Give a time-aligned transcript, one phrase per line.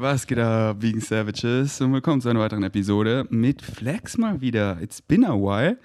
[0.00, 1.80] Was geht ab, Vegan Savages?
[1.80, 4.80] Und willkommen zu einer weiteren Episode mit Flex mal wieder.
[4.80, 5.76] It's been a while.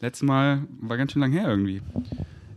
[0.00, 1.80] Letztes Mal war ganz schön lang her irgendwie.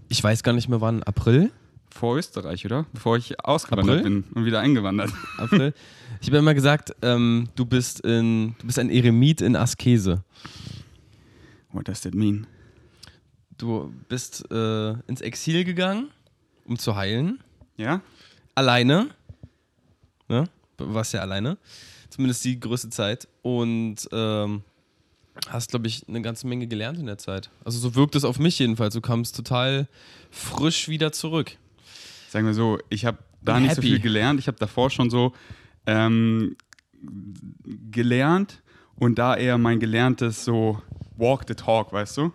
[0.10, 1.04] Ich weiß gar nicht mehr wann.
[1.04, 1.52] April?
[1.92, 2.88] Vor Österreich, oder?
[2.94, 4.22] Bevor ich ausgewandert April?
[4.22, 5.12] bin und wieder eingewandert.
[5.38, 5.76] April?
[6.20, 10.24] ich habe immer gesagt, ähm, du, bist in, du bist ein Eremit in Askese.
[11.72, 12.48] What does that mean?
[13.60, 16.10] Du bist äh, ins Exil gegangen,
[16.66, 17.44] um zu heilen.
[17.78, 18.02] Ja?
[18.56, 19.10] Alleine.
[20.28, 20.50] Ne?
[20.78, 21.58] Warst ja alleine.
[22.10, 23.28] Zumindest die größte Zeit.
[23.42, 24.64] Und ähm,
[25.50, 27.50] hast, glaube ich, eine ganze Menge gelernt in der Zeit.
[27.66, 28.94] Also so wirkt es auf mich jedenfalls.
[28.94, 29.88] Du kamst total
[30.32, 31.58] frisch wieder zurück.
[32.30, 33.88] Sagen wir so, ich habe da nicht so happy.
[33.88, 34.40] viel gelernt.
[34.40, 35.34] Ich habe davor schon so
[35.86, 36.56] ähm,
[37.92, 38.62] gelernt
[38.96, 40.82] und da eher mein Gelerntes so
[41.18, 42.32] walk the talk, weißt du?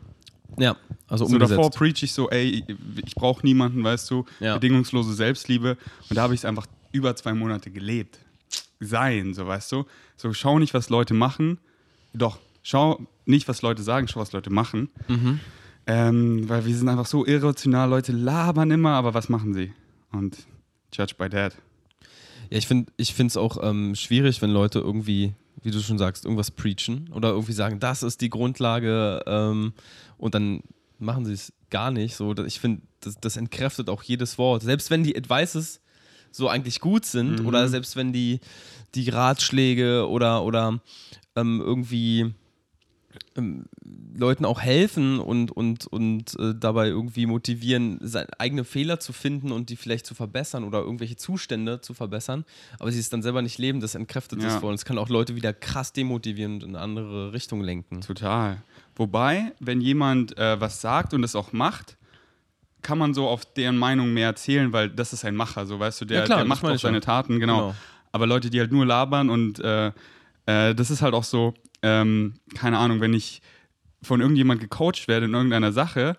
[0.58, 1.58] Ja, also So umgesetzt.
[1.58, 2.64] davor preach ich so, ey,
[3.06, 4.54] ich brauche niemanden, weißt du, Ja.
[4.54, 5.76] bedingungslose Selbstliebe.
[6.08, 8.18] Und da habe ich es einfach über zwei Monate gelebt.
[8.80, 9.84] Sein, so weißt du.
[10.16, 11.58] So, schau nicht, was Leute machen.
[12.12, 14.90] Doch, schau nicht, was Leute sagen, schau, was Leute machen.
[15.08, 15.40] Mhm.
[15.86, 19.72] Ähm, weil wir sind einfach so irrational, Leute labern immer, aber was machen sie?
[20.12, 20.36] Und
[20.92, 21.56] judge by that.
[22.50, 26.50] Ja, ich finde es auch ähm, schwierig, wenn Leute irgendwie, wie du schon sagst, irgendwas
[26.50, 29.72] preachen oder irgendwie sagen, das ist die Grundlage ähm,
[30.16, 30.62] und dann
[30.98, 32.16] machen sie es gar nicht.
[32.16, 34.62] So, ich finde, das, das entkräftet auch jedes Wort.
[34.62, 35.80] Selbst wenn die Advices
[36.38, 38.40] so eigentlich gut sind oder selbst wenn die,
[38.94, 40.80] die Ratschläge oder, oder
[41.36, 42.32] ähm, irgendwie
[43.36, 43.64] ähm,
[44.16, 49.52] Leuten auch helfen und, und, und äh, dabei irgendwie motivieren, seine eigene Fehler zu finden
[49.52, 52.44] und die vielleicht zu verbessern oder irgendwelche Zustände zu verbessern,
[52.78, 54.48] aber sie es dann selber nicht leben, das entkräftet Ja.
[54.48, 54.70] das voll.
[54.70, 58.00] Und es kann auch Leute wieder krass demotivieren und in eine andere Richtung lenken.
[58.00, 58.62] Total.
[58.96, 61.97] Wobei, wenn jemand äh, was sagt und es auch macht,
[62.82, 66.00] kann man so auf deren Meinung mehr erzählen, weil das ist ein Macher, so weißt
[66.00, 67.00] du, der, Ja, klar, der macht auch seine.
[67.00, 67.58] Taten, genau.
[67.58, 67.74] Genau.
[68.12, 69.92] Aber Leute, die halt nur labern und äh,
[70.46, 73.42] äh, das ist halt auch so, ähm, keine Ahnung, wenn ich
[74.02, 76.16] von irgendjemand gecoacht werde in irgendeiner Sache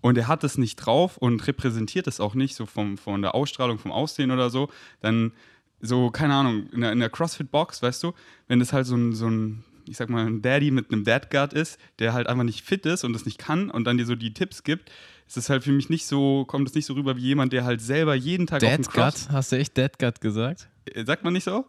[0.00, 3.34] und er hat es nicht drauf und repräsentiert es auch nicht, so vom, von der
[3.34, 4.68] Ausstrahlung, vom Aussehen oder so,
[5.00, 5.32] dann
[5.80, 8.12] so, keine Ahnung, in der, in der CrossFit-Box, weißt du,
[8.48, 11.52] wenn das halt so ein, so ein, ich sag mal, ein Daddy mit einem Dad-Guard
[11.52, 14.14] ist, der halt einfach nicht fit ist und das nicht kann und dann dir so
[14.14, 14.90] die Tipps gibt,
[15.26, 17.64] ist es halt für mich nicht so, kommt es nicht so rüber wie jemand, der
[17.64, 19.28] halt selber jeden Tag auf dem Cross...
[19.30, 20.68] Hast du echt Dead Gut gesagt?
[20.86, 21.66] Äh, Sagt man nicht so?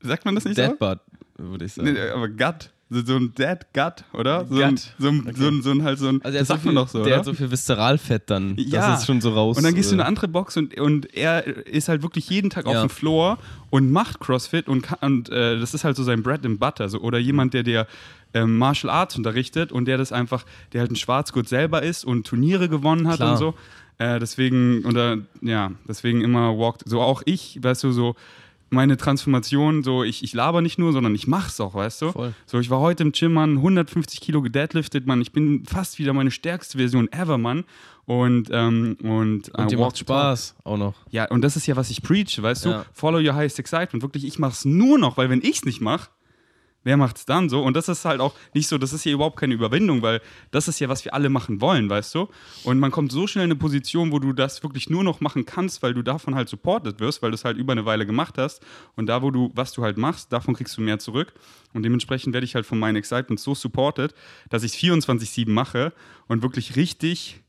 [0.00, 0.62] Sagt man das nicht so?
[0.62, 1.00] Dead Butt,
[1.36, 1.92] würde ich sagen.
[1.92, 2.70] Nee, aber Gut.
[2.88, 4.46] So, so ein Dead Gut, oder?
[4.48, 6.22] So ein, so ein, so ein, so ein halt so ein.
[6.22, 7.16] also er das sagt so viel, man doch so, der oder?
[7.18, 8.90] hat so viel Viszeralfett dann, Ja.
[8.90, 9.56] dass es schon so raus...
[9.56, 12.30] und dann gehst du in äh, eine andere Box und, und er ist halt wirklich
[12.30, 12.80] jeden Tag auf Ja.
[12.82, 13.38] dem Floor
[13.70, 16.88] und macht CrossFit und, kann, und äh, das ist halt so sein Bread and Butter.
[16.88, 17.00] So.
[17.00, 17.88] Oder jemand, der dir
[18.34, 22.24] ähm, Martial Arts unterrichtet und der das einfach, der halt ein Schwarzgurt selber ist und
[22.26, 23.32] Turniere gewonnen hat Klar.
[23.32, 23.54] und so.
[23.98, 28.14] Äh, deswegen, oder ja, deswegen immer walkt, so auch ich, weißt du, so
[28.70, 32.12] meine Transformation, so ich, ich laber nicht nur, sondern ich mach's auch, weißt du?
[32.12, 32.34] Voll.
[32.46, 35.20] So, ich war heute im Gym, Mann, 150 Kilo gedeadliftet, Mann.
[35.20, 37.64] Ich bin fast wieder meine stärkste Version ever, Mann.
[38.04, 40.18] Und, ähm, und, Und äh, dir walk macht the talk.
[40.18, 40.94] Spaß auch noch.
[41.10, 42.68] Ja, und das ist ja, was ich preach, weißt du?
[42.70, 42.86] Ja.
[42.92, 44.02] Follow your highest excitement.
[44.02, 46.08] Wirklich, ich mach's nur noch, weil wenn ich's nicht mach,
[46.86, 47.62] wer macht's dann so?
[47.62, 50.68] Und das ist halt auch nicht so, das ist hier überhaupt keine Überwindung, weil das
[50.68, 52.28] ist ja, was wir alle machen wollen, weißt du?
[52.62, 55.44] Und man kommt so schnell in eine Position, wo du das wirklich nur noch machen
[55.44, 58.38] kannst, weil du davon halt supported wirst, weil du es halt über eine Weile gemacht
[58.38, 58.64] hast.
[58.94, 61.34] Und da, wo du, was du halt machst, davon kriegst du mehr zurück.
[61.74, 64.14] Und dementsprechend werde ich halt von meinen Excitements so supported,
[64.48, 65.92] dass ich 24-7 mache
[66.28, 67.40] und wirklich richtig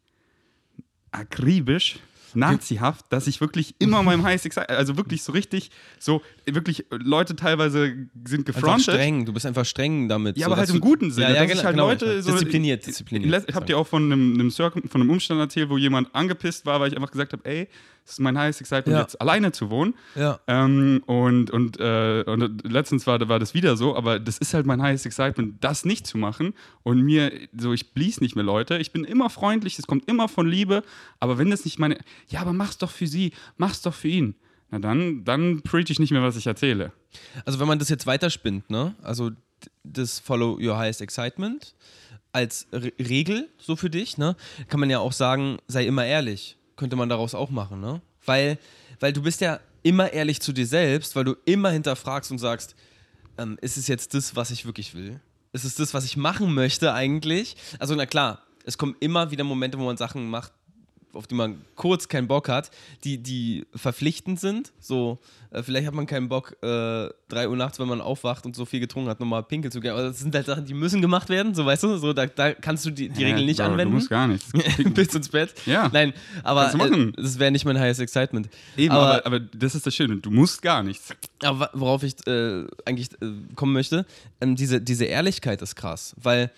[1.11, 1.99] akribisch,
[2.37, 7.35] nazihaft, dass ich wirklich immer meinem Highest Excitement, also wirklich so richtig, so wirklich Leute
[7.35, 8.93] teilweise sind Einfach gefrontet.
[8.93, 10.37] streng, du bist einfach streng damit.
[10.37, 11.29] Ja, so, aber halt im guten Sinne.
[11.29, 13.45] Ja, ja ich genau, halt genau, Leute so diszipliniert, diszipliniert.
[13.47, 16.65] Ich habe dir auch von einem, einem Circle, von einem Umstand erzählt, wo jemand angepisst
[16.65, 17.67] war, weil ich einfach gesagt habe, ey,
[18.07, 19.01] es ist mein Highest Excitement, Ja.
[19.01, 19.93] jetzt alleine zu wohnen.
[20.15, 20.39] Ja.
[20.47, 24.65] Ähm, und und, äh, und letztens war, war das wieder so, aber das ist halt
[24.65, 26.53] mein Highest Excitement, das nicht zu machen.
[26.83, 28.77] Und mir, so, ich blies nicht mehr Leute.
[28.77, 30.83] Ich bin immer freundlich, es kommt immer von Liebe.
[31.19, 31.97] Aber wenn das nicht meine,
[32.29, 34.35] ja, aber mach's doch für sie, mach's doch für ihn.
[34.71, 36.91] Na dann, dann preach ich nicht mehr, was ich erzähle.
[37.45, 38.95] Also wenn man das jetzt weiterspinnt, ne?
[39.01, 39.31] Also
[39.83, 41.73] das Follow Your Highest Excitement
[42.33, 44.35] als Re Regel so für dich, ne?
[44.67, 46.56] Kann man ja auch sagen, sei immer ehrlich.
[46.77, 48.01] Könnte man daraus auch machen, ne?
[48.25, 48.57] Weil,
[48.99, 52.75] weil du bist ja immer ehrlich zu dir selbst, weil du immer hinterfragst und sagst,
[53.37, 55.19] ähm, ist es jetzt das, was ich wirklich will?
[55.53, 57.55] Ist es das, was ich machen möchte eigentlich?
[57.79, 60.51] Also na klar, es kommen immer wieder Momente, wo man Sachen macht,
[61.13, 62.69] auf die man kurz keinen Bock hat,
[63.03, 64.71] die, die verpflichtend sind.
[64.79, 65.19] So,
[65.51, 68.65] äh, vielleicht hat man keinen Bock, äh, 3 Uhr nachts, wenn man aufwacht und so
[68.65, 69.91] viel getrunken hat, nochmal pinkel zu gehen.
[69.91, 72.53] Aber das sind halt Sachen, die müssen gemacht werden, so weißt du, so, da, da
[72.53, 73.93] kannst du die, die Ja, Regeln nicht anwenden.
[73.93, 74.51] Du musst gar nichts.
[74.93, 75.53] Bis ins Bett.
[75.65, 75.89] Ja.
[75.91, 76.13] Nein,
[76.43, 78.49] aber äh, das wäre nicht mein highest excitement.
[78.75, 80.17] Eben, aber, aber, aber das ist das Schöne.
[80.17, 81.13] Du musst gar nichts.
[81.43, 84.05] aber worauf ich äh, eigentlich äh, kommen möchte,
[84.41, 86.51] ähm, diese, diese Ehrlichkeit ist krass, weil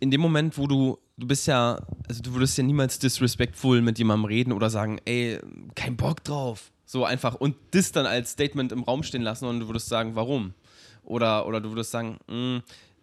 [0.00, 3.98] in dem Moment, wo du, du bist ja, also du würdest ja niemals disrespectful mit
[3.98, 5.38] jemandem reden oder sagen, ey,
[5.74, 6.72] kein Bock drauf.
[6.84, 10.14] So einfach und das dann als Statement im Raum stehen lassen und du würdest sagen,
[10.14, 10.54] warum?
[11.02, 12.58] Oder, oder du würdest sagen, "Mm,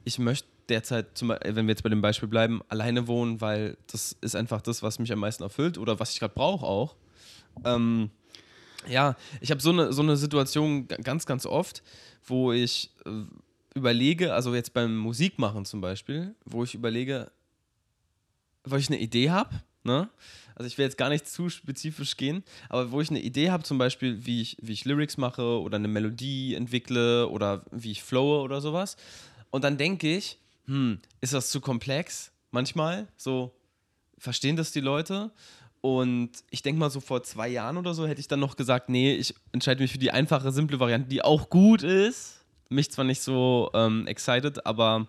[0.06, 4.16] ich möchte derzeit, zum, wenn wir jetzt bei dem Beispiel bleiben, alleine wohnen, weil das
[4.22, 6.96] ist einfach das, was mich am meisten erfüllt oder was ich gerade brauche auch.
[7.66, 8.10] Ähm,
[8.88, 11.84] ja, ich habe so eine, so eine Situation ganz, ganz oft,
[12.26, 13.10] wo ich äh,
[13.76, 17.32] überlege, also jetzt beim Musikmachen zum Beispiel, wo ich überlege,
[18.64, 19.50] weil ich eine Idee habe,
[19.84, 20.10] ne?
[20.56, 23.64] Also ich will jetzt gar nicht zu spezifisch gehen, aber wo ich eine Idee habe,
[23.64, 28.04] zum Beispiel, wie ich, wie ich Lyrics mache oder eine Melodie entwickle oder wie ich
[28.04, 28.96] flowe oder sowas.
[29.50, 32.32] Und dann denke ich, hm, ist das zu komplex?
[32.52, 33.56] Manchmal, so,
[34.18, 35.32] verstehen das die Leute?
[35.82, 38.90] Und ich denke mal, so vor zwei Jahren oder so hätte ich dann noch gesagt,
[38.90, 42.46] nee, ich entscheide mich für die einfache, simple Variante, die auch gut ist.
[42.70, 45.08] Mich zwar nicht so ähm, excited, aber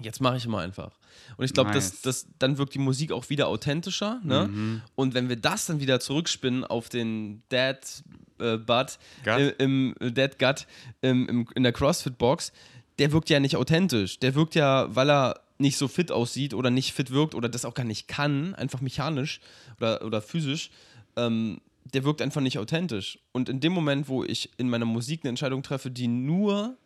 [0.00, 0.97] jetzt mache ich immer einfach.
[1.36, 1.90] Und ich glaube, Nice.
[1.90, 4.20] das, das, dann wirkt die Musik auch wieder authentischer.
[4.24, 4.48] Ne?
[4.48, 4.82] Mhm.
[4.94, 8.02] Und wenn wir das dann wieder zurückspinnen auf den Dad
[8.38, 10.66] äh, Butt äh, im äh, Dead Gut
[11.02, 12.52] im, im, in der CrossFit-Box,
[12.98, 14.18] der wirkt ja nicht authentisch.
[14.18, 17.64] Der wirkt ja, weil er nicht so fit aussieht oder nicht fit wirkt oder das
[17.64, 19.40] auch gar nicht kann, einfach mechanisch
[19.78, 20.70] oder, oder physisch,
[21.16, 21.60] ähm,
[21.94, 23.18] der wirkt einfach nicht authentisch.
[23.32, 26.76] Und in dem Moment, wo ich in meiner Musik eine Entscheidung treffe, die nur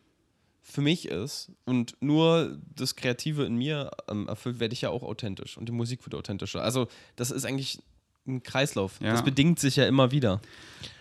[0.63, 5.03] für mich ist und nur das Kreative in mir ähm, erfüllt, werde ich ja auch
[5.03, 6.63] authentisch und die Musik wird authentischer.
[6.63, 6.87] Also
[7.17, 7.83] das ist eigentlich
[8.25, 9.01] ein Kreislauf.
[9.01, 9.11] Ja.
[9.11, 10.41] Das bedingt sich ja immer wieder.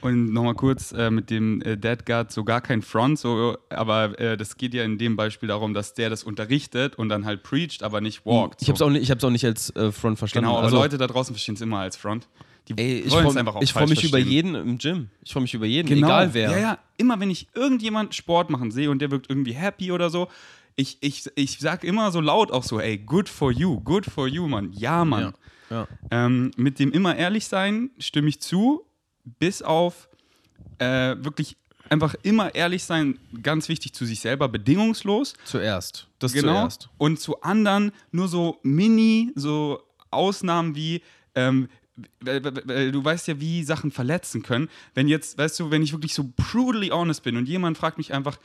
[0.01, 4.19] Und nochmal kurz äh, mit dem äh, Dead Guard, so gar kein Front, so, aber
[4.19, 7.43] äh, das geht ja in dem Beispiel darum, dass der das unterrichtet und dann halt
[7.43, 8.63] preacht, aber nicht walkt.
[8.63, 10.47] Ich habe es auch, nicht- ich hab's auch nicht als äh, Front verstanden.
[10.47, 12.27] Genau, aber also, Leute da draußen verstehen es immer als Front.
[12.67, 15.09] Die ey, ich freue einfach auch ich freu mich über jeden im Gym.
[15.23, 16.07] Ich freue mich über jeden, Genau.
[16.07, 16.51] egal wer.
[16.51, 20.09] Ja, ja, immer wenn ich irgendjemand Sport machen sehe und der wirkt irgendwie happy oder
[20.09, 20.27] so,
[20.75, 24.27] ich, ich, ich sag immer so laut auch so, ey, good for you, good for
[24.27, 24.71] you, Mann.
[24.73, 25.21] Ja, Mann.
[25.21, 25.33] Ja.
[25.69, 25.87] Ja.
[26.11, 28.85] Ähm, mit dem immer ehrlich sein stimme ich zu,
[29.39, 30.09] bis auf
[30.79, 31.55] äh, wirklich
[31.89, 35.33] einfach immer ehrlich sein, ganz wichtig zu sich selber, bedingungslos.
[35.43, 36.07] Zuerst.
[36.19, 36.53] Das genau.
[36.53, 36.89] zuerst.
[36.97, 41.01] Und zu anderen nur so mini, so Ausnahmen wie,
[41.35, 41.69] ähm,
[42.21, 44.69] du weißt ja, wie Sachen verletzen können.
[44.93, 48.13] Wenn jetzt, weißt du, wenn ich wirklich so brutally honest bin und jemand fragt mich
[48.13, 48.37] einfach,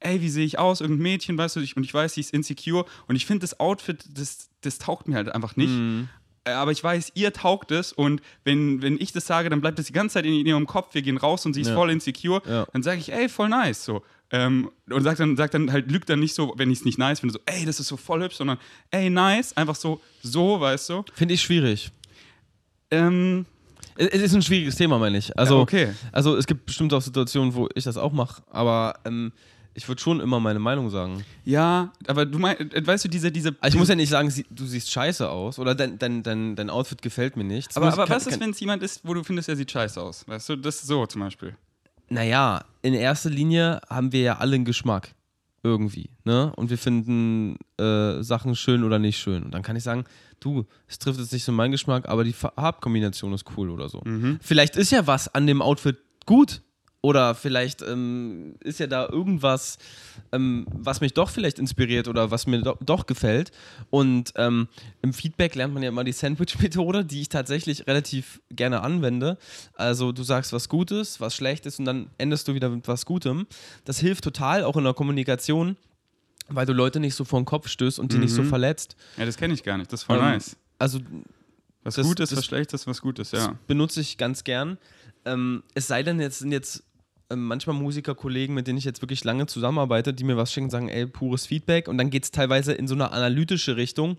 [0.00, 2.32] ey, wie sehe ich aus, irgendein Mädchen, weißt du, ich, und ich weiß, sie ist
[2.32, 5.70] insecure und ich finde das Outfit, das, das taugt mir halt einfach nicht.
[5.70, 6.08] Mhm.
[6.44, 9.78] Äh, Aber ich weiß, ihr taugt es und wenn, wenn ich das sage, dann bleibt
[9.78, 11.74] das die ganze Zeit in, in ihrem Kopf, wir gehen raus und sie ist Ja.
[11.74, 12.42] voll insecure.
[12.48, 12.66] Ja.
[12.72, 13.84] Dann sage ich, ey, voll nice.
[13.84, 14.02] So.
[14.30, 16.98] Ähm, und sag dann, sag dann halt, lügt dann nicht so, wenn ich es nicht
[16.98, 18.58] nice finde, so, ey, das ist so voll hübsch, sondern
[18.90, 21.04] ey, nice, einfach so, so, weißt du.
[21.14, 21.90] Finde ich schwierig.
[22.90, 23.46] Ähm,
[23.96, 25.36] Es ist ein schwieriges Thema, meine ich.
[25.38, 25.88] Also, Ja, okay.
[26.12, 29.32] also es gibt bestimmt auch Situationen, wo ich das auch mache, aber ähm,
[29.74, 31.24] ich würde schon immer meine Meinung sagen.
[31.44, 33.54] ja, aber du meinst, äh, weißt du, diese, diese.
[33.60, 36.70] Also ich muss ja nicht sagen, du siehst scheiße aus oder dein, dein, dein, dein
[36.70, 37.68] Outfit gefällt mir nicht.
[37.68, 39.70] Das aber aber kann- was ist, wenn es jemand ist, wo du findest, er sieht
[39.70, 40.26] scheiße aus?
[40.26, 41.54] Weißt du, das ist so zum Beispiel.
[42.08, 45.14] Naja, in erster Linie haben wir ja alle einen Geschmack.
[45.62, 46.08] Irgendwie.
[46.24, 46.52] Ne?
[46.56, 49.42] Und wir finden äh, Sachen schön oder nicht schön.
[49.42, 50.04] Und dann kann ich sagen,
[50.40, 54.02] du, es trifft jetzt nicht so meinen Geschmack, aber die Farbkombination ist cool oder so.
[54.40, 56.62] Vielleicht ist ja was an dem Outfit gut.
[57.02, 59.78] Oder vielleicht ähm, ist ja da irgendwas,
[60.32, 63.52] ähm, was mich doch vielleicht inspiriert oder was mir do doch gefällt.
[63.88, 64.68] Und ähm,
[65.00, 69.38] im Feedback lernt man ja immer die Sandwich-Methode, die ich tatsächlich relativ gerne anwende.
[69.74, 73.46] Also du sagst was Gutes, was Schlechtes und dann endest du wieder mit was Gutem.
[73.86, 75.76] Das hilft total auch in der Kommunikation,
[76.50, 78.96] weil du Leute nicht so vor den Kopf stößt und die nicht so verletzt.
[79.16, 79.92] Ja, das kenne ich gar nicht.
[79.92, 80.56] Das ist voll Ähm, nice.
[80.78, 80.98] Also
[81.82, 83.56] Was das- Gutes, das- was Schlechtes, was Gutes, ja.
[83.66, 84.78] benutze ich ganz gern.
[85.24, 86.84] Ähm, es sei denn, jetzt sind jetzt
[87.30, 90.88] ähm, manchmal Musikerkollegen, mit denen ich jetzt wirklich lange zusammenarbeite, die mir was schicken, sagen,
[90.88, 91.86] ey, pures Feedback.
[91.86, 94.16] Und dann geht es teilweise in so eine analytische Richtung.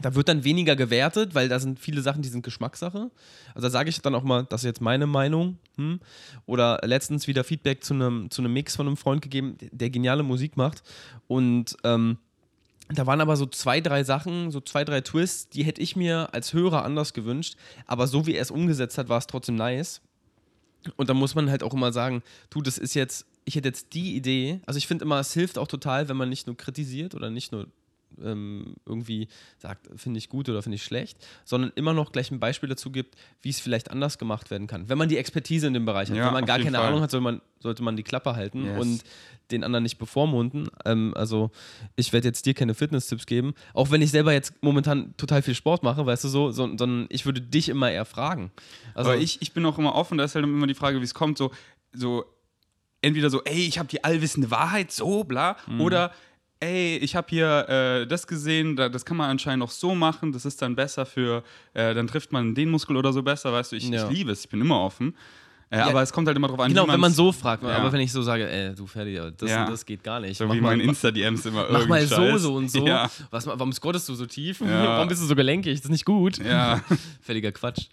[0.00, 3.10] Da wird dann weniger gewertet, weil da sind viele Sachen, die sind Geschmackssache.
[3.54, 5.58] Also da sage ich dann auch mal, das ist jetzt meine Meinung.
[5.76, 6.00] Hm?
[6.46, 10.56] Oder letztens wieder Feedback zu einem, zu Mix von einem Freund gegeben, der geniale Musik
[10.56, 10.82] macht.
[11.28, 12.16] Und ähm,
[12.88, 16.32] da waren aber so zwei, drei Sachen, so zwei, drei Twists, die hätte ich mir
[16.32, 17.56] als Hörer anders gewünscht.
[17.86, 20.00] Aber so wie er es umgesetzt hat, war es trotzdem nice.
[20.96, 23.94] Und da muss man halt auch immer sagen, du, das ist jetzt, ich hätte jetzt
[23.94, 27.14] die Idee, also ich finde immer, es hilft auch total, wenn man nicht nur kritisiert
[27.14, 27.68] oder nicht nur
[28.22, 29.28] ähm, irgendwie
[29.58, 32.90] sagt, finde ich gut oder finde ich schlecht, sondern immer noch gleich ein Beispiel dazu
[32.90, 34.88] gibt, wie es vielleicht anders gemacht werden kann.
[34.88, 36.16] Wenn man die Expertise in dem Bereich hat.
[36.16, 36.86] Ja, Wenn man gar keine Fall.
[36.88, 38.78] Ahnung hat, soll man, sollte man die Klappe halten Yes.
[38.80, 39.04] und
[39.50, 40.68] den anderen nicht bevormunden.
[40.84, 41.50] Ähm, also
[41.96, 45.54] ich werde jetzt dir keine Fitness-Tipps geben, auch wenn ich selber jetzt momentan total viel
[45.54, 48.50] Sport mache, weißt du so, so sondern ich würde dich immer eher fragen.
[48.94, 51.04] Also Aber ich, ich bin auch immer offen, da ist halt immer die Frage, wie
[51.04, 51.50] es kommt, so,
[51.92, 52.24] so
[53.02, 55.80] entweder so, ey, ich habe die allwissende Wahrheit, so, bla, Mhm.
[55.80, 56.12] oder
[56.62, 60.32] ey, ich habe hier äh, das gesehen, da, das kann man anscheinend auch so machen,
[60.32, 61.42] das ist dann besser für,
[61.74, 64.04] äh, dann trifft man den Muskel oder so besser, weißt du, ich, Ja.
[64.08, 65.14] ich liebe es, ich bin immer offen.
[65.70, 67.70] Äh, aber es kommt halt immer drauf an, Genau, wie wenn man so fragt, Ja.
[67.76, 69.64] aber wenn ich so sage, ey, du Ferdi, das, Ja.
[69.64, 70.36] und das geht gar nicht.
[70.36, 72.42] so Mach wie mal- mein Insta-DMs immer Mach mal so, Scheiß.
[72.42, 72.86] so und so.
[72.86, 74.60] Ja, Was, warum squattest du so tief?
[74.60, 74.86] Ja.
[74.98, 75.76] Warum bist du so gelenkig?
[75.76, 76.36] Das ist nicht gut.
[76.44, 76.82] ja.
[77.22, 77.86] Völliger Quatsch.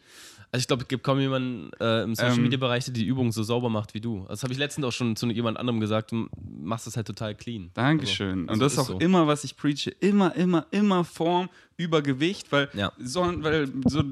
[0.51, 2.43] Also ich glaube, es gibt kaum jemanden äh, im Social Ähm.
[2.43, 4.21] Media Bereich, der die Übung so sauber macht wie du.
[4.21, 6.11] Also Das habe ich letztens auch schon zu jemand anderem gesagt.
[6.11, 6.27] Du
[6.61, 7.69] machst das halt total clean.
[7.75, 8.49] Dankeschön.
[8.49, 8.99] Also, und das ist ist auch so.
[8.99, 12.91] immer, was ich preache, immer, immer, immer Form über Gewicht, weil, Ja.
[12.99, 14.03] so, weil so,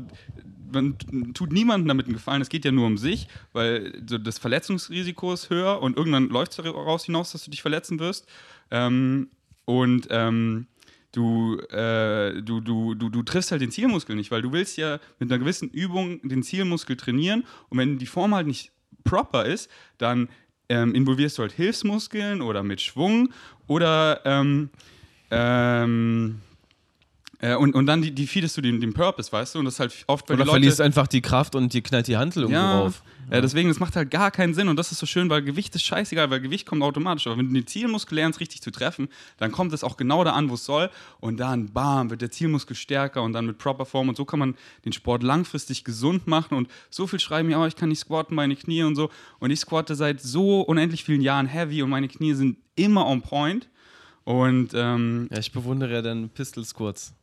[0.72, 0.98] man
[1.34, 5.34] tut niemandem damit einen Gefallen, es geht ja nur um sich, weil so das Verletzungsrisiko
[5.34, 8.28] ist höher und irgendwann läuft es daraus hinaus, dass du dich verletzen wirst.
[8.70, 9.30] Ähm,
[9.66, 10.68] und ähm,
[11.12, 15.00] du, äh, du, du, du, du triffst halt den Zielmuskel nicht, weil du willst ja
[15.20, 18.72] mit einer gewissen Übung den Zielmuskel trainieren und wenn die Form halt nicht
[19.04, 20.30] proper ist, dann
[20.70, 23.30] ähm, involvierst du halt Hilfsmuskeln oder mit Schwung
[23.68, 24.70] oder ähm,
[25.32, 26.42] ähm,
[27.40, 29.60] äh, und, und dann die, die feedest du den, den Purpose, weißt du?
[29.60, 31.82] Und das ist halt oft, weil Oder die Leute, verlierst einfach die Kraft und dir
[31.82, 33.04] knallt die Handel irgendwo ja, rauf.
[33.30, 35.76] Äh, deswegen, das macht halt gar keinen Sinn und das ist so schön, weil Gewicht
[35.76, 37.28] ist scheißegal, weil Gewicht kommt automatisch.
[37.28, 40.32] Aber wenn du den Zielmuskel lernst, richtig zu treffen, dann kommt es auch genau da
[40.32, 40.90] an, wo es soll
[41.20, 44.40] und dann, bam, wird der Zielmuskel stärker und dann mit proper Form und so kann
[44.40, 48.00] man den Sport langfristig gesund machen und so viel schreiben mir, oh, ich kann nicht
[48.00, 51.90] squatten, meine Knie und so und ich squatte seit so unendlich vielen Jahren heavy und
[51.90, 53.68] meine Knie sind immer on point
[54.24, 57.14] und ähm, Ja, ich bewundere ja dann Pistol Squats.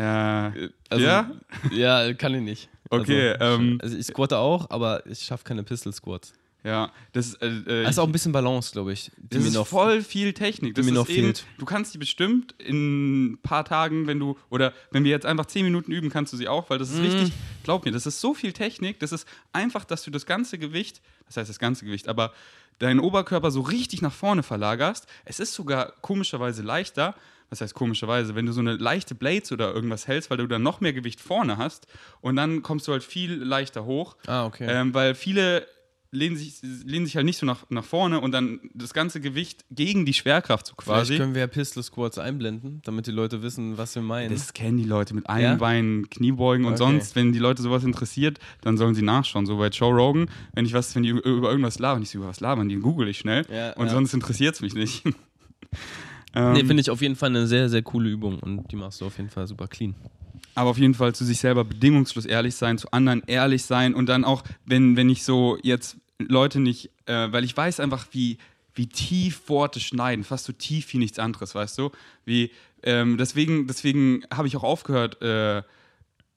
[0.00, 1.30] Äh, Also, ja,
[1.70, 2.68] Ja, kann ich nicht.
[2.92, 6.32] Okay, Also, ähm, also ich squatte auch, aber ich schaffe keine Pistol Squats.
[6.64, 9.12] ja, das, äh, äh, ist auch ein bisschen Balance, glaube ich.
[9.30, 10.74] Das ist noch voll viel Technik.
[10.74, 11.44] Das mir ist noch eben, fehlt.
[11.58, 15.46] Du kannst die bestimmt in ein paar Tagen, wenn du, oder wenn wir jetzt einfach
[15.46, 17.04] zehn Minuten üben, kannst du sie auch, weil das ist Mhm.
[17.04, 20.58] richtig, glaub mir, das ist so viel Technik, das ist einfach, dass du das ganze
[20.58, 22.32] Gewicht, das heißt das ganze Gewicht, aber
[22.80, 25.06] deinen Oberkörper so richtig nach vorne verlagerst.
[25.24, 27.14] Es ist sogar komischerweise leichter,
[27.50, 30.62] was heißt komischerweise, wenn du so eine leichte Blades oder irgendwas hältst, weil du dann
[30.62, 31.86] noch mehr Gewicht vorne hast
[32.20, 34.16] und dann kommst du halt viel leichter hoch.
[34.26, 34.66] Ah, okay.
[34.68, 35.66] Ähm, weil viele
[36.12, 39.64] lehnen sich, lehnen sich halt nicht so nach, nach vorne und dann das ganze Gewicht
[39.70, 41.16] gegen die Schwerkraft so Vielleicht quasi.
[41.16, 44.30] können wir ja Pistol Squats einblenden, damit die Leute wissen, was wir meinen.
[44.30, 45.54] Das kennen die Leute mit einem Ja?
[45.54, 46.78] Bein, Kniebeugen und Okay.
[46.78, 49.46] sonst, wenn die Leute sowas interessiert, dann sollen sie nachschauen.
[49.46, 52.18] So bei Joe Rogan, wenn ich was, wenn die über über irgendwas labern, ich so,
[52.18, 53.92] über was labern, die google ich schnell Ja, und ja.
[53.92, 55.04] sonst interessiert es mich nicht.
[56.34, 59.00] ähm, nee, finde ich auf jeden Fall eine sehr, sehr coole Übung und die machst
[59.00, 59.94] du auf jeden Fall super clean.
[60.54, 64.08] aber auf jeden Fall zu sich selber bedingungslos ehrlich sein, zu anderen ehrlich sein und
[64.08, 68.38] dann auch, wenn, wenn ich so jetzt Leute nicht, äh, weil ich weiß einfach, wie,
[68.74, 71.90] wie tief Worte schneiden, fast so tief wie nichts anderes, weißt du?
[72.24, 72.50] Wie,
[72.82, 75.62] ähm, deswegen deswegen habe ich auch aufgehört, äh,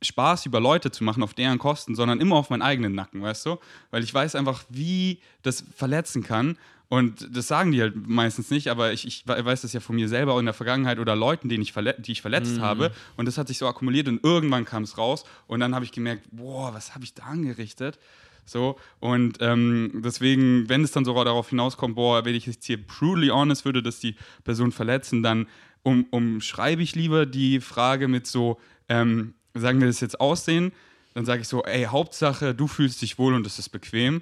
[0.01, 3.45] Spaß über Leute zu machen auf deren Kosten, sondern immer auf meinen eigenen Nacken, weißt
[3.45, 3.57] du?
[3.91, 6.57] Weil ich weiß einfach, wie das verletzen kann.
[6.93, 9.95] Und das sagen die halt meistens nicht, aber ich, ich we- weiß das ja von
[9.95, 12.91] mir selber in der Vergangenheit oder Leuten, denen ich die ich verletzt habe.
[13.17, 15.23] Und das hat sich so akkumuliert und irgendwann kam es raus.
[15.47, 17.97] Und dann habe ich gemerkt, boah, was habe ich da angerichtet?
[18.45, 22.79] So, und ähm, deswegen, wenn es dann so darauf hinauskommt, boah, wenn ich jetzt hier
[22.85, 25.47] brutally honest würde, dass die Person verletzen, dann
[25.81, 30.73] um, umschreibe ich lieber die Frage mit so, ähm, sagen wir das jetzt aussehen,
[31.15, 34.21] dann sage ich so, ey, Hauptsache, du fühlst dich wohl und es ist bequem.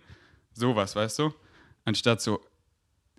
[0.54, 1.34] Sowas, weißt du?
[1.84, 2.40] Anstatt so,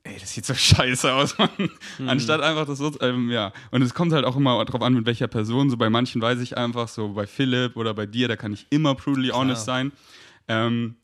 [0.04, 1.70] ey, das sieht so scheiße aus, Mann.
[2.06, 3.52] Anstatt einfach das so, ähm, ja.
[3.70, 5.70] Und es kommt halt auch immer drauf an, mit welcher Person.
[5.70, 8.66] So bei manchen weiß ich einfach, so bei Philipp oder bei dir, da kann ich
[8.70, 9.92] immer brutally honest sein.
[10.48, 10.96] Ähm,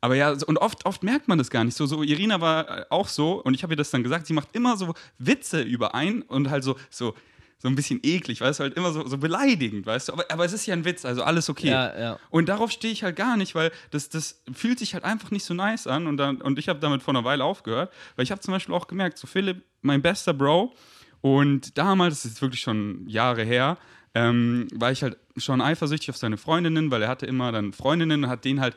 [0.00, 1.76] aber ja, und oft, oft merkt man das gar nicht.
[1.76, 4.32] So, so Irina war äh, auch so, und ich habe ihr das dann gesagt, sie
[4.32, 7.14] macht immer so Witze über einen und halt so, so,
[7.62, 10.14] so ein bisschen eklig, weißt du, halt immer so, so beleidigend, weißt du.
[10.14, 11.68] Aber, aber es ist ja ein Witz, also alles okay.
[11.68, 12.18] Ja, ja.
[12.28, 15.44] Und darauf stehe ich halt gar nicht, weil das, das fühlt sich halt einfach nicht
[15.44, 16.08] so nice an.
[16.08, 18.74] Und, dann, und ich habe damit vor einer Weile aufgehört, weil ich habe zum Beispiel
[18.74, 20.74] auch gemerkt, so Philipp, mein bester Bro,
[21.20, 23.78] und damals, das ist wirklich schon Jahre her,
[24.16, 28.24] ähm, war ich halt schon eifersüchtig auf seine Freundinnen, weil er hatte immer dann Freundinnen
[28.24, 28.76] und hat denen halt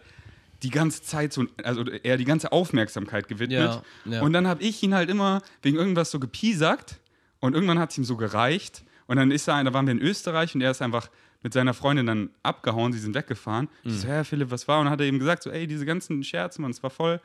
[0.62, 3.82] die ganze Zeit so, also er die ganze Aufmerksamkeit gewidmet.
[4.06, 4.22] Ja.
[4.22, 7.00] Und dann habe ich ihn halt immer wegen irgendwas so gepiesackt
[7.46, 8.84] und irgendwann hat es ihm so gereicht.
[9.08, 11.10] Und dann ist er, da waren wir in Österreich und er ist einfach
[11.44, 13.70] mit seiner Freundin dann abgehauen, sie sind weggefahren.
[13.84, 13.98] Ich Mhm.
[13.98, 14.80] so, ja, Philipp, was war?
[14.80, 17.22] Und dann hat er eben gesagt, so, ey, diese ganzen Scherze, man, es war voll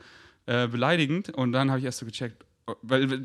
[0.46, 1.30] äh, beleidigend.
[1.30, 2.44] Und dann habe ich erst so gecheckt,
[2.82, 3.24] weil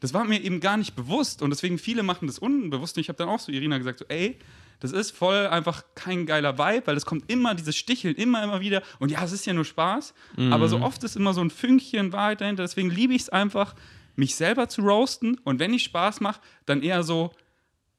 [0.00, 2.96] das war mir eben gar nicht bewusst und deswegen viele machen das unbewusst.
[2.96, 4.38] Und ich habe dann auch so Irina gesagt, so, ey,
[4.80, 8.60] das ist voll einfach kein geiler Vibe, weil es kommt immer dieses Sticheln, immer, immer
[8.60, 8.82] wieder.
[8.98, 10.52] Und ja, es ist ja nur Spaß, Mhm.
[10.52, 12.64] aber so oft ist immer so ein Fünkchen Wahrheit dahinter.
[12.64, 13.74] Deswegen liebe ich es einfach,
[14.16, 17.32] mich selber zu roasten und wenn ich Spaß mache, dann eher so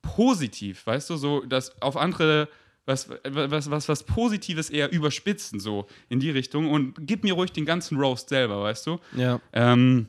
[0.01, 2.47] positiv, weißt du, so dass auf andere
[2.85, 7.51] was, was, was, was Positives eher überspitzen, so in die Richtung und gib mir ruhig
[7.51, 8.99] den ganzen Roast selber, weißt du?
[9.15, 9.41] Ja.
[9.53, 10.07] Ähm,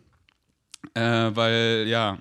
[0.95, 2.19] äh, weil, ja,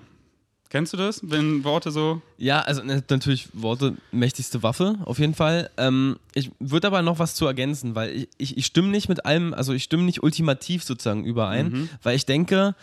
[0.70, 2.22] kennst du das, wenn Worte so.
[2.38, 5.70] Ja, also ne, natürlich Worte, mächtigste Waffe, auf jeden Fall.
[5.76, 9.26] Ähm, ich würde aber noch was zu ergänzen, weil ich, ich, ich stimme nicht mit
[9.26, 12.74] allem, also ich stimme nicht ultimativ sozusagen überein, weil ich denke,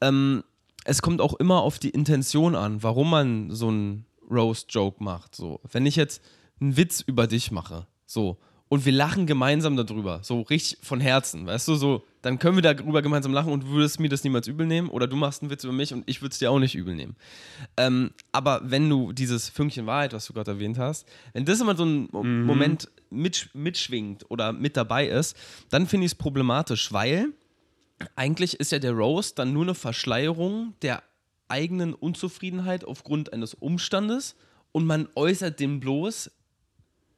[0.00, 0.44] ähm,
[0.84, 5.34] es kommt auch immer auf die Intention an, warum man so einen Roast-Joke macht.
[5.34, 5.60] So.
[5.70, 6.22] Wenn ich jetzt
[6.60, 8.38] einen Witz über dich mache, so,
[8.72, 12.62] und wir lachen gemeinsam darüber, so richtig von Herzen, weißt du, so, dann können wir
[12.62, 15.50] darüber gemeinsam lachen und du würdest mir das niemals übel nehmen oder du machst einen
[15.50, 17.14] Witz über mich und ich würde es dir auch nicht übel nehmen.
[17.76, 21.76] Ähm, aber wenn du dieses Fünkchen Wahrheit, was du gerade erwähnt hast, wenn das immer
[21.76, 25.36] so ein Mo Moment mitsch mitschwingt oder mit dabei ist,
[25.68, 27.34] dann finde ich es problematisch, weil
[28.16, 31.02] eigentlich ist ja der Roast dann nur eine Verschleierung der
[31.48, 34.36] eigenen Unzufriedenheit aufgrund eines Umstandes
[34.72, 36.30] und man äußert den bloß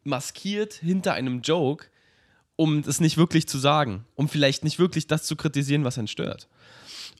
[0.03, 1.87] maskiert hinter einem Joke,
[2.57, 6.09] um das nicht wirklich zu sagen, um vielleicht nicht wirklich das zu kritisieren, was einen
[6.09, 6.49] stört.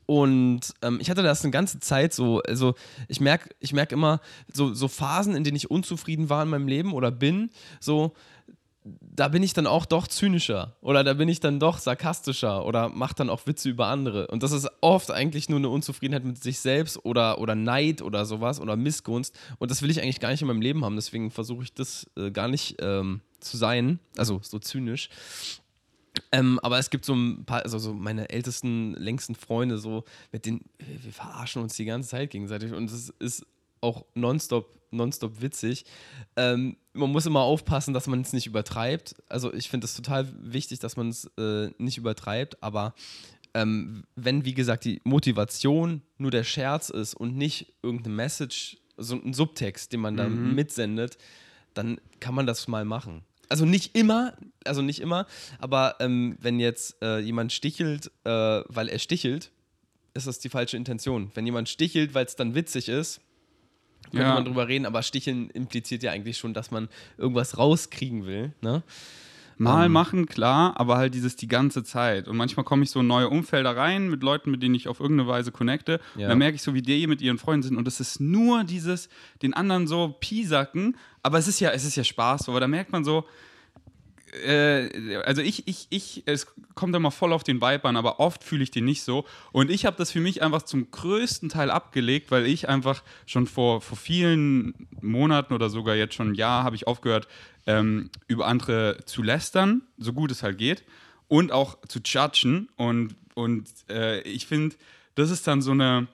[0.07, 2.75] Und ähm, ich hatte das eine ganze Zeit so, also
[3.09, 4.21] ich merke ich merk immer
[4.53, 8.13] so, so Phasen, in denen ich unzufrieden war in meinem Leben oder bin, so,
[8.85, 12.91] da bin ich dann auch doch zynischer oder da bin ich dann doch sarkastischer oder
[12.91, 14.27] mache dann auch Witze über andere.
[14.27, 18.27] Und das ist oft eigentlich nur eine Unzufriedenheit mit sich selbst oder, oder Neid oder
[18.27, 19.35] sowas oder Missgunst.
[19.59, 20.97] Und das will ich eigentlich gar nicht in meinem Leben haben.
[20.97, 25.09] Deswegen versuche ich das äh, gar nicht ähm, zu sein, also so zynisch.
[26.31, 30.47] Ähm, aber es gibt so ein paar, also so meine ältesten, längsten Freunde, so, mit
[30.47, 33.47] denen wir wir verarschen uns die ganze Zeit gegenseitig und es ist
[33.85, 35.85] auch nonstop, nonstop witzig.
[36.37, 39.15] Ähm, man muss immer aufpassen, dass man es nicht übertreibt.
[39.29, 42.95] Also ich finde es total wichtig, dass man es äh, nicht übertreibt, aber
[43.55, 49.17] ähm, wenn, wie gesagt, die Motivation nur der Scherz ist und nicht irgendeine Message, so
[49.17, 51.19] ein Subtext, den man da mitsendet,
[51.75, 53.23] dann kann man das mal machen.
[53.49, 55.27] Also nicht immer, also nicht immer,
[55.59, 59.51] aber ähm, wenn jetzt äh, jemand stichelt, äh, weil er stichelt,
[60.15, 61.31] ist das die falsche Intention.
[61.35, 63.21] Wenn jemand stichelt, weil es dann witzig ist,
[64.11, 64.35] könnte Ja.
[64.35, 66.89] man drüber reden, aber Sticheln impliziert ja eigentlich schon, dass man
[67.19, 68.53] irgendwas rauskriegen will.
[68.61, 68.83] Ne?
[69.57, 69.93] Mal Ähm.
[69.93, 72.27] machen, klar, aber halt dieses die ganze Zeit.
[72.27, 74.99] Und manchmal komme ich so in neue Umfelder rein mit Leuten, mit denen ich auf
[74.99, 76.01] irgendeine Weise connecte.
[76.17, 76.23] Ja.
[76.25, 77.77] Und dann merke ich so, wie die mit ihren Freunden sind.
[77.77, 79.09] Und es ist nur dieses,
[79.43, 80.97] den anderen so piesacken.
[81.23, 82.47] Aber es ist ja, es ist ja Spaß.
[82.47, 82.53] So.
[82.53, 83.27] Aber da merkt man so,
[84.43, 88.43] äh, also ich, ich, ich, es kommt immer voll auf den Vibe an, aber oft
[88.43, 89.25] fühle ich den nicht so.
[89.53, 93.47] Und ich habe das für mich einfach zum größten Teil abgelegt, weil ich einfach schon
[93.47, 97.29] vor, vor vielen Monaten oder sogar jetzt schon ein Jahr habe ich aufgehört,
[97.67, 100.85] ähm, über andere zu lästern, so gut es halt geht,
[101.29, 102.69] und auch zu judgen.
[102.77, 104.77] Und, und äh, ich finde,
[105.15, 106.09] das ist dann so eine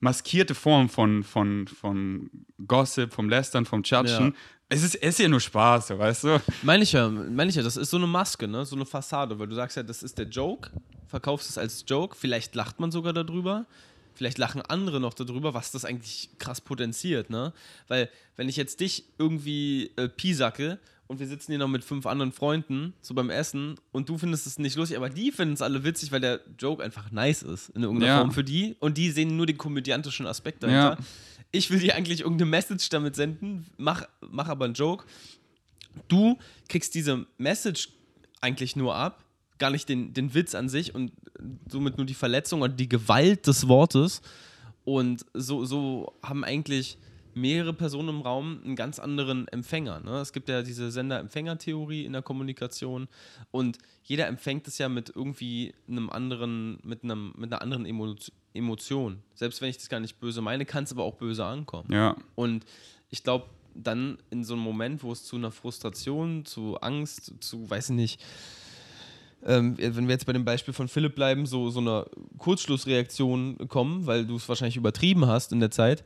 [0.00, 2.30] maskierte Form von, von, von
[2.66, 4.26] Gossip, vom Lästern, vom Judgen.
[4.26, 4.32] Ja.
[4.68, 6.42] Es, ist, es ist ja nur Spaß, so, weißt du?
[6.62, 8.66] Meine ich ja, meine ich ja, das ist so eine Maske, ne?
[8.66, 10.70] so eine Fassade, weil du sagst ja, das ist der Joke,
[11.06, 13.64] verkaufst es als Joke, vielleicht lacht man sogar darüber,
[14.14, 17.52] vielleicht lachen andere noch darüber, was das eigentlich krass potenziert, ne?
[17.86, 22.04] Weil, wenn ich jetzt dich irgendwie äh, piesacke und wir sitzen hier noch mit fünf
[22.04, 25.62] anderen Freunden, so beim Essen, und du findest es nicht lustig, aber die finden es
[25.62, 28.18] alle witzig, weil der Joke einfach nice ist, in irgendeiner Ja.
[28.18, 30.98] Form für die, und die sehen nur den komödiantischen Aspekt dahinter.
[30.98, 31.04] Ja.
[31.50, 35.06] Ich will dir eigentlich irgendeine Message damit senden, mach, mach aber einen Joke,
[36.08, 37.88] du kriegst diese Message
[38.40, 39.24] eigentlich nur ab,
[39.58, 41.12] gar nicht den, den Witz an sich und
[41.68, 44.22] somit nur die Verletzung und die Gewalt des Wortes.
[44.84, 46.98] Und so, so haben eigentlich
[47.34, 50.00] mehrere Personen im Raum einen ganz anderen Empfänger.
[50.00, 50.18] Ne?
[50.18, 53.08] Es gibt ja diese Sender-Empfänger-Theorie in der Kommunikation
[53.50, 58.14] und jeder empfängt es ja mit irgendwie einem anderen, mit, einem, mit einer anderen Emo
[58.58, 59.22] Emotion.
[59.34, 61.90] Selbst wenn ich das gar nicht böse meine, kann es aber auch böse ankommen.
[61.92, 62.16] Ja.
[62.34, 62.64] Und
[63.10, 67.70] ich glaube, dann in so einem Moment, wo es zu einer Frustration, zu Angst, zu,
[67.70, 68.20] weiß ich nicht,
[69.44, 72.06] ähm, wenn wir jetzt bei dem Beispiel von Philipp bleiben, so, so einer
[72.38, 76.02] Kurzschlussreaktion kommen, weil du es wahrscheinlich übertrieben hast in der Zeit,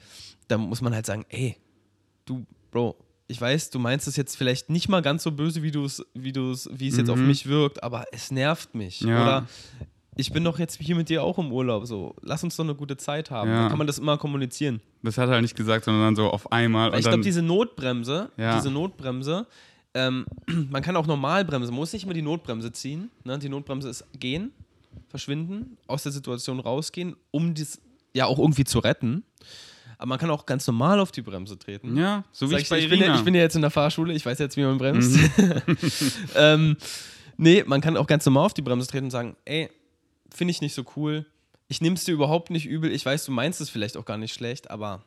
[0.49, 1.57] dann muss man halt sagen, ey,
[2.27, 2.97] du, Bro,
[3.29, 6.05] ich weiß, du meinst es jetzt vielleicht nicht mal ganz so böse, wie du es,
[6.13, 7.29] wie du es, wie es jetzt auf Mhm.
[7.29, 9.01] mich wirkt, aber es nervt mich.
[9.01, 9.23] Ja.
[9.23, 9.49] Oder
[10.17, 12.75] ich bin doch jetzt hier mit dir auch im Urlaub, so, lass uns doch eine
[12.75, 13.51] gute Zeit haben.
[13.51, 13.61] Ja.
[13.61, 14.81] Dann kann man das immer kommunizieren.
[15.03, 16.93] Das hat er halt nicht gesagt, sondern dann so auf einmal.
[16.93, 18.57] Weil ich glaube, diese Notbremse, Ja.
[18.57, 19.47] diese Notbremse,
[19.95, 20.27] ähm,
[20.71, 23.11] man kann auch normal bremsen, man muss nicht immer die Notbremse ziehen.
[23.25, 23.39] Ne?
[23.39, 24.53] Die Notbremse ist gehen,
[25.09, 27.81] verschwinden, aus der Situation rausgehen, um das
[28.13, 29.25] ja auch irgendwie zu retten.
[29.97, 31.97] Aber man kann auch ganz normal auf die Bremse treten.
[31.97, 33.71] Ja, so wie Sag ich bei ich, bin ja, ich bin ja jetzt in der
[33.71, 35.17] Fahrschule, ich weiß jetzt, wie man bremst.
[35.39, 35.63] Mhm.
[36.37, 36.77] ähm,
[37.37, 39.71] nee, man kann auch ganz normal auf die Bremse treten und sagen, ey,
[40.35, 41.27] finde ich nicht so cool.
[41.69, 42.93] Ich nehme es dir überhaupt nicht übel.
[42.93, 45.03] Ich weiß, du meinst es vielleicht auch gar nicht schlecht, aber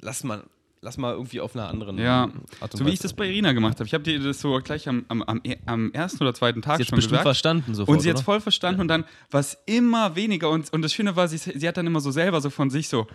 [0.00, 0.44] lass mal,
[0.80, 3.02] lass mal irgendwie auf einer anderen ja, Art und so wie ich Weise.
[3.02, 3.86] das bei Irina gemacht habe.
[3.86, 6.82] Ich habe dir das so gleich am, am, am, am ersten oder zweiten Tag Sie
[6.82, 7.24] jetzt schon bestimmt gesagt.
[7.24, 10.50] verstanden sofort, Und sie hat voll verstanden und dann war es immer weniger.
[10.50, 12.88] Und, und das Schöne war, sie, sie hat dann immer so selber so von sich
[12.88, 13.06] so,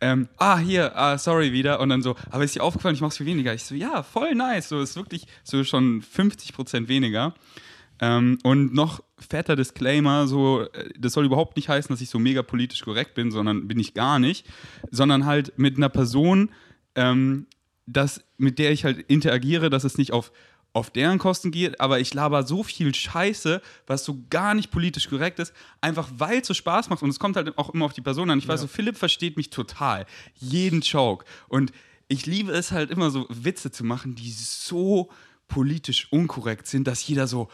[0.00, 1.80] ähm, ah, hier, ah, sorry wieder.
[1.80, 3.52] Und dann so, aber ist dir aufgefallen, ich mach's viel weniger.
[3.54, 4.68] Ich so, ja, voll nice.
[4.68, 7.34] So ist wirklich so schon 50% weniger.
[8.00, 12.18] Ähm, und noch fetter Disclaimer, so, äh, das soll überhaupt nicht heißen, dass ich so
[12.18, 14.46] mega politisch korrekt bin, sondern bin ich gar nicht.
[14.90, 16.50] Sondern halt mit einer Person,
[16.94, 17.46] ähm,
[17.86, 20.32] das, mit der ich halt interagiere, dass es nicht auf,
[20.72, 25.08] auf deren Kosten geht, aber ich laber so viel Scheiße, was so gar nicht politisch
[25.08, 27.94] korrekt ist, einfach weil es so Spaß macht und es kommt halt auch immer auf
[27.94, 28.38] die Person an.
[28.38, 31.72] Ich weiß so, Philipp versteht mich total, jeden Joke und
[32.08, 35.10] ich liebe es halt immer so Witze zu machen, die so
[35.46, 37.48] politisch unkorrekt sind, dass jeder so,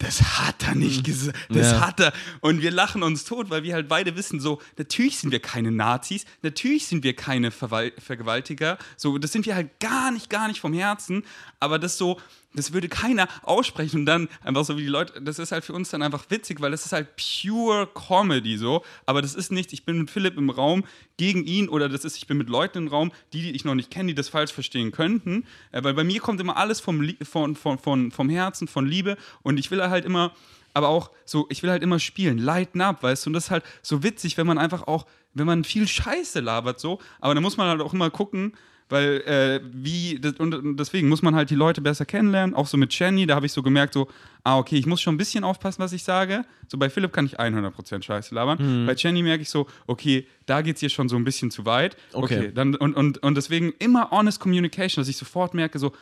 [0.00, 1.80] das hat er nicht gesagt, das Ja.
[1.86, 2.12] hat er.
[2.40, 5.70] Und wir lachen uns tot, weil wir halt beide wissen, so, natürlich sind wir keine
[5.70, 10.48] Nazis, natürlich sind wir keine Verwal Vergewaltiger, so, das sind wir halt gar nicht, gar
[10.48, 11.22] nicht vom Herzen,
[11.60, 12.18] aber das so,
[12.54, 15.72] das würde keiner aussprechen und dann einfach so wie die Leute, das ist halt für
[15.72, 19.72] uns dann einfach witzig, weil das ist halt pure Comedy so, aber das ist nicht,
[19.72, 20.84] ich bin mit Philipp im Raum
[21.16, 23.74] gegen ihn oder das ist, ich bin mit Leuten im Raum, die, die ich noch
[23.74, 27.08] nicht kenne, die das falsch verstehen könnten, äh, weil bei mir kommt immer alles vom,
[27.22, 29.16] von, von, von, vom Herzen, von Liebe.
[29.42, 30.32] Und ich will halt immer,
[30.74, 33.50] aber auch so, ich will halt immer spielen, lighten up, weißt du, und das ist
[33.50, 37.40] halt so witzig, wenn man einfach auch, wenn man viel Scheiße labert so, aber da
[37.40, 38.54] muss man halt auch immer gucken,
[38.90, 42.54] weil, äh, wie, das, und deswegen muss man halt die Leute besser kennenlernen.
[42.54, 44.08] Auch so mit Jenny, da habe ich so gemerkt, so,
[44.44, 46.44] ah, okay, ich muss schon ein bisschen aufpassen, was ich sage.
[46.68, 48.86] So bei Philipp kann ich 100% Scheiße labern.
[48.86, 51.64] Bei Jenny merke ich so, okay, da geht es hier schon so ein bisschen zu
[51.64, 51.96] weit.
[52.12, 52.52] Okay.
[52.52, 55.92] dann, und, und, und deswegen immer honest communication, dass ich sofort merke, so,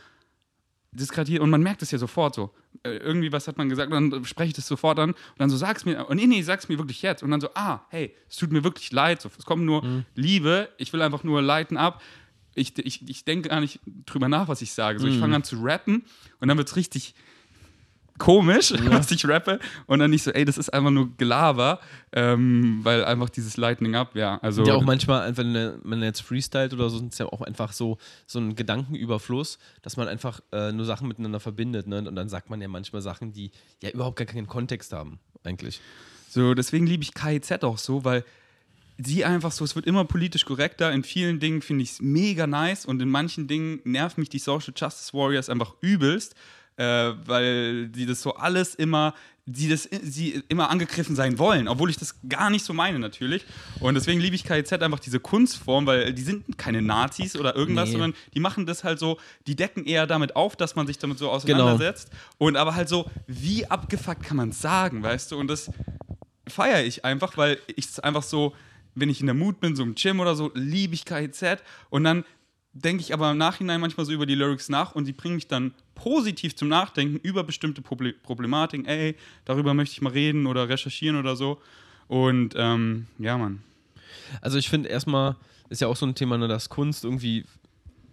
[0.93, 2.51] das gerade hier, und man merkt es ja sofort so.
[2.83, 3.93] Äh, irgendwie, was hat man gesagt?
[3.93, 6.43] Und dann spreche ich das sofort an und dann so, sag's mir, und nee, nee,
[6.43, 7.23] sag's mir wirklich jetzt.
[7.23, 9.21] Und dann so, ah, hey, es tut mir wirklich leid.
[9.21, 12.03] So, es kommt nur Liebe, ich will einfach nur leiten ab.
[12.59, 14.99] Ich, ich, ich denke gar nicht drüber nach, was ich sage.
[14.99, 16.05] So, ich fange an zu rappen
[16.41, 17.15] und dann wird's richtig
[18.19, 19.59] komisch, was ich rappe.
[19.87, 21.81] Und dann nicht so, ey, das ist einfach nur Gelaber,
[22.13, 24.39] ähm, weil einfach dieses Lightning Up, ja.
[24.43, 27.27] Also, Ja, auch manchmal, wenn man wenn man jetzt freestylt oder so, sind es ja
[27.27, 31.87] auch einfach so, so ein Gedankenüberfluss, dass man einfach äh, nur Sachen miteinander verbindet.
[31.87, 31.99] Ne?
[31.99, 35.81] Und dann sagt man ja manchmal Sachen, die ja überhaupt gar keinen Kontext haben, eigentlich.
[36.29, 38.25] So, deswegen liebe ich KIZ auch so, weil
[39.01, 40.93] sie einfach so, es wird immer politisch korrekter.
[40.93, 44.39] In vielen Dingen finde ich es mega nice und in manchen Dingen nerven mich die
[44.41, 46.35] Social Justice Warriors einfach übelst,
[46.77, 46.85] äh,
[47.25, 49.15] weil sie das so alles immer,
[49.47, 53.45] sie das sie immer angegriffen sein wollen, obwohl ich das gar nicht so meine natürlich.
[53.81, 57.87] Und deswegen liebe ich KIZ einfach diese Kunstform, weil die sind keine Nazis oder irgendwas,
[57.89, 57.93] Nee.
[57.93, 61.19] sondern die machen das halt so, die decken eher damit auf, dass man sich damit
[61.19, 62.11] so auseinandersetzt.
[62.37, 65.39] Und aber halt so, wie abgefuckt kann man es sagen, weißt du?
[65.39, 65.71] Und das
[66.49, 68.55] feiere ich einfach, weil ich es einfach so,
[69.01, 72.05] wenn ich in der Mut bin, so im Gym oder so, liebe ich KIZ und
[72.05, 72.25] dann
[72.73, 75.49] denke ich aber im Nachhinein manchmal so über die Lyrics nach und die bringen mich
[75.49, 78.87] dann positiv zum Nachdenken über bestimmte Proble Problematiken.
[78.87, 81.61] Ey, darüber möchte ich mal reden oder recherchieren oder so.
[82.07, 83.63] Und ähm, ja, Mann.
[84.41, 85.37] Also ich finde erstmal,
[85.69, 87.45] ist ja auch so ein Thema, ne, dass Kunst irgendwie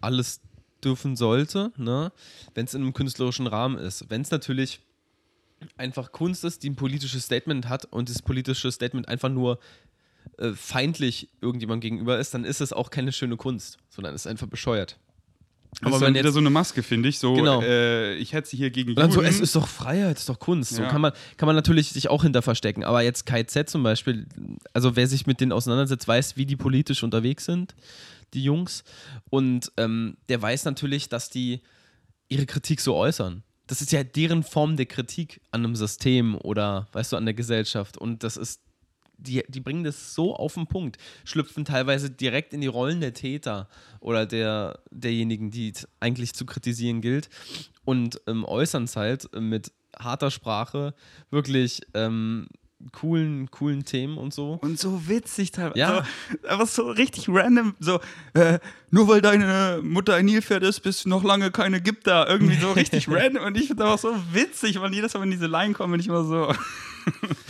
[0.01, 0.41] alles
[0.83, 2.11] dürfen sollte, ne,
[2.53, 4.09] wenn es in einem künstlerischen Rahmen ist.
[4.09, 4.81] Wenn es natürlich
[5.77, 9.59] einfach Kunst ist, die ein politisches Statement hat und das politische Statement einfach nur
[10.37, 14.47] äh, feindlich irgendjemand gegenüber ist, dann ist es auch keine schöne Kunst, sondern ist einfach
[14.47, 14.97] bescheuert.
[15.81, 17.19] Aber Aber ist dann wenn wieder so eine Maske, finde ich.
[17.19, 17.61] So, Genau.
[17.61, 19.27] äh, ich hetze hier gegen dann so, Juden.
[19.29, 20.71] es ist doch Freiheit, es ist doch Kunst.
[20.75, 20.89] So Ja.
[20.89, 22.85] kann man, kann man natürlich sich auch hinter verstecken.
[22.85, 24.25] Aber jetzt KZ zum Beispiel,
[24.73, 27.75] also wer sich mit denen auseinandersetzt, weiß, wie die politisch unterwegs sind,
[28.33, 28.85] die Jungs.
[29.29, 31.59] Und ähm, der weiß natürlich, dass die
[32.29, 33.43] ihre Kritik so äußern.
[33.67, 37.33] Das ist ja deren Form der Kritik an einem System oder, weißt du, an der
[37.33, 37.97] Gesellschaft.
[37.97, 38.61] Und das ist,
[39.17, 43.13] die, die bringen das so auf den Punkt, schlüpfen teilweise direkt in die Rollen der
[43.13, 43.67] Täter
[43.99, 47.29] oder der, derjenigen, die es eigentlich zu kritisieren gilt
[47.83, 50.93] und ähm, äußern es halt mit harter Sprache,
[51.29, 52.47] wirklich ähm,
[52.91, 54.59] coolen, coolen Themen und so.
[54.61, 55.79] Und so witzig teilweise.
[55.79, 56.05] Ja.
[56.41, 57.75] So, einfach so richtig random.
[57.79, 57.99] So,
[58.33, 58.59] äh,
[58.91, 62.27] nur weil deine Mutter ein Nilpferd ist, bist du noch lange keine gibt da.
[62.27, 63.43] Irgendwie so richtig random.
[63.45, 66.01] Und ich finde das auch so witzig, weil jedes Mal, wenn diese Line kommen, bin
[66.01, 66.53] ich immer so.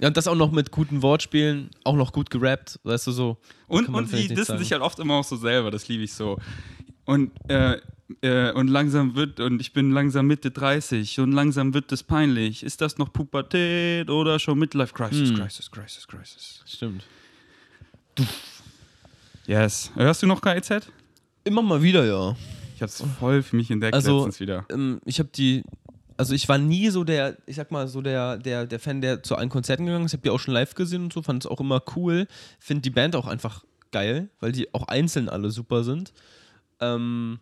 [0.00, 3.36] Ja, und das auch noch mit guten Wortspielen, auch noch gut gerappt, weißt du so.
[3.66, 4.58] Und, und die dissen sagen.
[4.60, 5.70] sich halt oft immer auch so selber.
[5.70, 6.38] Das liebe ich so.
[7.04, 7.78] Und, äh,
[8.22, 12.62] äh, und langsam wird, und ich bin langsam Mitte 30 und langsam wird es peinlich.
[12.62, 15.36] Ist das noch Pubertät oder schon Midlife Crisis, Hm.
[15.36, 16.62] Crisis, Crisis, Crisis?
[16.66, 17.02] Stimmt.
[19.46, 19.90] Yes.
[19.94, 20.90] Hörst du noch KIZ?
[21.44, 22.36] Immer mal wieder, ja.
[22.76, 24.64] Ich hab's voll für mich entdeckt Also, letztens wieder.
[24.70, 25.64] Ähm, ich habe die,
[26.18, 29.22] also ich war nie so der, ich sag mal, so der, der, der Fan, der
[29.22, 30.12] zu allen Konzerten gegangen ist.
[30.12, 32.26] Ich habe die auch schon live gesehen und so, fand es auch immer cool.
[32.58, 36.12] Finde die Band auch einfach geil, weil die auch einzeln alle super sind.
[36.80, 37.38] Ähm,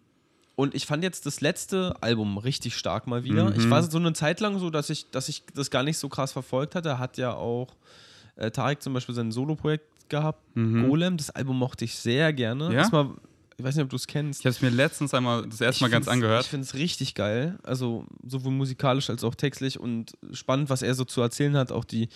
[0.57, 3.51] und ich fand jetzt das letzte Album richtig stark mal wieder.
[3.51, 3.61] Mhm.
[3.61, 6.09] Ich war so eine Zeit lang so, dass ich, dass ich das gar nicht so
[6.09, 6.99] krass verfolgt hatte.
[6.99, 7.75] Hat ja auch
[8.37, 10.89] äh, Tarek zum Beispiel sein Solo-Projekt gehabt, Mhm.
[10.89, 11.17] Golem.
[11.17, 12.67] Das Album mochte ich sehr gerne.
[12.67, 12.79] Ja?
[12.81, 13.11] Erstmal,
[13.59, 14.41] ich weiß nicht, ob du es kennst.
[14.41, 16.45] Ich hab's mir letztens einmal das erste Mal ganz angehört.
[16.45, 17.59] Ich finde es richtig geil.
[17.63, 21.73] Also sowohl musikalisch als auch textlich und spannend, was er so zu erzählen hat.
[21.73, 22.09] Auch die,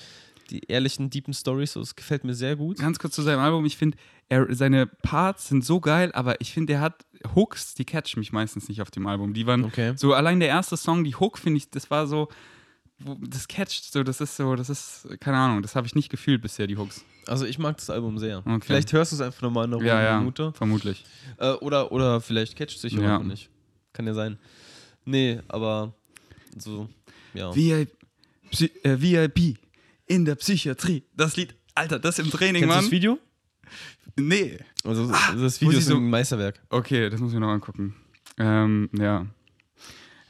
[0.50, 1.72] die ehrlichen, deepen Stories.
[1.72, 2.78] So, es gefällt mir sehr gut.
[2.78, 3.64] Ganz kurz zu seinem Album.
[3.64, 3.96] Ich finde,
[4.50, 8.68] seine Parts sind so geil, aber ich finde, der hat Hooks, die catchen mich meistens
[8.68, 9.32] nicht auf dem Album.
[9.34, 9.94] Die waren Okay.
[9.96, 12.28] so allein der erste Song, die Hook, finde ich, das war so,
[13.26, 16.42] das catcht so, das ist so, das ist, keine Ahnung, das habe ich nicht gefühlt
[16.42, 17.04] bisher, die Hooks.
[17.26, 18.38] Also ich mag das Album sehr.
[18.38, 18.60] Okay.
[18.66, 20.52] Vielleicht hörst du es einfach nochmal in einer Ja, ja, Minute.
[20.52, 21.04] vermutlich.
[21.38, 23.18] Äh, oder, oder vielleicht catcht es sich Ja.
[23.18, 23.48] auch nicht.
[23.92, 24.38] Kann ja sein.
[25.04, 25.94] Nee, aber
[26.56, 26.88] so,
[27.34, 27.54] ja.
[27.54, 27.90] VIP,
[28.50, 29.58] Psy äh, VIP
[30.06, 31.04] in der Psychiatrie.
[31.16, 32.84] Das Lied, Alter, das im Training, Kennst du Mann.
[32.84, 33.18] das Video?
[34.18, 34.58] Nee.
[34.84, 36.60] Also das Ah, muss Video ist so- ein Meisterwerk.
[36.68, 37.94] Okay, das muss ich mir noch angucken.
[38.38, 39.26] Ähm, ja.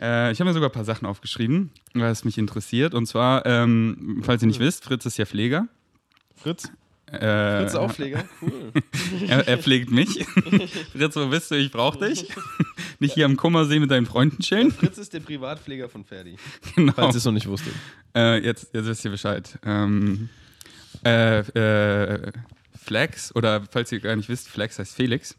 [0.00, 2.94] Äh, ich habe mir sogar ein paar Sachen aufgeschrieben, was mich interessiert.
[2.94, 5.68] Und zwar, ähm, falls ihr nicht wisst, Fritz ist ja Pfleger.
[6.36, 6.70] Fritz?
[7.06, 8.24] Äh, Fritz Aufleger?
[8.40, 8.72] Cool.
[9.28, 10.24] er, er pflegt mich.
[10.92, 11.56] Fritz, wo bist du?
[11.56, 12.28] Ich brauch dich.
[12.98, 14.70] Nicht hier am Kummersee mit deinen Freunden chillen.
[14.70, 16.36] Fritz ist der Privatpfleger von Ferdi.
[16.76, 16.92] Genau.
[16.92, 17.72] Falls ihr es noch nicht wusstet.
[18.14, 19.58] Äh, jetzt, jetzt wisst ihr Bescheid.
[19.64, 20.28] Ähm,
[21.04, 22.32] äh, äh,
[22.76, 25.36] Flex, oder falls ihr gar nicht wisst, Flex heißt Felix.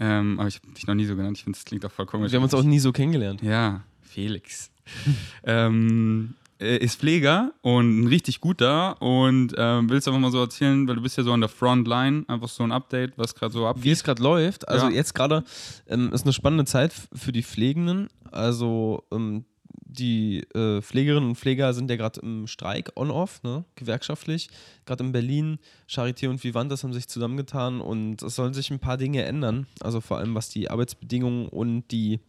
[0.00, 1.38] Ähm, aber ich habe dich noch nie so genannt.
[1.38, 2.32] Ich finde, das klingt auch voll komisch.
[2.32, 3.40] Wir haben uns auch nie so kennengelernt.
[3.42, 3.82] Ja,
[4.16, 4.70] Felix.
[5.44, 9.00] ähm, äh, ist Pfleger und ein richtig guter.
[9.02, 11.50] Und ähm, willst du einfach mal so erzählen, weil du bist ja so an der
[11.50, 13.92] Frontline, einfach so ein Update, was gerade so Wie abgeht.
[13.92, 14.66] es gerade läuft.
[14.68, 14.92] Also Ja.
[14.94, 15.44] jetzt gerade
[15.86, 18.08] ähm, ist eine spannende Zeit für die Pflegenden.
[18.30, 19.44] Also ähm,
[19.84, 23.64] die äh, Pflegerinnen und Pfleger sind ja gerade im Streik on-off, ne?
[23.74, 24.48] gewerkschaftlich.
[24.86, 25.58] Gerade in Berlin,
[25.90, 29.66] Charité und Vivantes haben sich zusammengetan und es sollen sich ein paar Dinge ändern.
[29.80, 32.20] Also vor allem was die Arbeitsbedingungen und die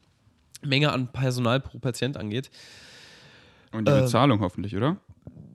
[0.63, 2.49] Menge an Personal pro Patient angeht.
[3.71, 4.97] Und die ähm, Bezahlung hoffentlich, oder?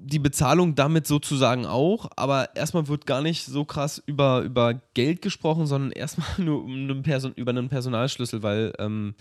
[0.04, 5.22] die Bezahlung damit sozusagen auch, aber erstmal wird gar nicht so krass über, über Geld
[5.22, 9.14] gesprochen, sondern erstmal nur um einen Person, über einen Personalschlüssel, weil ähm,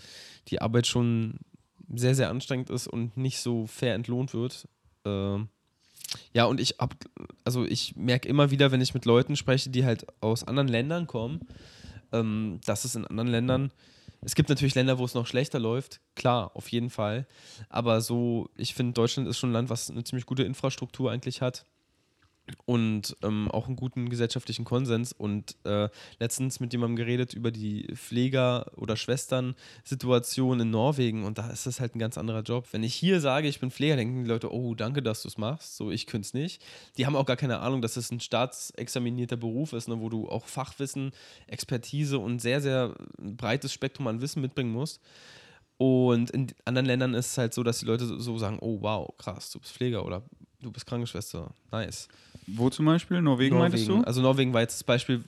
[0.48, 1.38] die Arbeit schon
[1.94, 4.68] sehr, sehr anstrengend ist und nicht so fair entlohnt wird.
[5.04, 5.48] Ähm,
[6.32, 6.94] ja, und ich hab,
[7.44, 11.06] also ich merke immer wieder, wenn ich mit Leuten spreche, die halt aus anderen Ländern
[11.06, 11.40] kommen,
[12.12, 13.70] ähm, dass es in anderen Ländern,
[14.22, 17.26] es gibt natürlich Länder, wo es noch schlechter läuft, klar, auf jeden Fall.
[17.68, 21.42] Aber so, ich finde, Deutschland ist schon ein Land, was eine ziemlich gute Infrastruktur eigentlich
[21.42, 21.66] hat
[22.64, 25.12] und ähm, auch einen guten gesellschaftlichen Konsens.
[25.12, 31.50] Und äh, letztens mit jemandem geredet über die Pfleger- oder Schwestern-Situation in Norwegen und da
[31.50, 32.68] ist das halt ein ganz anderer Job.
[32.72, 35.38] Wenn ich hier sage, ich bin Pfleger, denken die Leute, oh, danke, dass du es
[35.38, 35.76] machst.
[35.76, 36.62] So, ich könnte es nicht.
[36.96, 40.28] Die haben auch gar keine Ahnung, dass es ein staatsexaminierter Beruf ist, ne, wo du
[40.28, 41.12] auch Fachwissen,
[41.46, 45.00] Expertise und sehr, sehr breites Spektrum an Wissen mitbringen musst.
[45.82, 49.12] Und in anderen Ländern ist es halt so, dass die Leute so- sagen, oh wow,
[49.18, 50.22] krass, du bist Pfleger oder
[50.60, 51.52] du bist Krankenschwester.
[51.72, 52.06] Nice.
[52.46, 53.20] Wo zum Beispiel?
[53.20, 54.00] Norwegen, meintest du?
[54.02, 55.24] Also Norwegen war jetzt das Beispiel,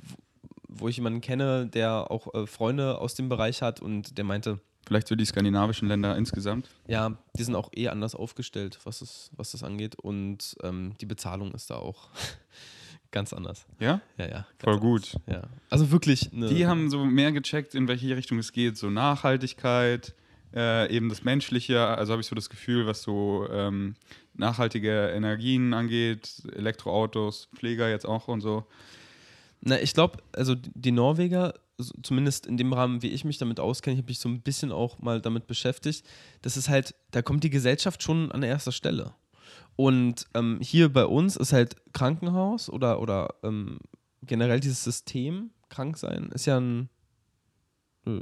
[0.68, 4.60] wo ich jemanden kenne, der auch äh, Freunde aus dem Bereich hat und der meinte,
[4.86, 6.68] Vielleicht so die skandinavischen Länder insgesamt.
[6.86, 9.96] ja, die sind auch eh anders aufgestellt, was das, was das angeht.
[9.96, 12.10] Und ähm, die Bezahlung ist da auch
[13.10, 13.66] ganz anders.
[13.80, 14.00] Ja?
[14.18, 14.46] Ja, ja.
[14.58, 14.80] Voll anders.
[14.80, 15.16] gut.
[15.26, 15.42] Ja.
[15.70, 16.28] Also wirklich.
[16.32, 18.76] Die haben so mehr gecheckt, in welche Richtung es geht.
[18.76, 20.14] So Nachhaltigkeit,
[20.54, 21.86] äh, eben das Menschliche.
[21.86, 23.94] Also habe ich so das Gefühl, was so ähm,
[24.34, 28.64] nachhaltige Energien angeht, Elektroautos, Pfleger jetzt auch und so.
[29.60, 31.54] Na, ich glaube, also die Norweger,
[32.02, 34.72] zumindest in dem Rahmen, wie ich mich damit auskenne, ich habe mich so ein bisschen
[34.72, 36.06] auch mal damit beschäftigt,
[36.42, 39.14] das ist halt, da kommt die Gesellschaft schon an erster Stelle.
[39.76, 43.78] Und ähm, hier bei uns ist halt Krankenhaus oder, oder ähm,
[44.22, 46.88] generell dieses System, krank sein, ist ja ein,
[48.06, 48.20] äh,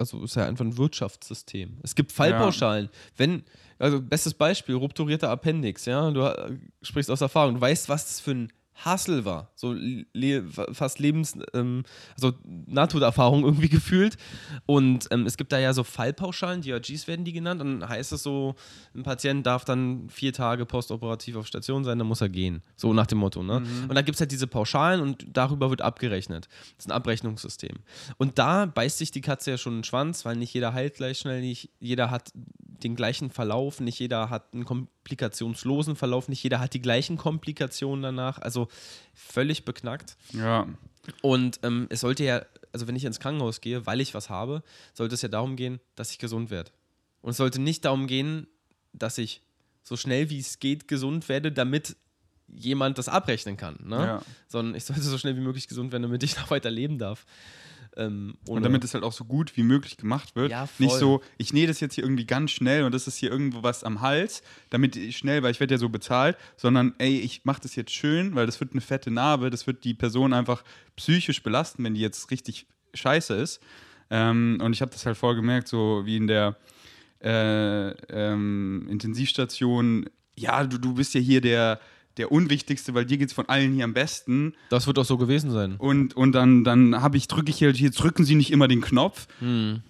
[0.00, 1.76] also ist ja einfach ein Wirtschaftssystem.
[1.82, 2.88] Es gibt Fallpauschalen.
[3.16, 3.44] Wenn,
[3.78, 8.20] also bestes Beispiel, rupturierter Appendix, ja, du äh, sprichst aus Erfahrung, du weißt, was das
[8.20, 8.52] für ein
[8.84, 9.50] Hassel war.
[9.54, 14.16] So le fast Lebens, ähm, also Nahtoderfahrung irgendwie gefühlt.
[14.66, 17.60] Und ähm, es gibt da ja so Fallpauschalen, DRGs werden die genannt.
[17.60, 18.54] Und dann heißt es so,
[18.94, 22.62] ein Patient darf dann vier Tage postoperativ auf Station sein, dann muss er gehen.
[22.76, 23.42] So nach dem Motto.
[23.42, 23.56] Ne?
[23.56, 26.48] Und dann gibt es halt diese Pauschalen und darüber wird abgerechnet.
[26.76, 27.76] Das ist ein Abrechnungssystem.
[28.16, 31.18] Und da beißt sich die Katze ja schon den Schwanz, weil nicht jeder heilt gleich
[31.18, 36.60] schnell, nicht jeder hat den gleichen Verlauf, nicht jeder hat einen komplikationslosen Verlauf, nicht jeder
[36.60, 38.38] hat die gleichen Komplikationen danach.
[38.38, 38.68] Also
[39.14, 40.16] völlig beknackt.
[40.32, 40.66] Ja.
[41.22, 44.62] Und ähm, es sollte ja, also wenn ich ins Krankenhaus gehe, weil ich was habe,
[44.94, 46.70] sollte es ja darum gehen, dass ich gesund werde.
[47.22, 48.46] Und es sollte nicht darum gehen,
[48.92, 49.42] dass ich
[49.82, 51.96] so schnell wie es geht gesund werde, damit
[52.48, 53.78] jemand das abrechnen kann.
[53.84, 53.96] Ne?
[53.96, 54.22] Ja.
[54.48, 57.26] Sondern ich sollte so schnell wie möglich gesund werden, damit ich noch weiter leben darf.
[58.00, 60.50] Ähm, Und damit es halt auch so gut wie möglich gemacht wird.
[60.50, 60.68] Ja.
[60.78, 63.62] Nicht so, ich nähe das jetzt hier irgendwie ganz schnell und das ist hier irgendwo
[63.62, 67.44] was am Hals, damit ich schnell, weil ich werde ja so bezahlt, sondern ey, ich
[67.44, 70.64] mache das jetzt schön, weil das wird eine fette Narbe, das wird die Person einfach
[70.96, 73.60] psychisch belasten, wenn die jetzt richtig scheiße ist.
[74.08, 76.56] Ähm, und ich habe das halt voll gemerkt, so wie in der
[77.22, 81.80] äh, ähm, Intensivstation, ja, du, du bist ja hier der,
[82.16, 84.54] der Unwichtigste, weil dir geht es von allen hier am besten.
[84.68, 85.76] das wird auch so gewesen sein.
[85.76, 88.80] Und, und dann, dann habe ich, drücke ich halt, hier drücken sie nicht immer den
[88.80, 89.26] Knopf,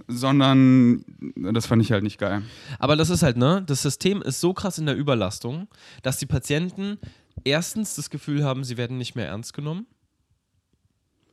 [0.08, 1.04] sondern
[1.34, 2.42] das fand ich halt nicht geil.
[2.78, 3.62] Aber das ist halt, ne?
[3.66, 5.68] Das System ist so krass in der Überlastung,
[6.02, 6.98] dass die Patienten
[7.44, 9.86] erstens das Gefühl haben, sie werden nicht mehr ernst genommen.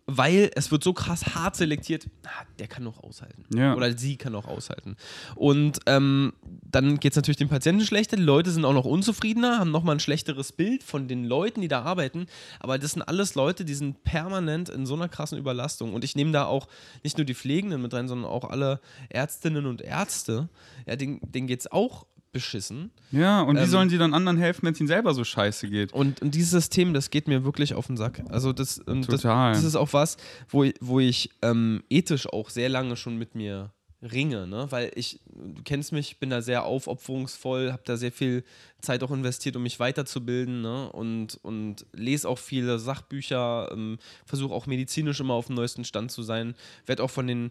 [0.10, 3.44] Weil es wird so krass hart selektiert, ah, der kann noch aushalten.
[3.54, 3.76] Ja.
[3.76, 4.96] Oder sie kann noch aushalten.
[5.36, 9.60] Und ähm, dann geht es natürlich den Patienten schlechter, die Leute sind auch noch unzufriedener,
[9.60, 12.28] haben nochmal ein schlechteres Bild von den Leuten, die da arbeiten.
[12.62, 15.94] Aber das sind alles Leute, die sind permanent in so einer krassen Überlastung.
[15.94, 16.70] Und ich nehme da auch
[17.04, 20.48] nicht nur die Pflegenden mit rein, sondern auch alle Ärztinnen und Ärzte.
[20.86, 22.92] Ja, denen, denen geht es auch beschissen.
[23.12, 25.70] Ja, und wie Ähm, sollen sie dann anderen helfen, wenn es ihnen selber so scheiße
[25.70, 25.94] geht?
[25.94, 28.24] Und, und dieses System, das geht mir wirklich auf den Sack.
[28.30, 29.52] Also das, Total.
[29.54, 30.18] das, das ist auch was,
[30.50, 33.72] wo, ich- wo ich ähm, ethisch auch sehr lange schon mit mir
[34.04, 34.68] ringe, ne?
[34.70, 38.44] Weil ich, du kennst mich, ich bin da sehr aufopferungsvoll, habe da sehr viel
[38.80, 40.92] Zeit auch investiert, um mich weiterzubilden, ne?
[40.92, 46.12] Und, und lese auch viele Sachbücher, ähm, versuche auch medizinisch immer auf dem neuesten Stand
[46.12, 46.54] zu sein,
[46.86, 47.50] werde auch von den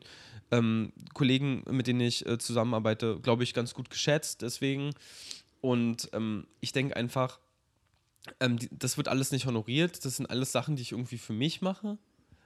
[0.50, 4.92] ähm, Kollegen, mit denen ich äh, zusammenarbeite, glaube ich, ganz gut geschätzt, deswegen.
[5.60, 7.40] Und ähm, ich denke einfach,
[8.40, 10.04] ähm, die, das wird alles nicht honoriert.
[10.04, 11.98] Das sind alles Sachen, die ich irgendwie für mich mache.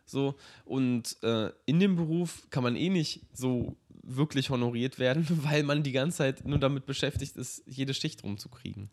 [0.07, 0.35] So,
[0.65, 5.83] und äh, in dem Beruf kann man eh nicht so wirklich honoriert werden, weil man
[5.83, 8.91] die ganze Zeit nur damit beschäftigt ist, jede Schicht rumzukriegen.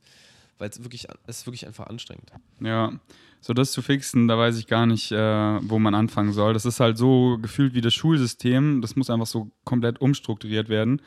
[0.58, 2.32] Weil es wirklich, es ist wirklich einfach anstrengend.
[2.60, 3.00] Ja,
[3.42, 6.54] so das zu fixen, da weiß ich gar nicht, äh, wo man anfangen soll.
[6.54, 8.82] Das ist halt so gefühlt wie das Schulsystem.
[8.82, 11.02] Das muss einfach so komplett umstrukturiert werden.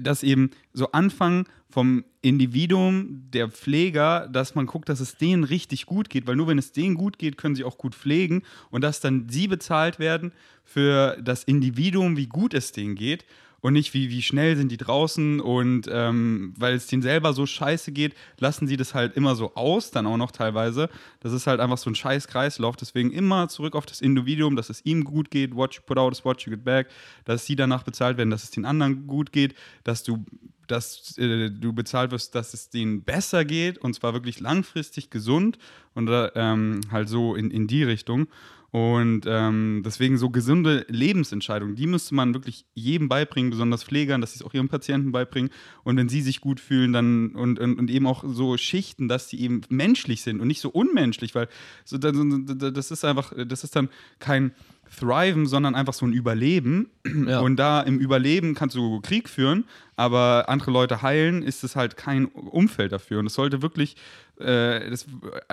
[0.00, 5.86] Dass eben so anfangen vom Individuum der Pfleger, dass man guckt, dass es denen richtig
[5.86, 8.82] gut geht, weil nur wenn es denen gut geht, können sie auch gut pflegen und
[8.82, 10.32] dass dann sie bezahlt werden
[10.64, 13.24] für das Individuum, wie gut es denen geht
[13.60, 17.46] und nicht wie, wie schnell sind die draußen und ähm, weil es denen selber so
[17.46, 20.88] scheiße geht, lassen sie das halt immer so aus, dann auch noch teilweise.
[21.20, 22.76] Das ist halt einfach so ein scheiß Kreislauf.
[22.76, 26.12] Deswegen immer zurück auf das Individuum, dass es ihm gut geht, what you put out
[26.12, 26.88] is what you get back,
[27.24, 30.24] dass sie danach bezahlt werden, dass es den anderen gut geht, dass du
[30.70, 35.58] dass äh, du bezahlt wirst, dass es denen besser geht und zwar wirklich langfristig gesund
[35.94, 38.28] und äh, ähm, halt so in, in die Richtung.
[38.72, 44.32] Und ähm, deswegen so gesunde Lebensentscheidungen, die müsste man wirklich jedem beibringen, besonders Pflegern, dass
[44.32, 45.50] sie es auch ihren Patienten beibringen.
[45.82, 49.28] Und wenn sie sich gut fühlen, dann und, und, und eben auch so Schichten, dass
[49.28, 51.48] sie eben menschlich sind und nicht so unmenschlich, weil
[51.84, 53.88] so, das ist einfach, das ist dann
[54.20, 54.52] kein
[54.98, 56.90] Thriven, sondern einfach so ein Überleben.
[57.26, 57.40] Ja.
[57.40, 59.64] Und da im Überleben kannst du Krieg führen,
[59.96, 63.20] aber andere Leute heilen, ist es halt kein Umfeld dafür.
[63.20, 63.96] Und es sollte wirklich,
[64.38, 65.06] äh, das,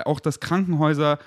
[0.05, 1.19] auch das Krankenhäuser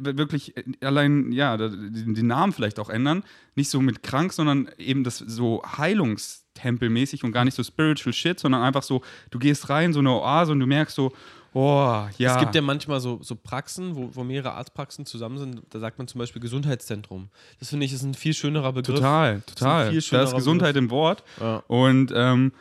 [0.00, 3.24] wirklich allein, ja, den, Namen vielleicht auch ändern.
[3.54, 8.38] Nicht so mit krank, sondern eben das so Heilungstempelmäßig und gar nicht so spiritual shit,
[8.38, 11.12] sondern einfach so, du gehst rein, so eine Oase und du merkst so,
[11.52, 12.34] oh, ja.
[12.34, 15.62] Es gibt ja manchmal so, so Praxen, wo, wo mehrere Arztpraxen zusammen sind.
[15.70, 17.30] Da sagt man zum Beispiel Gesundheitszentrum.
[17.58, 18.96] Das finde ich ist ein viel schönerer Begriff.
[18.96, 19.90] Total, total.
[19.90, 21.24] viel Da ist Gesundheit im Wort.
[21.40, 21.62] Ja.
[21.66, 22.52] Und, ähm,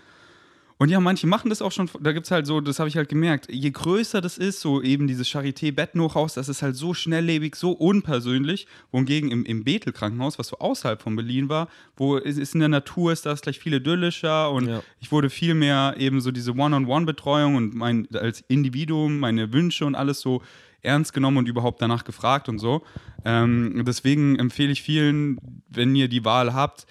[0.77, 2.97] und ja, manche machen das auch schon, da gibt es halt so, das habe ich
[2.97, 7.55] halt gemerkt, je größer das ist, so eben dieses Charité-Bettenhochhaus, das ist halt so schnelllebig,
[7.55, 12.53] so unpersönlich, wohingegen im, im Bethel-Krankenhaus, was so außerhalb von Berlin war, wo es ist
[12.55, 14.83] in der Natur, ist das gleich viel idyllischer und Ja.
[14.99, 19.95] ich wurde viel mehr eben so diese One-on-One-Betreuung und mein, als Individuum, meine Wünsche und
[19.95, 20.41] alles so
[20.81, 22.83] ernst genommen und überhaupt danach gefragt und so.
[23.23, 25.37] Ähm, deswegen empfehle ich vielen,
[25.69, 26.85] wenn ihr die Wahl habt,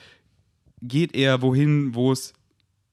[0.82, 2.32] geht eher wohin, wo es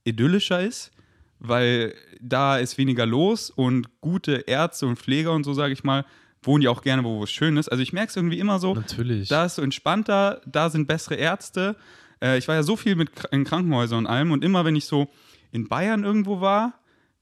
[0.03, 0.91] idyllischer ist,
[1.39, 6.05] weil da ist weniger los und gute Ärzte und Pfleger und so, sage ich mal,
[6.43, 7.69] wohnen ja auch gerne, wo es schön ist.
[7.69, 9.29] Also ich merke es irgendwie immer so, Natürlich.
[9.29, 11.75] da ist so entspannter, da sind bessere Ärzte.
[12.21, 14.85] Äh, ich war ja so viel mit in Krankenhäusern und allem und immer wenn ich
[14.85, 15.07] so
[15.51, 16.73] in Bayern irgendwo war,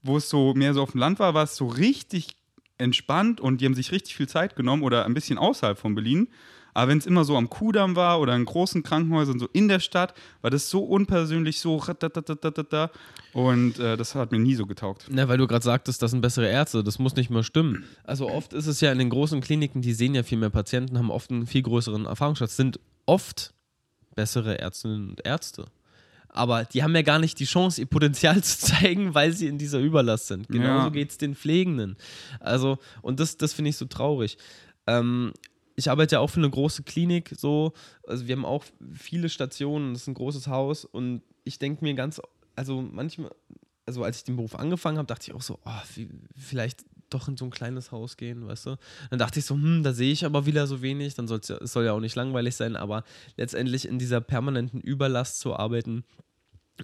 [0.02, 2.36] wo es so mehr so auf dem Land war, war es so richtig
[2.78, 6.28] entspannt und die haben sich richtig viel Zeit genommen oder ein bisschen außerhalb von Berlin.
[6.74, 9.80] Aber wenn es immer so am Kudamm war oder in großen Krankenhäusern, so in der
[9.80, 12.90] Stadt, war das so unpersönlich, so ratatatatata.
[13.32, 15.06] und äh, das hat mir nie so getaugt.
[15.10, 17.84] Na, weil du gerade sagtest, das sind bessere Ärzte, das muss nicht mehr stimmen.
[18.04, 20.98] Also oft ist es ja in den großen Kliniken, die sehen ja viel mehr Patienten,
[20.98, 23.52] haben oft einen viel größeren Erfahrungsschatz, sind oft
[24.14, 25.66] bessere Ärztinnen und Ärzte.
[26.32, 29.58] Aber die haben ja gar nicht die Chance, ihr Potenzial zu zeigen, weil sie in
[29.58, 30.46] dieser Überlast sind.
[30.48, 30.88] Genauso Ja.
[30.90, 31.96] geht es den Pflegenden.
[32.38, 34.38] Also, und das, das finde ich so traurig.
[34.86, 35.32] Ähm,
[35.80, 37.72] ich arbeite ja auch für eine große Klinik, so,
[38.06, 41.94] also wir haben auch viele Stationen, das ist ein großes Haus und ich denke mir
[41.94, 42.20] ganz,
[42.54, 43.30] also manchmal,
[43.86, 46.02] also als ich den Beruf angefangen habe, dachte ich auch so, oh,
[46.36, 48.76] vielleicht doch in so ein kleines Haus gehen, weißt du?
[49.08, 51.56] Dann dachte ich so, hm, da sehe ich aber wieder so wenig, dann soll's ja,
[51.56, 53.02] es soll ja auch nicht langweilig sein, aber
[53.36, 56.04] letztendlich in dieser permanenten Überlast zu arbeiten.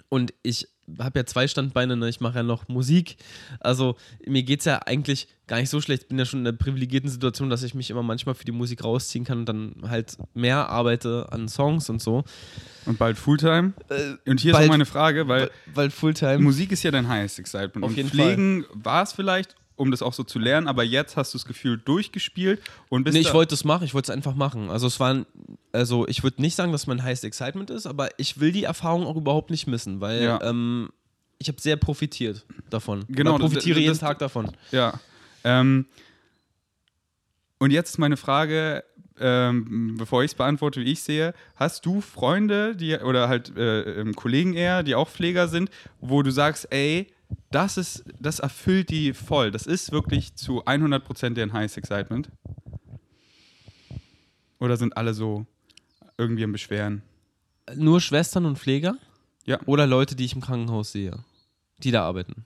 [0.09, 0.67] Und ich
[0.99, 2.07] habe ja zwei Standbeine, ne?
[2.07, 3.17] ich mache ja noch Musik.
[3.59, 6.03] Also mir geht es ja eigentlich gar nicht so schlecht.
[6.03, 8.51] Ich bin ja schon in der privilegierten Situation, dass ich mich immer manchmal für die
[8.53, 12.23] Musik rausziehen kann und dann halt mehr arbeite an Songs und so.
[12.85, 13.73] Und bald Fulltime.
[13.89, 16.39] Äh, Und hier ist bald- auch meine Frage, weil weil Fulltime.
[16.39, 17.83] Musik ist ja dein highest excitement.
[17.83, 21.15] Auf und jeden Pflegen war es vielleicht, um das auch so zu lernen, aber jetzt
[21.15, 24.15] hast du das Gefühl durchgespielt und bist Nee, ich wollte es machen, ich wollte es
[24.15, 24.69] einfach machen.
[24.69, 25.25] Also es war, ein-
[25.71, 29.05] also ich würde nicht sagen, dass mein Highest Excitement ist, aber ich will die Erfahrung
[29.05, 30.41] auch überhaupt nicht missen, weil Ja.
[30.41, 30.89] ähm,
[31.39, 33.05] ich habe sehr profitiert davon.
[33.07, 34.51] Genau, Oder profitiere das- jeden das- Tag davon.
[34.71, 34.99] Ja.
[35.43, 35.85] Ähm,
[37.59, 38.83] und jetzt meine Frage,
[39.19, 43.99] ähm, bevor ich es beantworte, wie ich sehe, hast du Freunde, die oder halt äh,
[44.01, 45.69] ähm, Kollegen eher, die auch Pfleger sind,
[46.01, 47.07] wo du sagst, ey,
[47.51, 49.51] das ist, das erfüllt die voll.
[49.51, 52.29] Das ist wirklich zu 100% deren Highest Excitement.
[54.59, 55.45] Oder sind alle so
[56.17, 57.03] irgendwie am Beschweren?
[57.75, 58.97] Nur Schwestern und Pfleger?
[59.45, 59.59] Ja.
[59.65, 61.23] Oder Leute, die ich im Krankenhaus sehe,
[61.77, 62.45] die da arbeiten?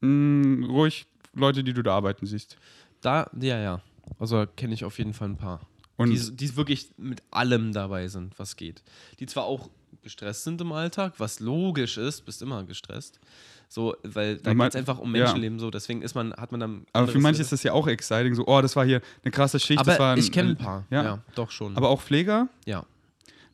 [0.00, 2.56] Mm, ruhig Leute, die du da arbeiten siehst.
[3.00, 3.82] Da, ja, ja.
[4.18, 5.66] Also kenne ich auf jeden Fall ein paar.
[5.96, 8.82] Und die, die wirklich mit allem dabei sind, was geht.
[9.18, 9.68] Die zwar auch
[10.02, 13.20] gestresst sind im Alltag, was logisch ist, bist immer gestresst.
[13.68, 15.24] So, weil da geht es einfach um ja.
[15.24, 16.86] Menschenleben so, deswegen ist man, hat man dann.
[16.92, 19.60] aber für manche ist das ja auch exciting, so, oh, das war hier eine krasse
[19.60, 19.80] Schicht.
[19.80, 20.84] das war Aber ein, ich kenne ein paar.
[20.90, 21.02] Ja.
[21.02, 21.18] Ja.
[21.34, 21.76] doch schon.
[21.76, 22.48] Aber auch Pfleger?
[22.64, 22.84] ja.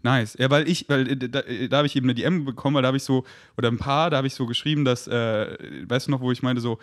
[0.05, 0.37] Nice.
[0.39, 1.41] Ja, weil ich, weil äh, da,
[1.71, 3.25] da habe ich eben eine DM bekommen, weil da habe ich so,
[3.57, 6.43] oder ein paar, da habe ich so geschrieben, dass, äh, weißt du noch, wo ich
[6.43, 6.79] meinte, so,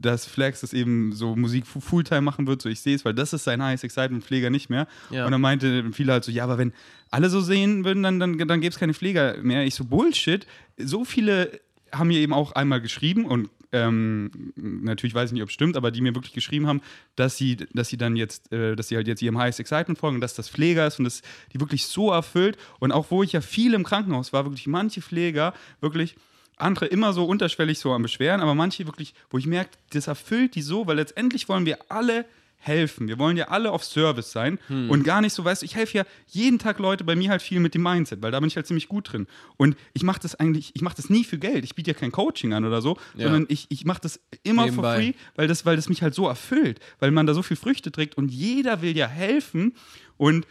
[0.00, 3.14] dass Flex das eben so Musik fu- Fulltime machen wird, so ich sehe es, weil
[3.14, 4.86] das ist sein highest excitement, Pfleger nicht mehr.
[5.10, 5.24] Ja.
[5.24, 6.72] Und dann meinte viele halt so, ja, aber wenn
[7.10, 9.64] alle so sehen würden, dann, dann, dann gäbe es keine Pfleger mehr.
[9.64, 10.46] Ich so, Bullshit.
[10.78, 11.60] So viele
[11.92, 15.76] haben mir eben auch einmal geschrieben und ähm, natürlich weiß ich nicht, ob es stimmt,
[15.76, 16.80] aber die mir wirklich geschrieben haben,
[17.16, 20.16] dass sie, dass sie dann jetzt, äh, dass sie halt jetzt ihrem Highest Excitement folgen
[20.16, 21.22] und dass das Pfleger ist und das
[21.52, 22.56] die wirklich so erfüllt.
[22.78, 26.14] Und auch wo ich ja viel im Krankenhaus war, wirklich manche Pfleger wirklich
[26.56, 30.54] andere immer so unterschwellig so am Beschweren, aber manche wirklich, wo ich merke, das erfüllt
[30.54, 32.24] die so, weil letztendlich wollen wir alle
[32.56, 33.08] helfen.
[33.08, 35.98] Wir wollen ja alle auf Service sein und gar nicht so, weißt du, ich helfe
[35.98, 38.56] ja jeden Tag Leute bei mir halt viel mit dem Mindset, weil da bin ich
[38.56, 39.26] halt ziemlich gut drin.
[39.58, 41.62] Und ich mache das eigentlich, ich mache das nie für Geld.
[41.64, 43.24] Ich biete ja kein Coaching an oder so, Ja.
[43.24, 44.96] sondern ich, ich mache das immer for Nebenbei.
[44.96, 47.92] free, weil das, weil das mich halt so erfüllt, weil man da so viel Früchte
[47.92, 49.74] trägt und jeder will ja helfen
[50.16, 50.46] und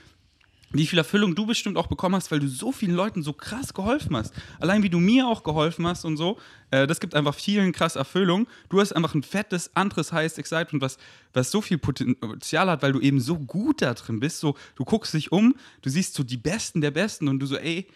[0.74, 3.74] wie viel Erfüllung du bestimmt auch bekommen hast, weil du so vielen Leuten so krass
[3.74, 4.34] geholfen hast.
[4.59, 6.38] Allein wie du mir auch geholfen hast und so,
[6.71, 8.47] äh, das gibt einfach vielen krass Erfüllung.
[8.69, 10.97] Du hast einfach ein fettes, anderes Highest Excitement, was,
[11.32, 14.39] was so viel Potenzial hat, weil du eben so gut da drin bist.
[14.39, 17.55] So, du guckst dich um, du siehst so die Besten der Besten und du so,
[17.55, 17.88] ey,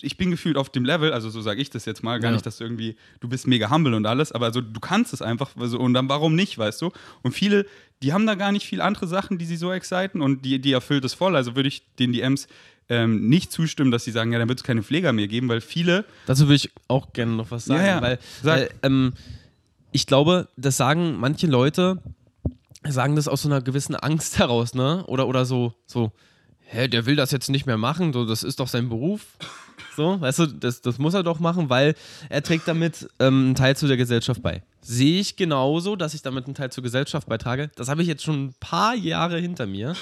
[0.00, 2.34] ich bin gefühlt auf dem Level, also so sage ich das jetzt mal, gar Ja.
[2.34, 5.22] nicht, dass du irgendwie, du bist mega humble und alles, aber also du kannst es
[5.22, 6.90] einfach also, und dann warum nicht, weißt du?
[7.22, 7.66] Und viele,
[8.02, 10.72] die haben da gar nicht viel andere Sachen, die sie so exciten und die, die
[10.72, 11.36] erfüllt es voll.
[11.36, 12.48] Also würde ich den DMs
[12.88, 15.60] ähm, nicht zustimmen, dass sie sagen, ja, dann wird es keine Pfleger mehr geben, weil
[15.60, 18.02] viele, Dazu würde ich auch gerne noch was sagen, Ja, ja.
[18.02, 18.56] weil, Sag.
[18.58, 19.12] weil ähm,
[19.92, 22.02] ich glaube, das sagen manche Leute,
[22.88, 25.04] sagen das aus so einer gewissen Angst heraus, ne?
[25.06, 26.12] Oder, oder so, so,
[26.60, 29.22] hä, der will das jetzt nicht mehr machen, so, das ist doch sein Beruf.
[29.96, 31.94] So, weißt du, das, das muss er doch machen, weil
[32.28, 34.62] er trägt damit ähm, einen Teil zu der Gesellschaft bei.
[34.82, 37.70] Sehe ich genauso, dass ich damit einen Teil zur Gesellschaft beitrage.
[37.76, 39.96] Das habe ich jetzt schon ein paar Jahre hinter mir.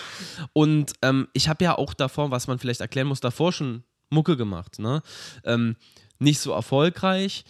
[0.52, 4.36] Und ähm, ich habe ja auch davor, was man vielleicht erklären muss, davor schon Mucke
[4.36, 4.78] gemacht.
[4.78, 5.00] Ne?
[5.44, 5.76] Ähm,
[6.18, 7.44] nicht so erfolgreich,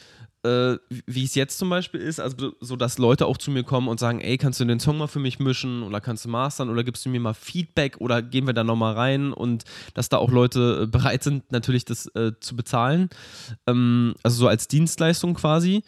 [0.45, 3.89] äh, wie es jetzt zum Beispiel ist, also so, dass Leute auch zu mir kommen
[3.89, 6.71] und sagen, ey, kannst du den Song mal für mich mischen oder kannst du mastern
[6.71, 9.65] oder gibst du mir mal Feedback oder gehen wir da nochmal rein und
[9.95, 13.09] dass da auch Leute äh, bereit sind, natürlich das äh, zu bezahlen,
[13.67, 15.83] ähm, also so als Dienstleistung quasi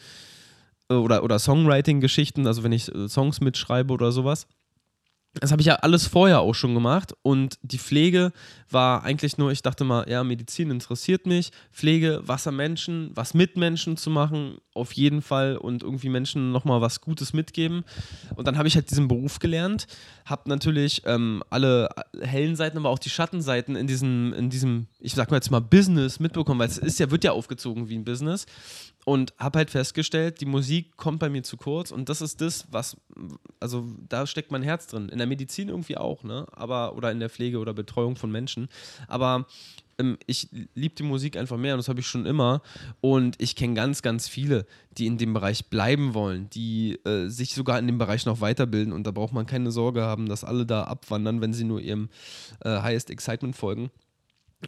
[0.88, 4.46] Äh, oder, oder Songwriting-Geschichten, also wenn ich äh, Songs mitschreibe oder sowas.
[5.40, 8.32] Das habe ich ja alles vorher auch schon gemacht und die Pflege
[8.70, 13.96] war eigentlich nur, ich dachte mal, ja, Medizin interessiert mich, Pflege, Wassermenschen, was mit Menschen
[13.96, 17.84] zu machen, auf jeden Fall und irgendwie Menschen nochmal was Gutes mitgeben.
[18.34, 19.86] Und dann habe ich halt diesen Beruf gelernt,
[20.24, 21.88] habe natürlich ähm, alle
[22.20, 25.60] hellen Seiten, aber auch die Schattenseiten in diesem, in diesem, ich sag mal jetzt mal
[25.60, 28.46] Business mitbekommen, weil es ist ja, wird ja aufgezogen wie ein Business
[29.04, 32.66] und habe halt festgestellt, die Musik kommt bei mir zu kurz und das ist das,
[32.72, 32.96] was,
[33.60, 35.08] also da steckt mein Herz drin.
[35.08, 36.46] In der Medizin irgendwie auch, ne?
[36.52, 38.68] Aber, oder in der Pflege oder Betreuung von Menschen.
[39.08, 39.46] Aber
[39.98, 42.62] ähm, ich liebe die Musik einfach mehr und das habe ich schon immer.
[43.00, 47.54] Und ich kenne ganz, ganz viele, die in dem Bereich bleiben wollen, die äh, sich
[47.54, 50.66] sogar in dem Bereich noch weiterbilden und da braucht man keine Sorge haben, dass alle
[50.66, 52.08] da abwandern, wenn sie nur ihrem
[52.64, 53.90] äh, Highest Excitement folgen.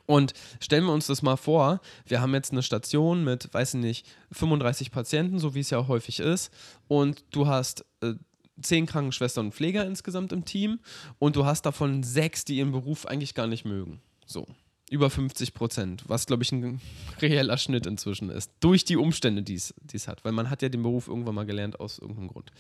[0.06, 3.80] Und stellen wir uns das mal vor, wir haben jetzt eine Station mit, weiß ich
[3.80, 6.52] nicht, 35 Patienten, so wie es ja häufig ist,
[6.88, 8.14] und du hast äh,
[8.62, 10.80] zehn Krankenschwestern und Pfleger insgesamt im Team
[11.18, 14.00] und du hast davon sechs, die ihren Beruf eigentlich gar nicht mögen.
[14.26, 14.46] So.
[14.90, 16.80] Über 50 Prozent, was glaube ich ein
[17.20, 18.52] reeller Schnitt inzwischen ist.
[18.60, 20.24] Durch die Umstände, die es hat.
[20.24, 22.50] Weil man hat ja den Beruf irgendwann mal gelernt aus irgendeinem Grund.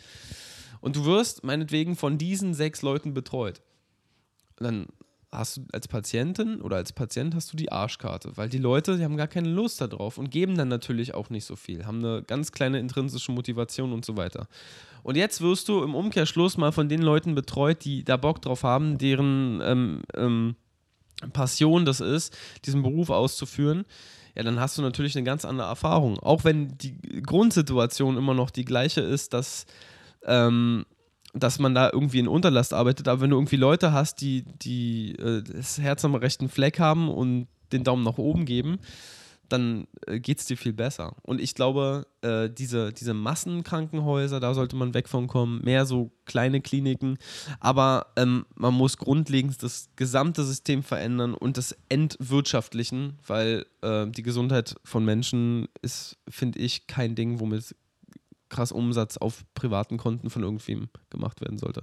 [0.80, 3.62] Und du wirst meinetwegen von diesen sechs Leuten betreut.
[4.56, 4.86] Dann
[5.30, 9.04] hast du als Patientin oder als Patient hast du die Arschkarte, weil die Leute, die
[9.04, 12.22] haben gar keine Lust darauf und geben dann natürlich auch nicht so viel, haben eine
[12.22, 14.48] ganz kleine intrinsische Motivation und so weiter.
[15.02, 18.62] Und jetzt wirst du im Umkehrschluss mal von den Leuten betreut, die da Bock drauf
[18.62, 20.56] haben, deren ähm, ähm,
[21.32, 23.84] Passion das ist, diesen Beruf auszuführen.
[24.34, 26.18] Ja, dann hast du natürlich eine ganz andere Erfahrung.
[26.20, 29.66] Auch wenn die Grundsituation immer noch die gleiche ist, dass
[30.24, 30.84] ähm,
[31.40, 35.14] dass man da irgendwie in Unterlast arbeitet, aber wenn du irgendwie Leute hast, die, die
[35.16, 38.78] äh, das Herz am rechten Fleck haben und den Daumen nach oben geben,
[39.48, 41.14] dann äh, geht es dir viel besser.
[41.22, 46.10] Und ich glaube, äh, diese, diese Massenkrankenhäuser, da sollte man weg von kommen, mehr so
[46.26, 47.18] kleine Kliniken.
[47.60, 54.22] Aber ähm, man muss grundlegend das gesamte System verändern und das Entwirtschaftlichen, weil äh, die
[54.22, 57.74] Gesundheit von Menschen ist, finde ich, kein Ding, womit
[58.48, 61.82] krass Umsatz auf privaten Konten von irgendwem gemacht werden sollte.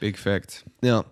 [0.00, 0.64] Big Fact.
[0.82, 1.04] Ja.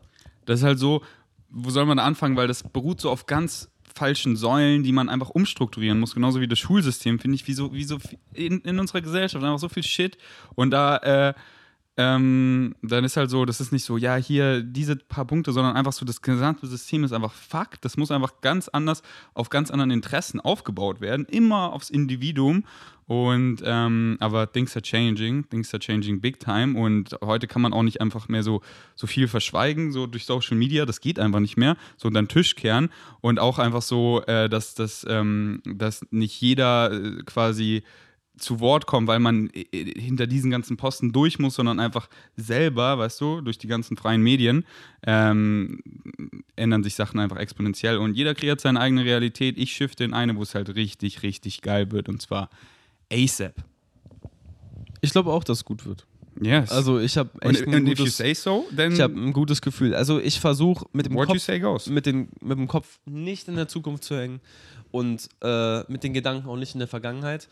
[0.46, 1.02] Das ist halt so,
[1.48, 5.30] wo soll man anfangen, weil das beruht so auf ganz falschen Säulen, die man einfach
[5.30, 7.98] umstrukturieren muss, genauso wie das Schulsystem, finde ich, wie so, wie so
[8.32, 10.18] in, in unserer Gesellschaft einfach so viel Shit.
[10.56, 11.34] Und da äh,
[11.96, 15.76] ähm, dann ist halt so, das ist nicht so, ja, hier diese paar Punkte, sondern
[15.76, 17.84] einfach so, das gesamte System ist einfach Fakt.
[17.84, 22.64] Das muss einfach ganz anders, auf ganz anderen Interessen aufgebaut werden, immer aufs Individuum.
[23.06, 26.76] Und ähm, aber things are changing, things are changing big time.
[26.78, 28.60] Und heute kann man auch nicht einfach mehr so,
[28.96, 31.76] so viel verschweigen, so durch Social Media, das geht einfach nicht mehr.
[31.96, 32.88] So unter den Tisch kehren
[33.20, 37.84] und auch einfach so, äh, dass, dass, ähm, dass nicht jeder äh, quasi
[38.36, 42.08] zu Wort kommen, weil man äh, äh, hinter diesen ganzen Posten durch muss, sondern einfach
[42.36, 44.64] selber, weißt du, durch die ganzen freien Medien
[45.06, 45.80] ähm,
[46.56, 49.58] ändern sich Sachen einfach exponentiell und jeder kreiert seine eigene Realität.
[49.58, 52.50] Ich shifte in eine, wo es halt richtig, richtig geil wird und zwar
[53.12, 53.54] ASAP.
[55.00, 56.06] Ich glaube auch, dass es gut wird.
[56.40, 56.72] Yes.
[56.72, 59.94] Also ich habe echt und, ein gutes, so, ich habe ein gutes Gefühl.
[59.94, 61.48] Also ich versuche mit dem Kopf
[61.86, 64.40] mit, mit dem Kopf nicht in der Zukunft zu hängen
[64.94, 67.48] und äh, mit den Gedanken auch nicht in der Vergangenheit.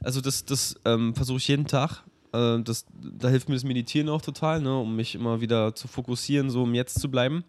[0.00, 2.04] Also das, das ähm, versuche ich jeden Tag.
[2.32, 5.88] Äh, das, da hilft mir das Meditieren auch total, ne, um mich immer wieder zu
[5.88, 7.42] fokussieren, so um jetzt zu bleiben.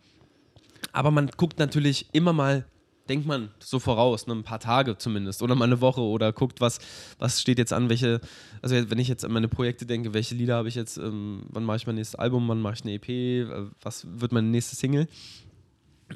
[0.93, 2.65] Aber man guckt natürlich immer mal,
[3.07, 6.59] denkt man so voraus, ne, ein paar Tage zumindest oder mal eine Woche oder guckt,
[6.59, 6.79] was,
[7.19, 8.21] was steht jetzt an, welche,
[8.63, 11.65] also wenn ich jetzt an meine Projekte denke, welche Lieder habe ich jetzt, ähm, wann
[11.65, 13.45] mache ich mein nächstes Album, wann mache ich eine EP, äh,
[13.79, 15.07] was wird meine nächste Single.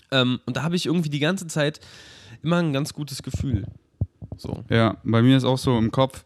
[0.10, 1.80] Ähm, und da habe ich irgendwie die ganze Zeit
[2.42, 3.66] immer ein ganz gutes Gefühl.
[4.38, 4.64] So.
[4.70, 6.24] Ja, bei mir ist auch so im Kopf,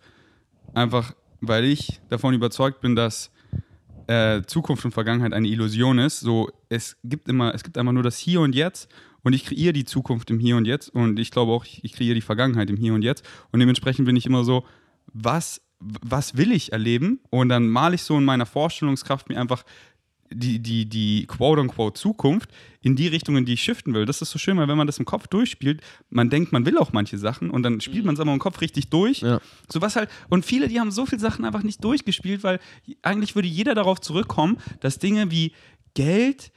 [0.74, 3.32] einfach weil ich davon überzeugt bin, dass
[4.08, 6.22] äh, Zukunft und Vergangenheit eine Illusion ist.
[6.22, 8.90] So, es gibt immer, es gibt einfach nur das Hier und Jetzt
[9.24, 11.94] und ich kreiere die Zukunft im Hier und Jetzt und ich glaube auch, ich, ich
[11.94, 14.66] kreiere die Vergangenheit im Hier und Jetzt und dementsprechend bin ich immer so,
[15.08, 17.20] was, was will ich erleben?
[17.30, 19.64] Und dann male ich so in meiner Vorstellungskraft mir einfach
[20.34, 22.50] die, die, die quote-unquote Zukunft
[22.82, 24.06] in die Richtung, in die ich shiften will.
[24.06, 26.78] Das ist so schön, weil wenn man das im Kopf durchspielt, man denkt, man will
[26.78, 29.22] auch manche Sachen und dann spielt man es aber im Kopf richtig durch.
[29.22, 29.40] Ja.
[29.72, 32.60] So was halt, und viele, die haben so viele Sachen einfach nicht durchgespielt, weil
[33.02, 35.54] eigentlich würde jeder darauf zurückkommen, dass Dinge wie
[35.94, 36.52] Geld,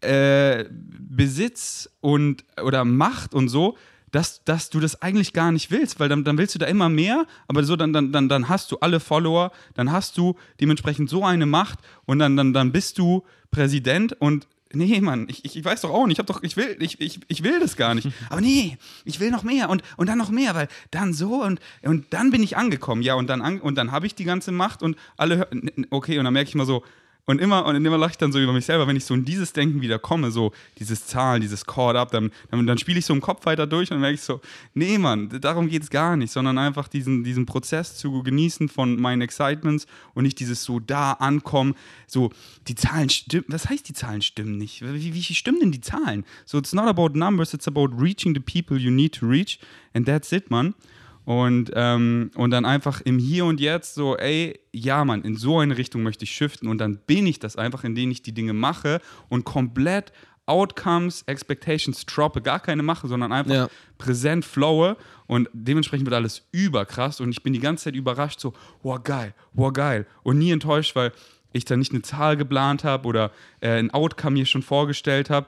[0.00, 3.76] äh, Besitz und oder Macht und so
[4.14, 6.88] dass, dass du das eigentlich gar nicht willst, weil dann, dann willst du da immer
[6.88, 11.10] mehr, aber so dann, dann, dann, dann hast du alle Follower, dann hast du dementsprechend
[11.10, 15.64] so eine Macht und dann, dann, dann bist du Präsident und nee, Mann, ich, ich
[15.64, 17.96] weiß doch auch nicht, ich, hab doch, ich, will, ich, ich, ich will das gar
[17.96, 18.08] nicht.
[18.30, 21.58] Aber nee, ich will noch mehr und, und dann noch mehr, weil dann so und,
[21.82, 23.02] und dann bin ich angekommen.
[23.02, 25.48] Ja, und dann, an, und dann habe ich die ganze Macht und alle,
[25.90, 26.84] okay, und dann merke ich mal so,
[27.26, 29.24] Und immer, und immer lache ich dann so über mich selber, wenn ich so in
[29.24, 33.06] dieses Denken wieder komme, so dieses Zahlen, dieses Caught Up, dann, dann, dann spiele ich
[33.06, 34.42] so im Kopf weiter durch und merke ich so,
[34.74, 39.00] nee, Mann, darum geht es gar nicht, sondern einfach diesen, diesen Prozess zu genießen von
[39.00, 41.74] meinen Excitements und nicht dieses so da ankommen,
[42.06, 42.30] so
[42.68, 44.82] die Zahlen stimmen, was heißt die Zahlen stimmen nicht?
[44.82, 46.24] Wie, wie stimmen denn die Zahlen?
[46.44, 49.58] So, it's not about numbers, it's about reaching the people you need to reach
[49.94, 50.74] and that's it, man.
[51.24, 55.58] Und, ähm, und dann einfach im Hier und Jetzt so, ey, ja, Mann, in so
[55.58, 56.68] eine Richtung möchte ich shiften.
[56.68, 60.12] Und dann bin ich das einfach, indem ich die Dinge mache und komplett
[60.46, 63.68] Outcomes, Expectations droppe, gar keine mache, sondern einfach Ja.
[63.96, 64.96] präsent flowe.
[65.26, 67.20] Und dementsprechend wird alles überkrass.
[67.20, 68.52] Und ich bin die ganze Zeit überrascht, so,
[68.82, 70.06] wow, geil, wow, geil.
[70.22, 71.12] Und nie enttäuscht, weil
[71.54, 75.46] ich da nicht eine Zahl geplant habe oder äh, ein Outcome mir schon vorgestellt habe,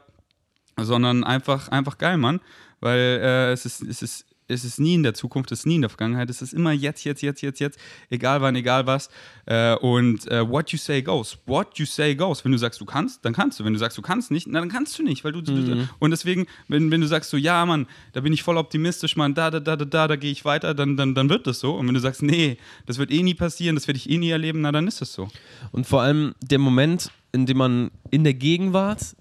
[0.81, 2.41] sondern einfach, einfach geil, Mann,
[2.81, 5.77] weil äh, es, ist, es, ist, es ist nie in der Zukunft, es ist nie
[5.77, 7.79] in der Vergangenheit, es ist immer jetzt, jetzt, jetzt, jetzt, jetzt,
[8.11, 9.11] egal wann, egal was.
[9.47, 11.39] Äh, und äh, what you say goes.
[11.47, 12.45] What you say goes.
[12.45, 13.65] Wenn du sagst, du kannst, dann kannst du.
[13.65, 15.25] Wenn du sagst, du kannst nicht, na, dann kannst du nicht.
[15.25, 18.43] Weil du, du und deswegen, wenn, wenn du sagst so, ja, Mann, da bin ich
[18.43, 21.29] voll optimistisch, Mann, da, da, da, da, da, da gehe ich weiter, dann, dann, dann
[21.29, 21.75] wird das so.
[21.75, 24.31] Und wenn du sagst, nee, das wird eh nie passieren, das werde ich eh nie
[24.31, 25.29] erleben, na, dann ist das so.
[25.73, 29.17] Und vor allem der Moment, in dem man in der Gegenwart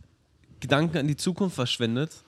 [0.60, 2.24] Gedanken an die Zukunft verschwendet,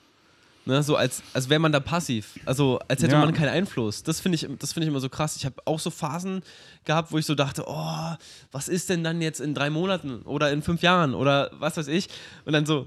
[0.68, 3.20] ne, so als, als wäre man da passiv, also als hätte Ja.
[3.24, 4.02] man keinen Einfluss.
[4.04, 5.34] Das finde ich, das finde ich immer so krass.
[5.36, 6.42] Ich habe auch so Phasen
[6.84, 8.14] gehabt, wo ich so dachte, oh,
[8.52, 11.88] was ist denn dann jetzt in drei Monaten oder in fünf Jahren oder was weiß
[11.88, 12.08] ich?
[12.44, 12.86] Und dann so,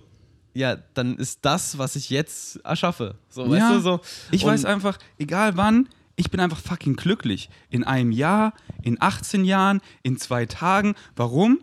[0.53, 3.15] ja, dann ist das, was ich jetzt erschaffe.
[3.29, 3.99] So, weißt Ja, du, so.
[4.31, 7.49] Ich weiß einfach, egal wann, ich bin einfach fucking glücklich.
[7.69, 8.53] In einem Jahr,
[8.83, 10.93] in 18 Jahren, in zwei Tagen.
[11.15, 11.59] Warum?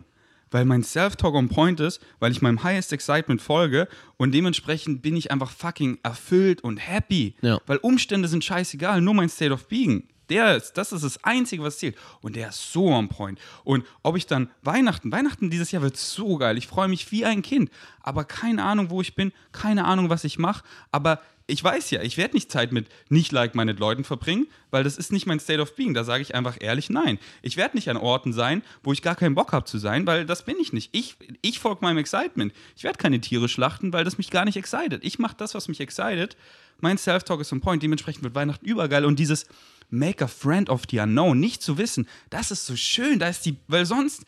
[0.51, 3.87] Weil mein Self-Talk on point ist, weil ich meinem Highest Excitement folge
[4.17, 7.35] und dementsprechend bin ich einfach fucking erfüllt und happy.
[7.41, 7.59] Ja.
[7.65, 10.07] Weil Umstände sind scheißegal, nur mein State of Being.
[10.29, 11.95] Der ist, das ist das Einzige, was zählt.
[12.21, 13.39] Und der ist so on point.
[13.63, 16.57] Und ob ich dann Weihnachten, Weihnachten dieses Jahr wird so geil.
[16.57, 17.71] Ich freue mich wie ein Kind.
[18.01, 20.63] Aber keine Ahnung, wo ich bin, keine Ahnung, was ich mache.
[20.91, 24.97] Aber ich weiß ja, ich werde nicht Zeit mit nicht like-minded Leuten verbringen, weil das
[24.97, 25.93] ist nicht mein State of Being.
[25.93, 27.17] Da sage ich einfach ehrlich nein.
[27.41, 30.25] Ich werde nicht an Orten sein, wo ich gar keinen Bock habe zu sein, weil
[30.25, 30.89] das bin ich nicht.
[30.91, 32.53] Ich, ich folge meinem Excitement.
[32.75, 35.03] Ich werde keine Tiere schlachten, weil das mich gar nicht excited.
[35.03, 36.37] Ich mache das, was mich excited.
[36.81, 37.81] Mein Self-Talk ist on point.
[37.81, 39.03] Dementsprechend wird Weihnachten übergeil.
[39.03, 39.47] Und dieses
[39.89, 43.19] Make a friend of the unknown, nicht zu wissen, das ist so schön.
[43.19, 44.23] Da ist die, weil sonst,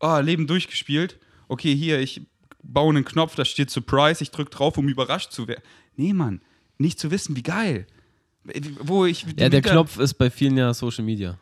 [0.00, 1.18] oh, Leben durchgespielt.
[1.48, 2.22] Okay, hier, ich
[2.62, 5.62] baue einen Knopf, da steht Surprise, ich drücke drauf, um überrascht zu werden.
[5.96, 6.42] Nee, Mann,
[6.76, 7.86] nicht zu wissen, wie geil.
[8.80, 9.26] Wo ich.
[9.38, 11.38] Ja, der Knopf ist bei vielen ja Social Media.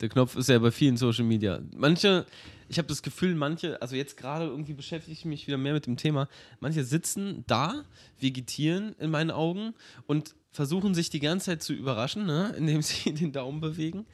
[0.00, 1.60] Der Knopf ist ja bei vielen Social Media.
[1.74, 2.26] Manche,
[2.68, 5.86] ich habe das Gefühl, manche, also jetzt gerade irgendwie beschäftige ich mich wieder mehr mit
[5.86, 6.28] dem Thema.
[6.60, 7.84] Manche sitzen da,
[8.20, 9.74] vegetieren in meinen Augen
[10.06, 12.54] und versuchen sich die ganze Zeit zu überraschen, ne?
[12.58, 14.06] indem sie den Daumen bewegen.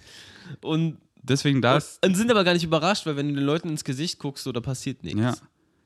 [0.61, 1.99] Und, Deswegen das.
[2.05, 4.53] und sind aber gar nicht überrascht, weil wenn du den Leuten ins Gesicht guckst, so,
[4.53, 5.21] da passiert nichts.
[5.21, 5.35] Ja.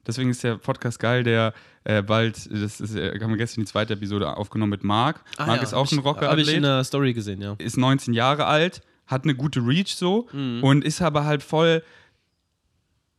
[0.07, 1.53] Deswegen ist der Podcast geil, der
[1.85, 5.21] äh, bald, das ist, äh, haben wir gestern die zweite Episode aufgenommen mit Marc.
[5.37, 6.29] Ah, Marc ja, ist auch ein Rocker.
[6.29, 7.57] Habe ich in der Story gesehen, ja.
[7.59, 10.63] ist 19 Jahre alt, hat eine gute Reach so Mhm.
[10.63, 11.83] und ist aber halt voll.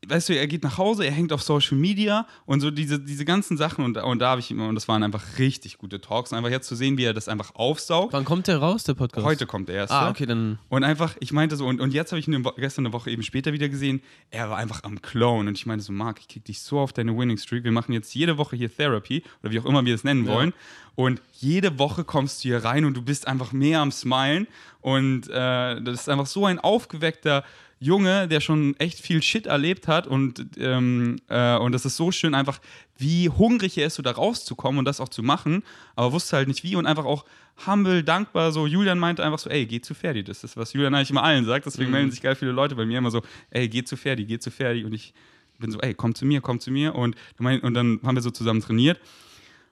[0.05, 3.25] Weißt du, er geht nach Hause, er hängt auf Social Media und so diese, diese
[3.25, 6.33] ganzen Sachen und, und da habe ich immer, und das waren einfach richtig gute Talks,
[6.33, 8.13] einfach jetzt zu sehen, wie er das einfach aufsaugt.
[8.13, 9.25] Wann kommt der raus, der Podcast?
[9.25, 9.95] Heute kommt der erste.
[9.95, 10.59] Ah, okay, dann.
[10.69, 13.23] Und einfach, ich meinte so, und, und jetzt habe ich ihn gestern eine Woche eben
[13.23, 15.49] später wieder gesehen, er war einfach am Clone.
[15.49, 17.63] Und ich meinte so, Marc, ich krieg dich so auf deine Winning Streak.
[17.63, 20.33] Wir machen jetzt jede Woche hier Therapy oder wie auch immer wir es nennen Ja.
[20.33, 20.53] wollen.
[20.93, 24.47] Und jede Woche kommst du hier rein und du bist einfach mehr am Smilen.
[24.81, 27.43] Und äh, das ist einfach so ein aufgeweckter
[27.79, 30.07] Junge, der schon echt viel Shit erlebt hat.
[30.07, 32.59] Und, ähm, äh, und das ist so schön, einfach,
[32.97, 35.63] wie hungrig er ist, so da rauszukommen und das auch zu machen.
[35.95, 37.25] Aber wusste halt nicht wie und einfach auch
[37.65, 38.51] humble, dankbar.
[38.51, 40.23] So, Julian meinte einfach so, ey, geh zu Ferdi.
[40.23, 41.65] Das ist, was Julian eigentlich immer allen sagt.
[41.65, 43.21] Deswegen melden sich geil viele Leute bei mir immer so,
[43.51, 44.83] ey, geh zu Ferdi, geh zu Ferdi.
[44.83, 45.13] Und ich
[45.59, 46.95] bin so, ey, komm zu mir, komm zu mir.
[46.95, 48.99] Und, und dann haben wir so zusammen trainiert.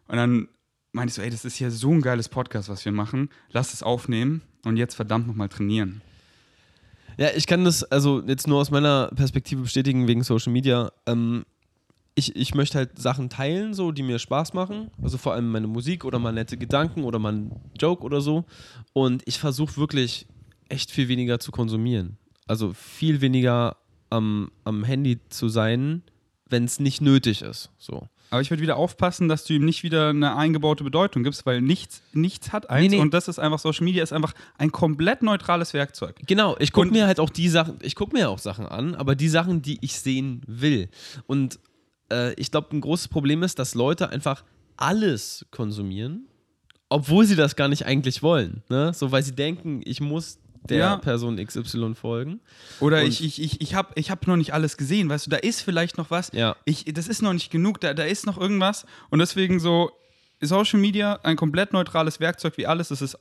[0.07, 0.47] Und dann
[0.91, 3.29] meinte ich so, ey, das ist ja so ein geiles Podcast, was wir machen.
[3.49, 6.01] Lass es aufnehmen und jetzt verdammt nochmal trainieren.
[7.17, 10.91] Ja, ich kann das also jetzt nur aus meiner Perspektive bestätigen wegen Social Media.
[11.05, 11.45] Ähm,
[12.15, 14.89] ich, ich möchte halt Sachen teilen, so, die mir Spaß machen.
[15.01, 18.45] Also vor allem meine Musik oder mal nette Gedanken oder mal ein Joke oder so.
[18.93, 20.25] Und ich versuche wirklich
[20.69, 22.17] echt viel weniger zu konsumieren.
[22.47, 23.77] Also viel weniger
[24.09, 26.03] am, am Handy zu sein,
[26.49, 27.69] wenn es nicht nötig ist.
[27.77, 28.07] So.
[28.35, 31.61] Aber ich würde wieder aufpassen, dass du ihm nicht wieder eine eingebaute Bedeutung gibst, weil
[31.61, 32.89] nichts, nichts hat eins.
[32.89, 33.01] Nee, nee.
[33.01, 36.17] Und das ist einfach, Social Media ist einfach ein komplett neutrales Werkzeug.
[36.27, 39.15] Genau, ich gucke mir halt auch die Sachen, ich gucke mir auch Sachen an, aber
[39.15, 40.89] die Sachen, die ich sehen will.
[41.27, 41.59] Und
[42.11, 44.43] äh, ich glaube, ein großes Problem ist, dass Leute einfach
[44.75, 46.27] alles konsumieren,
[46.89, 48.63] obwohl sie das gar nicht eigentlich wollen.
[48.67, 48.91] Ne?
[48.93, 50.39] So, weil sie denken, ich muss
[50.69, 50.97] der Ja.
[50.97, 52.39] Person XY folgen.
[52.79, 55.29] Oder Und- ich, ich, ich, ich habe ich hab noch nicht alles gesehen, weißt du,
[55.31, 56.31] da ist vielleicht noch was.
[56.33, 56.55] Ja.
[56.65, 58.85] Ich, das ist noch nicht genug, da, da ist noch irgendwas.
[59.09, 59.91] Und deswegen so,
[60.41, 63.17] Social Media, ein komplett neutrales Werkzeug wie alles, das ist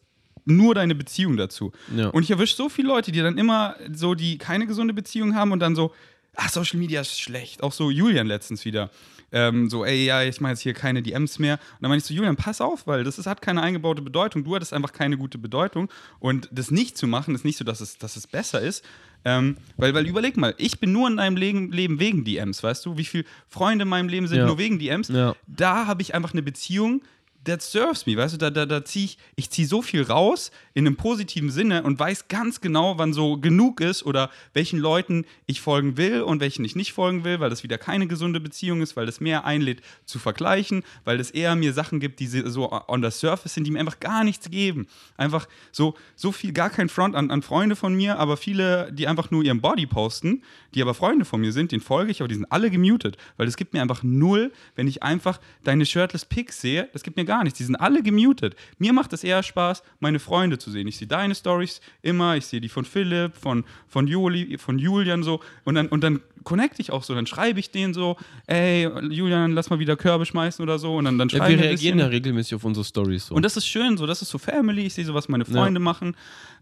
[0.47, 1.73] nur deine Beziehung dazu.
[1.97, 2.09] Ja.
[2.09, 5.53] Und ich erwische so viele Leute, die dann immer so, die keine gesunde Beziehung haben
[5.53, 5.93] und dann so,
[6.37, 7.63] ach, Social Media ist schlecht.
[7.63, 8.91] Auch so Julian letztens wieder.
[9.33, 11.55] Ähm, so, ey, ja, ich mache jetzt hier keine DMs mehr.
[11.55, 14.45] Und dann meine ich so, Julian, pass auf, weil das ist, hat keine eingebaute Bedeutung.
[14.45, 15.89] Du hattest einfach keine gute Bedeutung.
[16.21, 18.85] Und das nicht zu machen, ist nicht so, dass es, dass es besser ist.
[19.25, 22.85] Ähm, weil, weil überleg mal, ich bin nur in deinem Leben, Leben wegen DMs, weißt
[22.87, 22.97] du?
[22.99, 24.47] Wie viele Freunde in meinem Leben sind Ja.
[24.47, 25.09] nur wegen DMs?
[25.09, 25.35] Ja.
[25.47, 27.03] Da habe ich einfach eine Beziehung,
[27.45, 30.51] that serves me, weißt du, da, da, da ziehe ich, ich ziehe so viel raus
[30.73, 35.25] in einem positiven Sinne und weiß ganz genau, wann so genug ist oder welchen Leuten
[35.47, 38.83] ich folgen will und welchen ich nicht folgen will, weil das wieder keine gesunde Beziehung
[38.83, 42.73] ist, weil das mehr einlädt zu vergleichen, weil das eher mir Sachen gibt, die so
[42.89, 44.87] on the surface sind, die mir einfach gar nichts geben.
[45.17, 49.07] Einfach so, so viel, gar kein Front an, an Freunde von mir, aber viele, die
[49.07, 50.43] einfach nur ihren Body posten,
[50.75, 53.47] die aber Freunde von mir sind, den folge ich, aber die sind alle gemutet, weil
[53.47, 57.25] es gibt mir einfach null, wenn ich einfach deine Shirtless Pics sehe, das gibt mir
[57.25, 58.55] gar nichts, die sind alle gemutet.
[58.79, 60.87] Mir macht es eher Spaß, meine Freunde zu sehen.
[60.87, 65.23] Ich sehe deine Stories immer, ich sehe die von Philipp, von, von, Juli, von Julian
[65.23, 68.17] so und dann, und dann connecte ich auch so, dann schreibe ich denen so,
[68.47, 71.67] ey, Julian, lass mal wieder Körbe schmeißen oder so und dann, dann Ja, schreiben wir
[71.67, 73.35] reagieren ja regelmäßig auf unsere Stories so.
[73.35, 75.81] Und das ist schön, so, das ist so Family, ich sehe so, was meine Freunde
[75.81, 76.17] machen.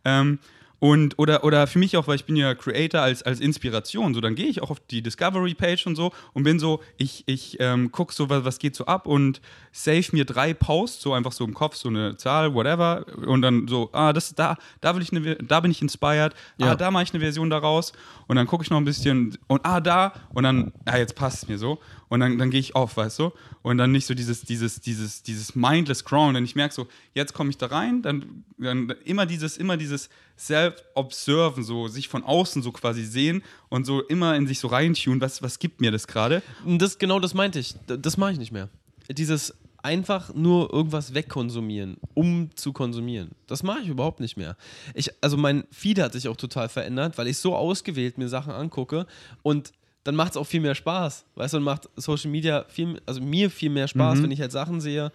[0.05, 0.39] Ähm,
[0.83, 4.21] und, oder, oder für mich auch, weil ich bin ja Creator als, als Inspiration, so
[4.21, 7.93] dann gehe ich auch auf die Discovery-Page und so und bin so, ich, ich ähm,
[7.93, 11.45] gucke so, was, was geht so ab und save mir drei Posts, so einfach so
[11.45, 15.13] im Kopf, so eine Zahl, whatever, und dann so, ah, das da, da will ich
[15.13, 16.73] eine, da bin ich inspired, Ja.
[16.73, 17.93] ah, da mache ich eine Version daraus.
[18.27, 20.13] Und dann gucke ich noch ein bisschen und ah, da.
[20.33, 21.79] Und dann, ah, jetzt passt es mir so
[22.13, 23.33] und dann, dann gehe ich auf, weißt du,
[23.63, 27.33] und dann nicht so dieses, dieses, dieses, dieses mindless Scrollen, denn ich merke so, jetzt
[27.33, 32.61] komme ich da rein, dann, dann immer dieses, immer dieses Self-Observen, so sich von außen
[32.61, 36.07] so quasi sehen und so immer in sich so reintun, was, was gibt mir das
[36.07, 36.43] gerade?
[36.67, 37.77] Das, genau das meinte ich.
[37.87, 38.69] Das mache ich nicht mehr.
[39.09, 43.31] Dieses einfach nur irgendwas wegkonsumieren, um zu konsumieren.
[43.47, 44.59] Das mache ich überhaupt nicht mehr.
[44.93, 48.53] Ich, also mein Feed hat sich auch total verändert, weil ich so ausgewählt mir Sachen
[48.53, 49.07] angucke
[49.43, 49.73] und
[50.05, 51.25] dann macht es auch viel mehr Spaß.
[51.37, 54.53] Weißt du, dann macht Social Media viel, also mir viel mehr Spaß, wenn ich halt
[54.53, 55.13] Sachen sehe,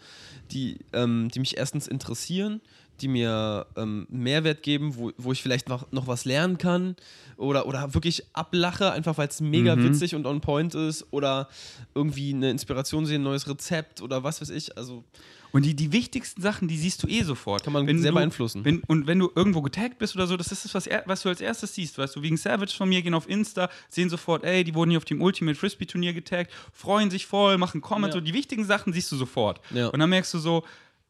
[0.52, 2.62] die, ähm, die mich erstens interessieren,
[3.02, 6.96] die mir ähm, Mehrwert geben, wo, wo ich vielleicht noch, noch was lernen kann
[7.36, 11.50] oder, oder wirklich ablache, einfach weil es mega witzig und on point ist oder
[11.94, 14.78] irgendwie eine Inspiration sehen, ein neues Rezept oder was weiß ich.
[14.78, 15.04] Also
[15.52, 17.64] Und die, die wichtigsten Sachen, die siehst du eh sofort.
[17.64, 18.66] Kann man wenn sehr du, beeinflussen.
[18.66, 21.22] Wenn, und wenn du irgendwo getaggt bist oder so, das ist das, was, er, was
[21.24, 21.98] du als erstes siehst.
[21.98, 24.98] Weißt du, wegen Savage von mir gehen auf Insta, sehen sofort, ey, die wurden hier
[24.98, 28.20] auf dem Ultimate Frisbee Turnier getaggt, freuen sich voll, machen Comments, Ja.
[28.22, 29.62] so die wichtigen Sachen siehst du sofort.
[29.72, 29.88] Ja.
[29.88, 30.64] Und dann merkst du so,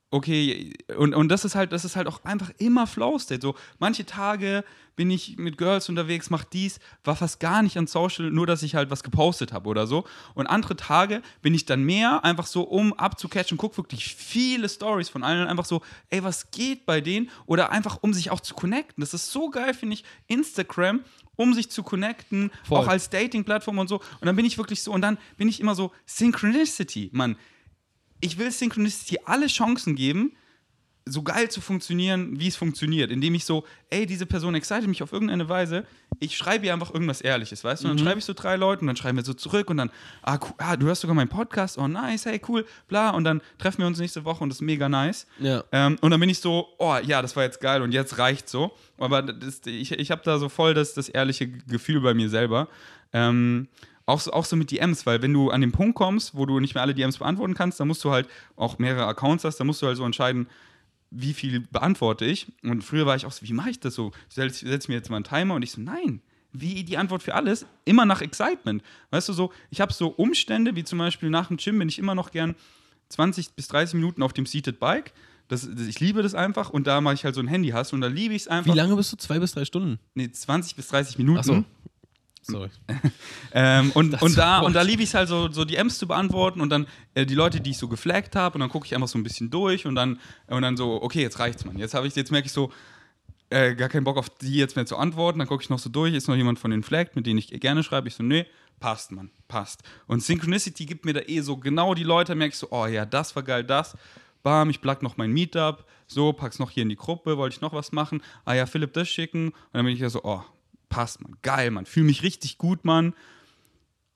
[0.09, 3.41] okay, und, und das ist halt, das ist halt auch einfach immer Flow State.
[3.41, 4.63] So, manche Tage
[4.95, 8.63] bin ich mit Girls unterwegs, mach dies, war fast gar nicht an Social, nur dass
[8.63, 10.05] ich halt was gepostet habe oder so.
[10.33, 15.09] Und andere Tage bin ich dann mehr einfach so, um abzucatchen, guck wirklich viele Stories
[15.09, 17.29] von allen, einfach so, ey, was geht bei denen?
[17.45, 19.01] Oder einfach, um sich auch zu connecten.
[19.01, 21.01] Das ist so geil, finde ich, Instagram,
[21.35, 22.79] um sich zu connecten, Voll.
[22.79, 23.97] auch als Dating-Plattform und so.
[23.97, 27.35] Und dann bin ich wirklich so, und dann bin ich immer so, Synchronicity, Mann
[28.19, 30.33] ich will Synchronicity alle Chancen geben,
[31.09, 35.01] so geil zu funktionieren, wie es funktioniert, indem ich so, ey, diese Person excited mich
[35.03, 35.85] auf irgendeine Weise,
[36.19, 37.87] ich schreibe ihr einfach irgendwas Ehrliches, weißt du?
[37.87, 39.91] Und dann schreibe ich so drei Leuten und dann schreiben wir so zurück und dann,
[40.23, 43.41] ah, cool, ah, du hörst sogar meinen Podcast, oh nice, hey, cool, bla, und dann
[43.57, 45.27] treffen wir uns nächste Woche und das ist mega nice.
[45.39, 45.63] Ja.
[45.71, 48.49] Ähm, und dann bin ich so, oh ja, das war jetzt geil und jetzt reicht
[48.49, 48.71] so.
[48.97, 52.67] Aber das, ich, ich habe da so voll das, das ehrliche Gefühl bei mir selber.
[53.13, 53.67] Ähm,
[54.07, 56.59] auch so, auch so mit DMs, weil wenn du an den Punkt kommst, wo du
[56.59, 59.67] nicht mehr alle DMs beantworten kannst, dann musst du halt auch mehrere Accounts hast, dann
[59.67, 60.47] musst du halt so entscheiden,
[61.11, 62.47] wie viel beantworte ich.
[62.63, 64.11] Und früher war ich auch so, wie mache ich das so?
[64.29, 66.21] Setz, setz mir jetzt mal einen Timer und ich so, nein.
[66.53, 67.65] Wie die Antwort für alles?
[67.83, 68.81] Immer nach Excitement.
[69.11, 71.99] Weißt du so, ich habe so Umstände, wie zum Beispiel nach dem Gym bin ich
[71.99, 72.55] immer noch gern
[73.09, 75.13] 20 bis 30 Minuten auf dem Seated Bike.
[75.49, 77.93] Das, das, ich liebe das einfach und da mache ich halt so ein Handy hast
[77.93, 78.73] und da liebe ich es einfach.
[78.73, 79.17] Wie lange bist du?
[79.17, 79.99] Zwei bis drei Stunden?
[80.13, 81.39] Nee, 20 bis 30 Minuten.
[81.39, 81.63] Achso.
[82.51, 82.69] Sorry.
[83.53, 86.61] Ähm, und, und da, und da liebe ich es halt so, so DMs zu beantworten
[86.61, 86.85] und dann
[87.15, 89.23] äh, die Leute, die ich so geflaggt habe und dann gucke ich einfach so ein
[89.23, 91.77] bisschen durch und dann, und dann so, okay, jetzt reicht's, Mann.
[91.79, 92.71] Jetzt habe ich, jetzt merke ich so,
[93.49, 95.39] äh, gar keinen Bock auf die jetzt mehr zu antworten.
[95.39, 97.49] Dann gucke ich noch so durch, ist noch jemand von den Flagged, mit denen ich
[97.59, 98.07] gerne schreibe.
[98.09, 98.45] Ich so, nee,
[98.79, 99.81] passt, Mann, passt.
[100.05, 103.05] Und Synchronicity gibt mir da eh so genau die Leute, merke ich so, oh ja,
[103.05, 103.97] das war geil, das.
[104.43, 107.61] Bam, ich plug noch mein Meetup, so, pack's noch hier in die Gruppe, wollte ich
[107.61, 108.21] noch was machen.
[108.45, 109.47] Ah ja, Philipp das schicken.
[109.47, 110.43] Und dann bin ich ja so, oh,
[110.89, 113.13] passt, Mann, geil, Mann, fühle mich richtig gut, Mann.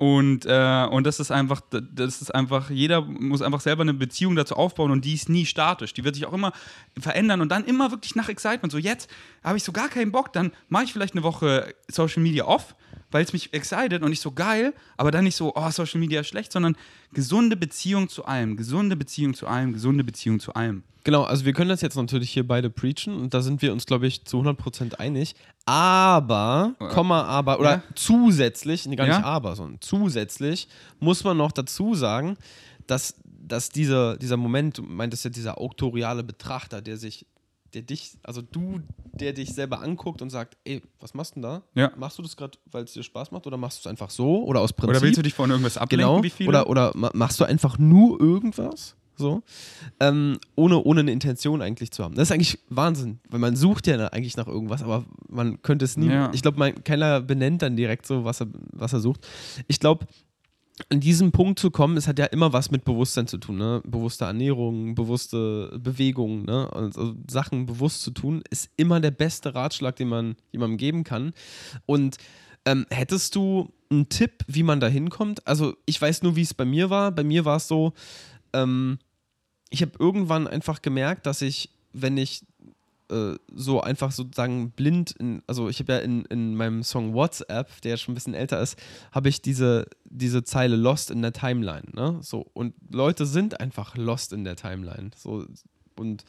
[0.02, 4.36] Und, äh, und das ist einfach, das ist einfach, jeder muss einfach selber eine Beziehung
[4.36, 5.94] dazu aufbauen und die ist nie statisch.
[5.94, 6.54] Die wird sich auch immer
[7.00, 8.72] verändern und dann immer wirklich nach Excitement.
[8.72, 9.12] So jetzt
[9.44, 12.76] habe ich so gar keinen Bock, dann mache ich vielleicht eine Woche Social Media off,
[13.12, 16.22] weil es mich excited und nicht so geil, aber dann nicht so, oh, Social Media
[16.22, 16.76] ist schlecht, sondern
[17.14, 20.84] gesunde Beziehung zu allem, gesunde Beziehung zu allem, gesunde Beziehung zu allem.
[21.04, 23.86] Genau, also wir können das jetzt natürlich hier beide preachen und da sind wir uns,
[23.86, 25.36] glaube ich, zu 100% einig.
[25.66, 26.88] Aber, ja.
[26.90, 27.84] Komma, aber, oder ja.
[27.96, 29.24] zusätzlich, nee, gar nicht ja?
[29.24, 30.68] aber, sondern zusätzlich
[31.00, 32.38] muss man noch dazu sagen,
[32.86, 37.26] dass, dass dieser, dieser Moment, du meintest ja dieser auktoriale Betrachter, der sich
[37.74, 38.82] der dich, also du,
[39.14, 41.64] der dich selber anguckt und sagt, ey, was machst du denn da?
[41.74, 41.92] Ja.
[41.98, 44.44] Machst du das gerade, weil es dir Spaß macht oder machst du es einfach so
[44.44, 44.90] oder aus Prinzip?
[44.90, 46.50] Oder willst du dich von irgendwas ablenken, genau.
[46.50, 48.96] Oder, oder machst du einfach nur irgendwas?
[49.18, 49.44] So,
[50.00, 52.16] ähm, ohne, ohne eine Intention eigentlich zu haben.
[52.16, 55.96] Das ist eigentlich Wahnsinn, weil man sucht ja eigentlich nach irgendwas, aber man könnte es
[55.96, 56.10] nie.
[56.10, 56.32] Ja.
[56.34, 59.28] Ich glaube, keiner benennt dann direkt so, was er, was er sucht.
[59.68, 60.08] Ich glaube,
[60.90, 63.82] an diesem Punkt zu kommen, es hat ja immer was mit Bewusstsein zu tun, ne?
[63.86, 66.70] Bewusste Ernährung, bewusste Bewegung, ne?
[66.74, 71.34] Also Sachen bewusst zu tun, ist immer der beste Ratschlag, den man jemandem geben kann.
[71.86, 72.18] Und
[72.66, 75.46] ähm, hättest du einen Tipp, wie man da hinkommt?
[75.48, 77.12] Also, ich weiß nur, wie es bei mir war.
[77.12, 77.94] Bei mir war es so,
[78.54, 79.00] ähm,
[79.70, 82.46] ich habe irgendwann einfach gemerkt, dass ich, wenn ich
[83.12, 87.82] äh, so einfach sozusagen blind, in, also ich habe ja in, in meinem Song WhatsApp,
[87.82, 88.78] der schon ein bisschen älter ist,
[89.12, 91.88] habe ich diese, diese Zeile Lost in der Timeline.
[91.94, 92.20] Ne?
[92.22, 95.12] So, und Leute sind einfach lost in der Timeline.
[95.16, 95.46] So,
[95.96, 96.24] und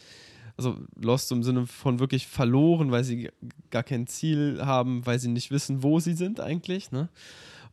[0.56, 3.30] also lost im Sinne von wirklich verloren, weil sie
[3.70, 6.90] gar kein Ziel haben, weil sie nicht wissen, wo sie sind eigentlich.
[6.90, 7.08] Ne?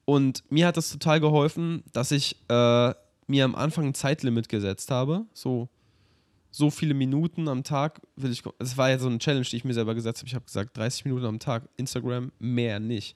[0.06, 2.94] Und mir hat das total geholfen, dass ich äh,
[3.28, 5.26] mir am Anfang ein Zeitlimit gesetzt habe.
[5.34, 5.70] So
[6.52, 8.44] so viele Minuten am Tag will ich.
[8.58, 10.28] Es war ja so eine Challenge, die ich mir selber gesetzt habe.
[10.28, 13.16] Ich habe gesagt, 30 Minuten am Tag Instagram, mehr nicht.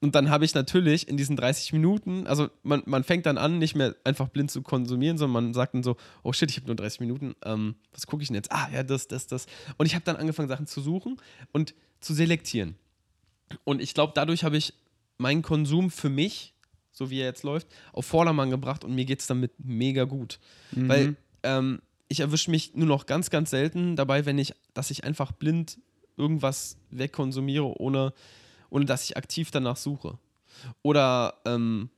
[0.00, 3.58] Und dann habe ich natürlich in diesen 30 Minuten, also man, man fängt dann an,
[3.58, 6.66] nicht mehr einfach blind zu konsumieren, sondern man sagt dann so, oh shit, ich habe
[6.66, 8.50] nur 30 Minuten, ähm, was gucke ich denn jetzt?
[8.50, 9.46] Ah, ja, das, das, das.
[9.76, 11.18] Und ich habe dann angefangen, Sachen zu suchen
[11.52, 12.74] und zu selektieren.
[13.62, 14.74] Und ich glaube, dadurch habe ich
[15.18, 16.52] meinen Konsum für mich,
[16.90, 20.40] so wie er jetzt läuft, auf Vordermann gebracht und mir geht es damit mega gut.
[20.72, 20.88] Mhm.
[20.88, 21.80] Weil ähm,
[22.12, 25.78] ich erwische mich nur noch ganz, ganz selten dabei, wenn ich, dass ich einfach blind
[26.16, 28.12] irgendwas wegkonsumiere, ohne,
[28.70, 30.18] ohne dass ich aktiv danach suche.
[30.82, 31.88] Oder ähm,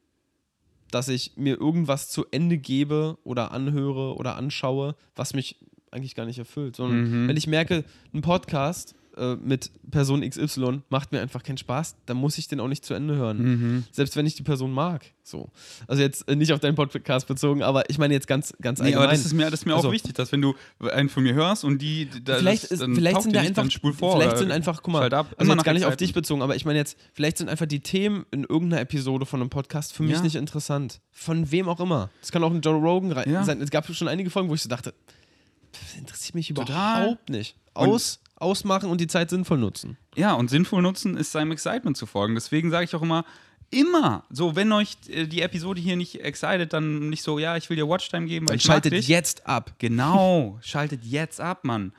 [0.90, 5.58] dass ich mir irgendwas zu Ende gebe oder anhöre oder anschaue, was mich
[5.90, 6.76] eigentlich gar nicht erfüllt.
[6.76, 7.28] Sondern mhm.
[7.28, 12.16] wenn ich merke, ein Podcast äh, mit Person XY macht mir einfach keinen Spaß, dann
[12.16, 13.38] muss ich den auch nicht zu Ende hören.
[13.38, 13.84] Mhm.
[13.92, 15.04] Selbst wenn ich die Person mag.
[15.22, 15.50] So.
[15.86, 18.86] Also jetzt äh, nicht auf deinen Podcast bezogen, aber ich meine jetzt ganz, ganz nee,
[18.86, 19.08] allgemein.
[19.08, 20.54] aber das ist mir, das ist mir also, auch wichtig, dass wenn du
[20.92, 24.20] einen von mir hörst und die da, vielleicht, ist, vielleicht sind nicht, einfach, spul vor.
[24.20, 26.64] Vielleicht sind einfach, guck mal, ab, also jetzt gar nicht auf dich bezogen, aber ich
[26.64, 30.16] meine jetzt, vielleicht sind einfach die Themen in irgendeiner Episode von einem Podcast für mich
[30.16, 30.22] ja.
[30.22, 31.00] nicht interessant.
[31.10, 32.10] Von wem auch immer.
[32.22, 33.44] Es kann auch ein Joe Rogan ja.
[33.44, 33.60] sein.
[33.60, 34.92] Es gab schon einige Folgen, wo ich so dachte,
[35.72, 37.18] das interessiert mich überhaupt Total.
[37.28, 37.56] nicht.
[37.74, 39.96] Aus ausmachen und die Zeit sinnvoll nutzen.
[40.14, 42.34] Ja, und sinnvoll nutzen ist seinem Excitement zu folgen.
[42.34, 43.24] Deswegen sage ich auch immer,
[43.70, 44.24] immer.
[44.30, 47.76] So, wenn euch äh, die Episode hier nicht excited, dann nicht so, ja, ich will
[47.76, 48.48] dir Watchtime geben.
[48.48, 49.72] Weil dann schaltet jetzt ab.
[49.78, 51.92] Genau, schaltet jetzt ab, Mann.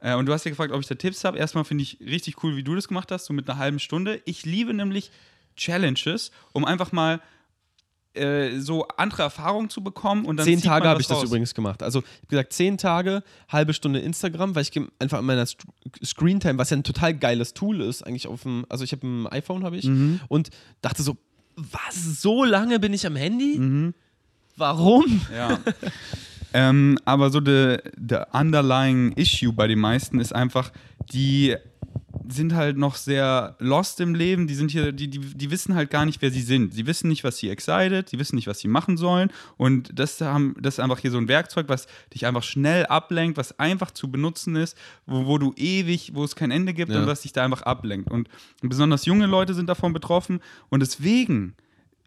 [0.00, 1.38] Äh, und du hast ja gefragt, ob ich da Tipps habe.
[1.38, 4.20] Erstmal finde ich richtig cool, wie du das gemacht hast, so mit einer halben Stunde.
[4.24, 5.10] Ich liebe nämlich
[5.56, 7.20] Challenges, um einfach mal
[8.14, 11.20] äh, so andere Erfahrungen zu bekommen und dann zehn Tage habe ich raus.
[11.20, 11.82] das übrigens gemacht.
[11.82, 15.46] Also ich habe gesagt zehn Tage, halbe Stunde Instagram, weil ich einfach in meiner
[16.04, 19.26] Screentime, was ja ein total geiles Tool ist, eigentlich auf dem, also ich habe ein
[19.28, 20.20] iPhone habe ich mhm.
[20.28, 20.50] und
[20.82, 21.16] dachte so,
[21.54, 23.58] was so lange bin ich am Handy?
[23.58, 23.94] Mhm.
[24.56, 25.20] Warum?
[25.34, 25.60] Ja.
[26.52, 30.72] ähm, aber so der underlying issue bei den meisten ist einfach
[31.12, 31.56] die
[32.32, 34.46] sind halt noch sehr lost im Leben.
[34.46, 36.74] Die sind hier, die, die, die wissen halt gar nicht, wer sie sind.
[36.74, 39.30] Sie wissen nicht, was sie excited, sie wissen nicht, was sie machen sollen.
[39.56, 43.36] Und das, haben, das ist einfach hier so ein Werkzeug, was dich einfach schnell ablenkt,
[43.36, 44.76] was einfach zu benutzen ist,
[45.06, 47.00] wo, wo du ewig, wo es kein Ende gibt ja.
[47.00, 48.10] und was dich da einfach ablenkt.
[48.10, 48.28] Und
[48.62, 50.40] besonders junge Leute sind davon betroffen.
[50.68, 51.54] Und deswegen,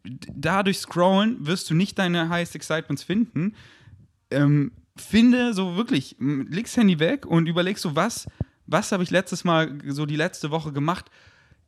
[0.04, 3.54] dadurch scrollen, wirst du nicht deine Highest Excitements finden.
[4.32, 8.28] Ähm, finde so wirklich, legst Handy weg und überlegst so, was
[8.66, 11.10] was habe ich letztes Mal, so die letzte Woche gemacht?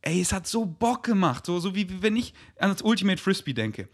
[0.02, 1.46] Ey, es hat so Bock gemacht.
[1.46, 3.88] So, so wie, wie wenn ich an das Ultimate Frisbee denke.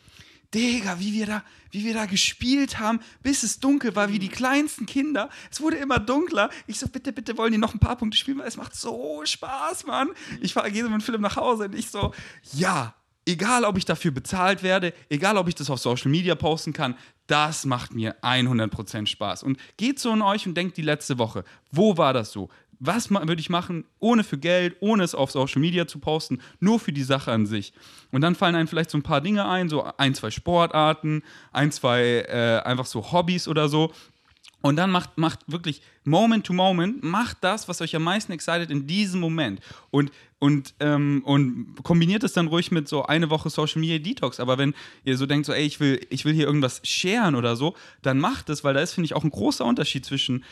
[0.55, 4.29] Digga, wie wir, da, wie wir da gespielt haben, bis es dunkel war, wie die
[4.29, 5.31] kleinsten Kinder.
[5.51, 6.51] Es wurde immer dunkler.
[6.67, 9.23] Ich so, bitte, bitte wollen die noch ein paar Punkte spielen, weil es macht so
[9.25, 10.11] Spaß, Mann.
[10.43, 12.13] Ich fahre gehe mit Philipp nach Hause und ich so,
[12.53, 12.95] ja,
[13.25, 16.97] egal ob ich dafür bezahlt werde, egal ob ich das auf Social Media posten kann,
[17.27, 19.45] das macht mir 100% Spaß.
[19.45, 22.51] Und geht so in euch und denkt die letzte Woche, wo war das so?
[22.85, 26.81] Was würde ich machen, ohne für Geld, ohne es auf Social Media zu posten, nur
[26.81, 27.73] für die Sache an sich.
[28.11, 31.23] Und dann fallen einem vielleicht so ein paar Dinge ein, so ein, zwei Sportarten,
[31.53, 33.93] ein, zwei äh, einfach so Hobbys oder so.
[34.63, 38.71] Und dann macht, macht wirklich Moment to Moment, macht das, was euch am meisten excited
[38.71, 39.61] in diesem Moment.
[39.91, 44.41] Und, und, ähm, und kombiniert es dann ruhig mit so eine Woche Social Media Detox.
[44.41, 44.75] Aber wenn
[45.05, 48.19] ihr so denkt, so, ey, ich will, ich will hier irgendwas sharen oder so, dann
[48.19, 50.45] macht es, weil da ist, finde ich, auch ein großer Unterschied zwischen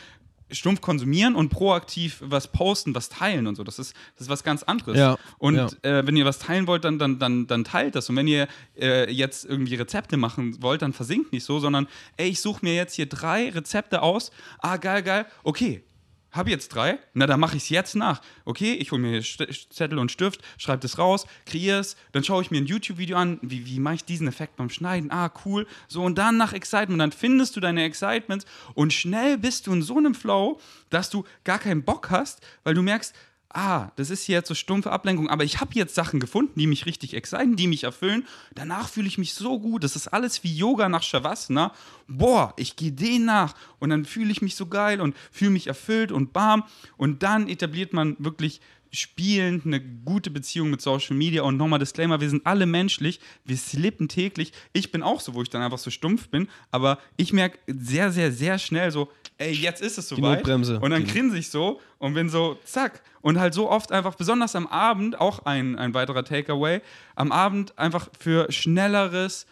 [0.51, 3.63] stumpf konsumieren und proaktiv was posten, was teilen und so.
[3.63, 4.97] Das ist, das ist was ganz anderes.
[4.97, 5.69] Ja, und ja.
[5.81, 8.09] Äh, wenn ihr was teilen wollt, dann, dann, dann, dann teilt das.
[8.09, 8.47] Und wenn ihr
[8.79, 11.87] äh, jetzt irgendwie Rezepte machen wollt, dann versinkt nicht so, sondern
[12.17, 14.31] ey, ich suche mir jetzt hier drei Rezepte aus.
[14.59, 15.25] Ah, geil, geil.
[15.43, 15.83] Okay,
[16.31, 18.21] habe jetzt drei, na dann mache ich es jetzt nach.
[18.45, 22.51] Okay, ich hole mir Zettel und Stift, schreibe das raus, kreiere es, dann schaue ich
[22.51, 25.11] mir ein YouTube-Video an, wie, wie mache ich diesen Effekt beim Schneiden?
[25.11, 25.67] Ah, cool.
[25.87, 29.81] So, und dann nach Excitement, dann findest du deine Excitements und schnell bist du in
[29.81, 30.59] so einem Flow,
[30.89, 33.13] dass du gar keinen Bock hast, weil du merkst,
[33.53, 36.67] ah, das ist hier jetzt so stumpfe Ablenkung, aber ich habe jetzt Sachen gefunden, die
[36.67, 38.25] mich richtig exciten, die mich erfüllen.
[38.55, 39.83] Danach fühle ich mich so gut.
[39.83, 41.73] Das ist alles wie Yoga nach Shavasana.
[42.07, 45.67] Boah, ich gehe den nach und dann fühle ich mich so geil und fühle mich
[45.67, 46.63] erfüllt und bam.
[46.97, 51.43] Und dann etabliert man wirklich spielend eine gute Beziehung mit Social Media.
[51.43, 54.51] Und nochmal Disclaimer, wir sind alle menschlich, wir slippen täglich.
[54.73, 58.11] Ich bin auch so, wo ich dann einfach so stumpf bin, aber ich merke sehr,
[58.11, 60.43] sehr, sehr schnell so, ey, jetzt ist es soweit.
[60.83, 63.01] Und dann grinse ich so und bin so, zack.
[63.21, 66.81] Und halt so oft einfach, besonders am Abend, auch ein, ein weiterer Takeaway,
[67.15, 69.45] am Abend einfach für schnelleres,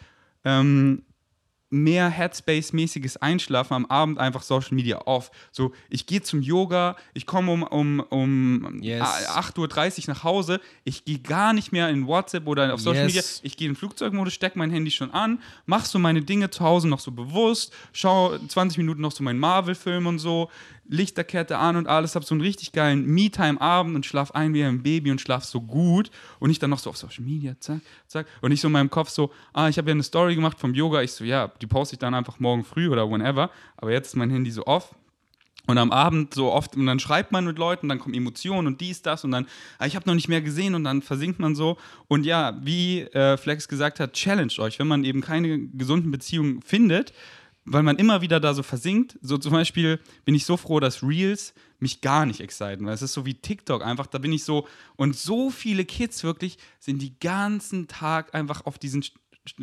[0.44, 1.02] ähm,
[1.70, 5.30] mehr Headspace-mäßiges Einschlafen am Abend einfach Social Media off.
[5.52, 9.02] So, ich gehe zum Yoga, ich komme um, um, um Yes.
[9.02, 13.14] 8.30 Uhr nach Hause, ich gehe gar nicht mehr in WhatsApp oder auf Social Yes.
[13.14, 16.64] Media, ich gehe in Flugzeugmodus, stecke mein Handy schon an, mach so meine Dinge zu
[16.64, 20.50] Hause noch so bewusst, schau 20 Minuten noch so meinen Marvel-Film und so,
[20.92, 24.82] Lichterkette an und alles, hab so einen richtig geilen Me-Time-Abend und schlaf ein wie ein
[24.82, 26.10] Baby und schlaf so gut
[26.40, 28.90] und ich dann noch so auf Social Media, zack, zack und ich so in meinem
[28.90, 31.66] Kopf so, ah, ich habe ja eine Story gemacht vom Yoga, ich so, ja, die
[31.66, 34.94] poste ich dann einfach morgen früh oder whenever, aber jetzt ist mein Handy so off,
[35.66, 38.80] und am Abend so oft, und dann schreibt man mit Leuten, dann kommen Emotionen und
[38.80, 39.46] dies, das und dann,
[39.78, 41.76] ah, ich habe noch nicht mehr gesehen und dann versinkt man so.
[42.08, 46.62] Und ja, wie äh, Flex gesagt hat, challenge euch, wenn man eben keine gesunden Beziehungen
[46.62, 47.12] findet,
[47.64, 49.18] weil man immer wieder da so versinkt.
[49.22, 53.02] So zum Beispiel bin ich so froh, dass Reels mich gar nicht exciten, weil es
[53.02, 57.00] ist so wie TikTok einfach, da bin ich so, und so viele Kids wirklich sind
[57.00, 59.04] die ganzen Tag einfach auf diesen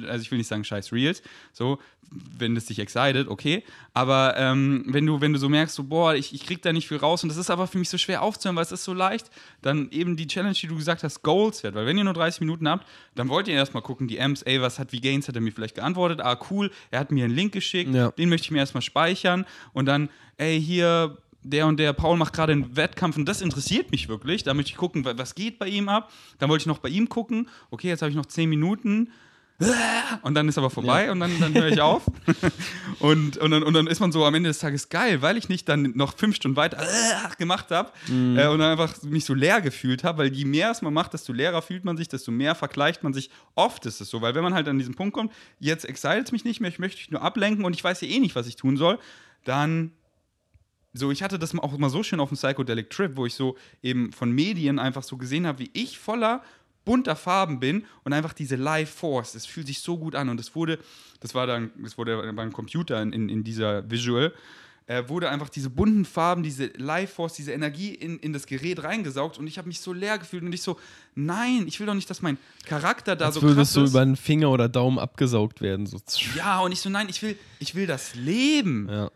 [0.08, 1.22] also ich will nicht sagen scheiß Reels,
[1.54, 1.80] so,
[2.12, 3.64] wenn das dich excited, okay,
[3.94, 6.88] aber ähm, wenn, du, wenn du so merkst, so, boah, ich, ich krieg da nicht
[6.88, 8.94] viel raus und das ist aber für mich so schwer aufzuhören, weil es ist so
[8.94, 9.30] leicht,
[9.62, 12.42] dann eben die Challenge, die du gesagt hast, Goals wird, weil wenn ihr nur 30
[12.42, 15.36] Minuten habt, dann wollt ihr erstmal gucken, die Amps, ey, was hat wie Gains, hat
[15.36, 18.12] er mir vielleicht geantwortet, ah, cool, er hat mir einen Link geschickt, Ja.
[18.12, 22.34] den möchte ich mir erstmal speichern und dann, ey, hier, der und der Paul macht
[22.34, 24.44] gerade einen Wettkampf und das interessiert mich wirklich.
[24.44, 26.12] Da möchte ich gucken, wa- was geht bei ihm ab.
[26.40, 27.48] Dann wollte ich noch bei ihm gucken.
[27.70, 29.12] Okay, jetzt habe ich noch 10 Minuten.
[30.22, 32.06] Und dann ist aber vorbei und dann, dann höre ich auf.
[33.00, 35.50] und, und, dann, und dann ist man so am Ende des Tages geil, weil ich
[35.50, 36.86] nicht dann noch fünf Stunden weiter
[37.40, 40.84] gemacht habe äh, und dann einfach mich so leer gefühlt habe, weil je mehr es
[40.84, 43.32] man macht, desto leerer fühlt man sich, desto mehr vergleicht man sich.
[43.56, 46.32] Oft ist es so, weil wenn man halt an diesen Punkt kommt, jetzt excited es
[46.32, 48.46] mich nicht mehr, ich möchte mich nur ablenken und ich weiß ja eh nicht, was
[48.46, 49.00] ich tun soll,
[49.44, 49.92] dann
[50.94, 53.58] so, ich hatte das auch immer so schön auf dem Psychedelic Trip, wo ich so
[53.82, 56.44] eben von Medien einfach so gesehen habe, wie ich voller
[56.88, 60.40] bunter Farben bin und einfach diese Life Force, das fühlt sich so gut an und
[60.40, 60.80] es wurde,
[61.20, 64.34] das war dann, das wurde beim Computer in, in, in dieser Visual,
[64.88, 68.82] äh, wurde einfach diese bunten Farben, diese Life Force, diese Energie in, in das Gerät
[68.84, 70.78] reingesaugt und ich habe mich so leer gefühlt und ich so,
[71.14, 73.90] nein, ich will doch nicht, dass mein Charakter da Als so krass das so ist.
[73.90, 75.86] über den Finger oder Daumen abgesaugt werden.
[75.88, 76.00] So.
[76.38, 78.88] ja, und ich so, nein, ich will, ich will das Leben.
[78.90, 79.12] Ja.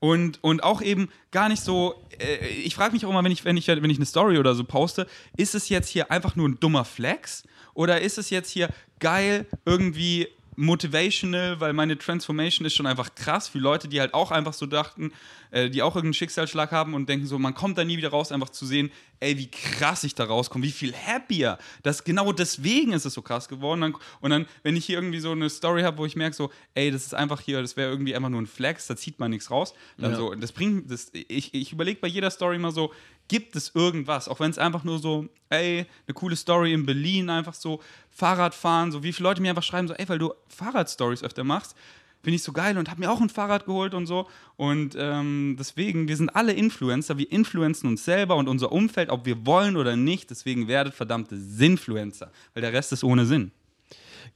[0.00, 3.44] Und, und auch eben gar nicht so, äh, ich frage mich auch immer, wenn ich,
[3.44, 6.48] wenn, ich, wenn ich eine Story oder so poste, ist es jetzt hier einfach nur
[6.48, 7.44] ein dummer Flex?
[7.74, 8.68] Oder ist es jetzt hier
[9.00, 10.28] geil, irgendwie
[10.58, 14.66] motivational, weil meine Transformation ist schon einfach krass für Leute, die halt auch einfach so
[14.66, 15.12] dachten,
[15.52, 18.32] äh, die auch irgendeinen Schicksalsschlag haben und denken so, man kommt da nie wieder raus,
[18.32, 18.90] einfach zu sehen,
[19.20, 21.58] ey, wie krass ich da rauskomme, wie viel happier.
[21.84, 23.80] Das genau deswegen ist es so krass geworden.
[23.82, 26.50] Dann, und dann, wenn ich hier irgendwie so eine Story habe, wo ich merke so,
[26.74, 29.30] ey, das ist einfach hier, das wäre irgendwie einfach nur ein Flex, da zieht man
[29.30, 29.74] nichts raus.
[29.96, 30.16] Dann Ja.
[30.16, 32.92] so, das bringt, das, ich, ich überlege bei jeder Story mal so,
[33.28, 37.30] gibt es irgendwas, auch wenn es einfach nur so, ey, eine coole Story in Berlin,
[37.30, 41.22] einfach so Fahrradfahren, so wie viele Leute mir einfach schreiben, so, ey, weil du Fahrradstories
[41.22, 41.76] öfter machst,
[42.22, 44.26] finde ich so geil und habe mir auch ein Fahrrad geholt und so.
[44.56, 49.24] Und ähm, deswegen, wir sind alle Influencer, wir influenzen uns selber und unser Umfeld, ob
[49.24, 50.30] wir wollen oder nicht.
[50.30, 53.52] Deswegen werdet verdammte Sinnfluencer, weil der Rest ist ohne Sinn.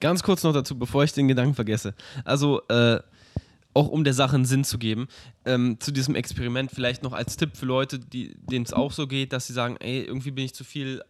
[0.00, 1.94] Ganz kurz noch dazu, bevor ich den Gedanken vergesse.
[2.24, 3.00] Also, äh,
[3.74, 5.08] auch um der Sache einen Sinn zu geben,
[5.44, 9.32] ähm, zu diesem Experiment vielleicht noch als Tipp für Leute, denen es auch so geht,
[9.32, 11.02] dass sie sagen, ey, irgendwie bin ich zu viel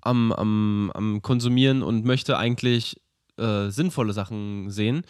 [0.00, 3.00] am, am, am Konsumieren und möchte eigentlich
[3.38, 5.04] äh, sinnvolle Sachen sehen.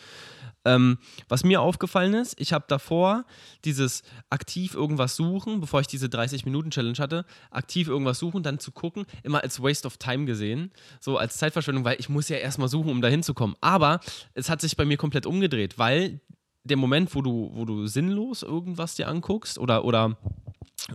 [0.64, 0.98] Ähm,
[1.28, 3.24] was mir aufgefallen ist, ich habe davor
[3.64, 9.06] dieses aktiv irgendwas suchen, bevor ich diese 30-Minuten-Challenge hatte, aktiv irgendwas suchen, dann zu gucken,
[9.24, 12.90] immer als Waste of Time gesehen, so als Zeitverschwendung, weil ich muss ja erstmal suchen,
[12.90, 13.56] um da hinzukommen.
[13.60, 13.98] Aber
[14.34, 16.20] es hat sich bei mir komplett umgedreht, weil
[16.64, 20.16] der Moment, wo du, wo du sinnlos irgendwas dir anguckst oder, oder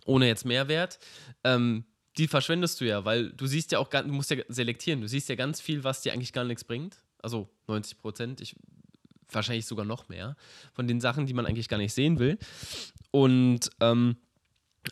[0.06, 1.00] ohne jetzt Mehrwert,
[1.44, 1.86] ähm,
[2.18, 5.30] die verschwendest du ja, weil du siehst ja auch, du musst ja selektieren, du siehst
[5.30, 6.98] ja ganz viel, was dir eigentlich gar nichts bringt.
[7.22, 8.56] Also 90 Prozent, ich
[9.32, 10.36] wahrscheinlich sogar noch mehr
[10.74, 12.38] von den Sachen, die man eigentlich gar nicht sehen will.
[13.12, 14.18] Und ähm,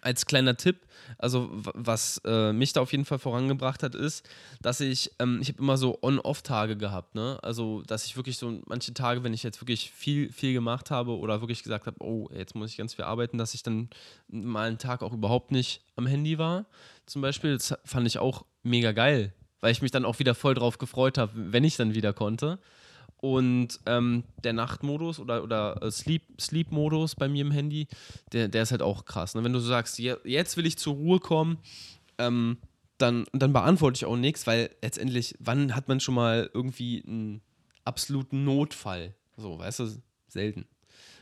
[0.02, 0.86] als kleiner Tipp,
[1.18, 4.28] also was äh, mich da auf jeden Fall vorangebracht hat, ist,
[4.62, 7.40] dass ich, ähm, ich habe immer so On-Off-Tage gehabt, ne?
[7.42, 11.18] Also, dass ich wirklich so manche Tage, wenn ich jetzt wirklich viel, viel gemacht habe
[11.18, 13.90] oder wirklich gesagt habe, oh, jetzt muss ich ganz viel arbeiten, dass ich dann
[14.28, 16.66] mal einen Tag auch überhaupt nicht am Handy war.
[17.06, 20.54] Zum Beispiel, das fand ich auch mega geil, weil ich mich dann auch wieder voll
[20.54, 22.60] drauf gefreut habe, wenn ich dann wieder konnte.
[23.26, 27.88] Und ähm, der Nachtmodus oder, oder äh, Sleep-Modus Sleep bei mir im Handy,
[28.34, 29.34] der, der ist halt auch krass.
[29.34, 29.44] Ne?
[29.44, 31.58] Wenn du so sagst, jetzt will ich zur Ruhe kommen,
[32.20, 32.58] ähm,
[33.00, 37.42] dann, dann beantworte ich auch nichts, weil letztendlich, wann hat man schon mal irgendwie einen
[37.84, 39.16] absoluten Notfall?
[39.38, 39.90] So, weißt du,
[40.28, 40.68] selten.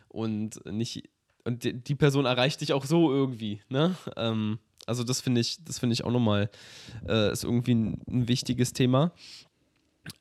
[0.10, 1.10] Und nicht,
[1.46, 3.96] und die Person erreicht dich auch so irgendwie, ne?
[4.18, 6.50] Ähm, also das finde ich, das finde ich auch nochmal,
[7.08, 9.14] äh, ist irgendwie ein, ein wichtiges Thema.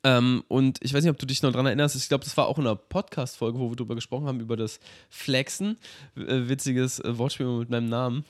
[0.03, 2.47] Ähm, und ich weiß nicht, ob du dich noch daran erinnerst, ich glaube, das war
[2.47, 4.79] auch in einer Podcast-Folge, wo wir darüber gesprochen haben, über das
[5.09, 5.77] Flexen.
[6.15, 8.25] Äh, witziges äh, Wortspiel mit meinem Namen.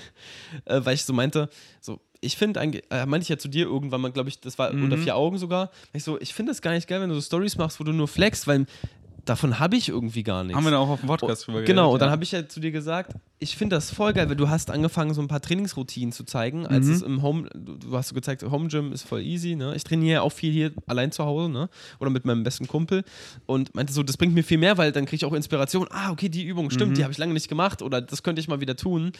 [0.64, 1.48] äh, weil ich so meinte,
[1.80, 4.58] so, ich finde eigentlich, äh, meinte ich ja zu dir irgendwann mal, glaube ich, das
[4.58, 4.84] war mhm.
[4.84, 5.70] unter vier Augen sogar.
[5.92, 7.92] Ich so, ich finde das gar nicht geil, wenn du so Stories machst, wo du
[7.92, 8.66] nur flexst, weil
[9.24, 10.56] davon habe ich irgendwie gar nichts.
[10.56, 12.12] Haben wir da auch auf dem Podcast drüber Genau, geredet, und dann ja.
[12.12, 15.14] habe ich ja zu dir gesagt, ich finde das voll geil, weil du hast angefangen,
[15.14, 16.92] so ein paar Trainingsroutinen zu zeigen, als mhm.
[16.92, 19.74] es im Home, du, du, hast so gezeigt, Home Gym ist voll easy, ne?
[19.74, 21.68] Ich trainiere auch viel hier allein zu Hause, ne?
[21.98, 23.04] Oder mit meinem besten Kumpel
[23.46, 25.86] und meinte so, das bringt mir viel mehr, weil dann kriege ich auch Inspiration.
[25.90, 26.94] Ah, okay, die Übung stimmt, mhm.
[26.94, 29.12] die habe ich lange nicht gemacht oder das könnte ich mal wieder tun.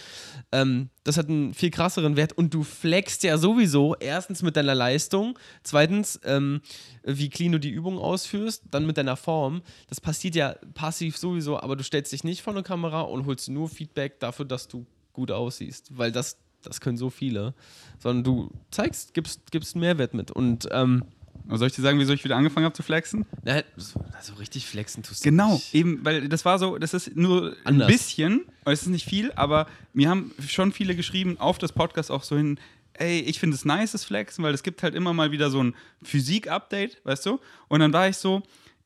[0.53, 4.74] Ähm, das hat einen viel krasseren Wert und du flexst ja sowieso erstens mit deiner
[4.74, 6.61] Leistung, zweitens, ähm,
[7.03, 9.62] wie clean du die Übung ausführst, dann mit deiner Form.
[9.93, 13.51] Das passiert ja passiv sowieso, aber du stellst dich nicht vor eine Kamera und holst
[13.51, 17.53] nur Feedback dafür, dass du gut aussiehst, weil das, das können so viele,
[17.99, 21.05] sondern du zeigst, gibst, gibst einen Mehrwert mit und ähm,
[21.51, 23.26] soll ich dir sagen, wieso ich wieder angefangen habe zu flexen?
[23.45, 25.74] Na, so, so, richtig flexen tust du Genau, nicht.
[25.74, 27.86] eben, weil das war so, das ist nur Anders.
[27.86, 32.11] ein bisschen, es ist nicht viel, aber mir haben schon viele geschrieben auf das Podcast
[32.11, 32.59] auch so hin,
[32.95, 35.62] ey, ich finde es nice, das Flexen, weil es gibt halt immer mal wieder so
[35.62, 37.40] ein Physik-Update, weißt du?
[37.68, 38.43] Und dann war ich so,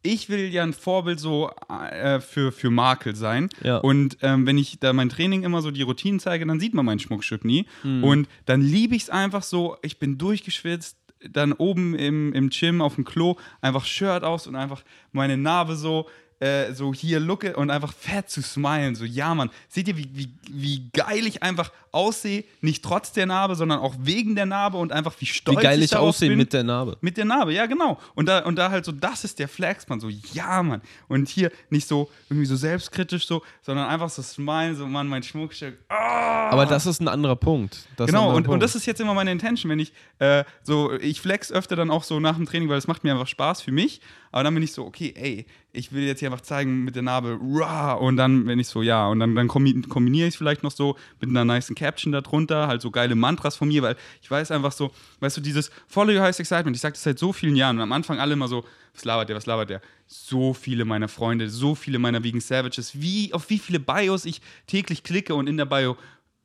[0.06, 3.48] ich will ja ein Vorbild so äh, für, für Makel sein.
[3.62, 3.78] Ja.
[3.78, 6.86] Und ähm, wenn ich da mein Training immer so die Routinen zeige, dann sieht man
[6.86, 7.66] mein Schmuckstück nie.
[7.82, 8.04] Mhm.
[8.04, 10.96] Und dann liebe ich es einfach so, ich bin durchgeschwitzt,
[11.30, 14.82] dann oben im, im Gym auf dem Klo einfach Shirt aus und einfach
[15.12, 16.06] meine Narbe so
[16.40, 18.94] äh, so hier looke und einfach fett zu smilen.
[18.94, 22.44] So, ja, Mann, seht ihr, wie, wie, wie geil ich einfach aussehe?
[22.60, 25.78] Nicht trotz der Narbe, sondern auch wegen der Narbe und einfach wie stolz wie geil
[25.78, 26.98] ich, ich aussehe mit der Narbe.
[27.00, 27.98] Mit der Narbe, ja, genau.
[28.14, 30.00] Und da, und da halt so, das ist der Flex, man.
[30.00, 30.82] So, ja, Mann.
[31.08, 35.22] Und hier nicht so irgendwie so selbstkritisch so, sondern einfach so smilen, so, Mann, mein
[35.22, 35.78] Schmuckstück.
[35.88, 35.94] Oh!
[35.94, 37.86] Aber das ist ein anderer Punkt.
[37.96, 38.48] Das genau, und, Punkt.
[38.50, 41.90] und das ist jetzt immer meine Intention, wenn ich äh, so, ich flex öfter dann
[41.90, 44.00] auch so nach dem Training, weil es macht mir einfach Spaß für mich.
[44.36, 47.00] Aber dann bin ich so, okay, ey, ich will jetzt hier einfach zeigen mit der
[47.00, 50.62] Narbe, rah, und dann bin ich so, ja, und dann, dann kombiniere ich es vielleicht
[50.62, 54.30] noch so mit einer nice Caption darunter, halt so geile Mantras von mir, weil ich
[54.30, 57.32] weiß einfach so, weißt du, dieses Follow Your Highest Excitement, ich sage das seit so
[57.32, 58.62] vielen Jahren und am Anfang alle immer so,
[58.92, 59.80] was labert der, was labert der?
[60.06, 64.42] So viele meiner Freunde, so viele meiner Vegan Savages, wie, auf wie viele Bios ich
[64.66, 65.96] täglich klicke und in der Bio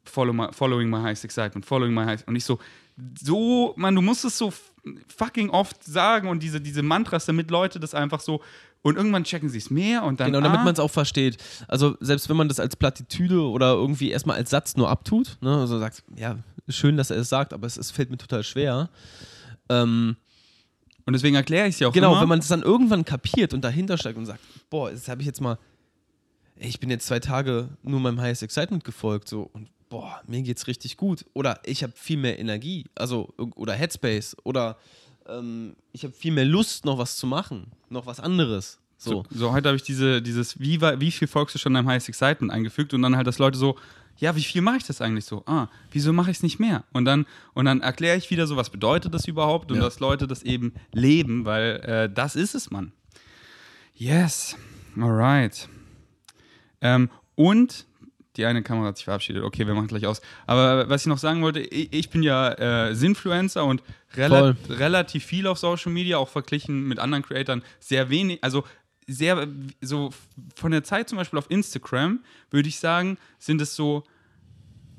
[0.05, 2.57] follow my, Following My Highest Excitement, Following My Highest, und ich so,
[3.19, 4.53] so, man, du musst es so
[5.15, 8.41] fucking oft sagen und diese, diese Mantras, damit Leute das einfach so
[8.83, 10.27] und irgendwann checken sie es mehr und dann.
[10.27, 11.37] Genau, damit ah, man es auch versteht.
[11.67, 15.55] Also, selbst wenn man das als Plattitüde oder irgendwie erstmal als Satz nur abtut, ne,
[15.55, 16.37] also sagt, ja,
[16.67, 18.89] schön, dass er es sagt, aber es, es fällt mir total schwer.
[19.69, 20.15] Ähm,
[21.05, 22.21] und deswegen erkläre ich es ja auch Genau, immer.
[22.21, 24.39] wenn man es dann irgendwann kapiert und dahinter steigt und sagt,
[24.69, 25.57] boah, das habe ich jetzt mal,
[26.55, 30.65] ich bin jetzt zwei Tage nur meinem Highest Excitement gefolgt, so, und boah, mir geht's
[30.67, 31.25] richtig gut.
[31.33, 34.77] Oder ich habe viel mehr Energie, also oder Headspace oder
[35.27, 38.79] ähm, ich habe viel mehr Lust, noch was zu machen, noch was anderes.
[38.97, 41.87] So, so, so heute habe ich diese, dieses, wie, wie viel folgst du schon deinem
[41.87, 43.77] Highest Excitement eingefügt und dann halt, dass Leute so,
[44.17, 45.43] ja, wie viel mache ich das eigentlich so?
[45.45, 46.85] Ah, wieso mache ich es nicht mehr?
[46.93, 49.84] Und dann, und dann erkläre ich wieder so, was bedeutet das überhaupt und ja.
[49.84, 52.93] dass Leute das eben leben, weil äh, das ist es, Mann.
[53.95, 54.55] Yes,
[54.95, 55.68] alright.
[56.80, 57.88] Ähm, und
[58.38, 59.44] die eine Kamera hat sich verabschiedet.
[59.44, 60.22] Okay, wir machen gleich aus.
[60.48, 63.84] Aber was ich noch sagen wollte, ich, ich bin ja äh, Sinfluencer und
[64.16, 64.76] rela Voll.
[64.76, 68.64] relativ viel auf Social Media, auch verglichen mit anderen Creatoren, sehr wenig, also
[69.08, 69.48] sehr,
[69.82, 70.12] so
[70.56, 74.03] von der Zeit zum Beispiel auf Instagram, würde ich sagen, sind es so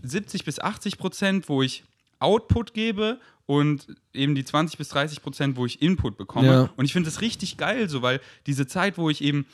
[0.02, 1.84] 70 bis 80 Prozent, wo ich
[2.18, 6.46] Output gebe und eben die 20 bis 30 Prozent, wo ich Input bekomme.
[6.46, 6.70] Ja.
[6.76, 9.46] Und ich finde das richtig geil, so, weil diese Zeit, wo ich eben,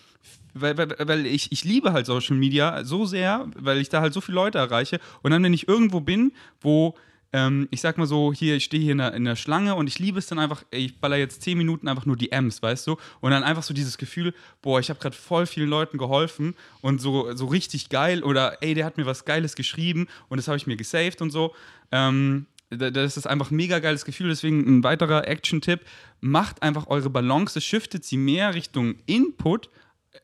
[0.61, 4.13] weil, weil, weil ich, ich liebe halt Social Media so sehr, weil ich da halt
[4.13, 5.01] so viele Leute erreiche.
[5.23, 6.95] Und dann, wenn ich irgendwo bin, wo
[7.31, 9.87] ähm, ich sag mal so, hier, ich stehe hier in der, in der Schlange und
[9.87, 12.87] ich liebe es dann einfach, ich baller jetzt 10 Minuten einfach nur die M's, weißt
[12.87, 12.97] du?
[13.21, 14.33] Und dann einfach so dieses Gefühl,
[14.63, 18.73] boah, ich habe gerade voll vielen Leuten geholfen und so, so richtig geil oder ey,
[18.73, 21.55] der hat mir was Geiles geschrieben und das habe ich mir gesaved und so.
[21.93, 24.29] Ähm, da- das ist einfach ein mega geiles Gefühl.
[24.29, 25.81] Deswegen ein weiterer Action-Tipp:
[26.23, 29.69] Macht einfach eure Balance, shiftet sie mehr Richtung Input,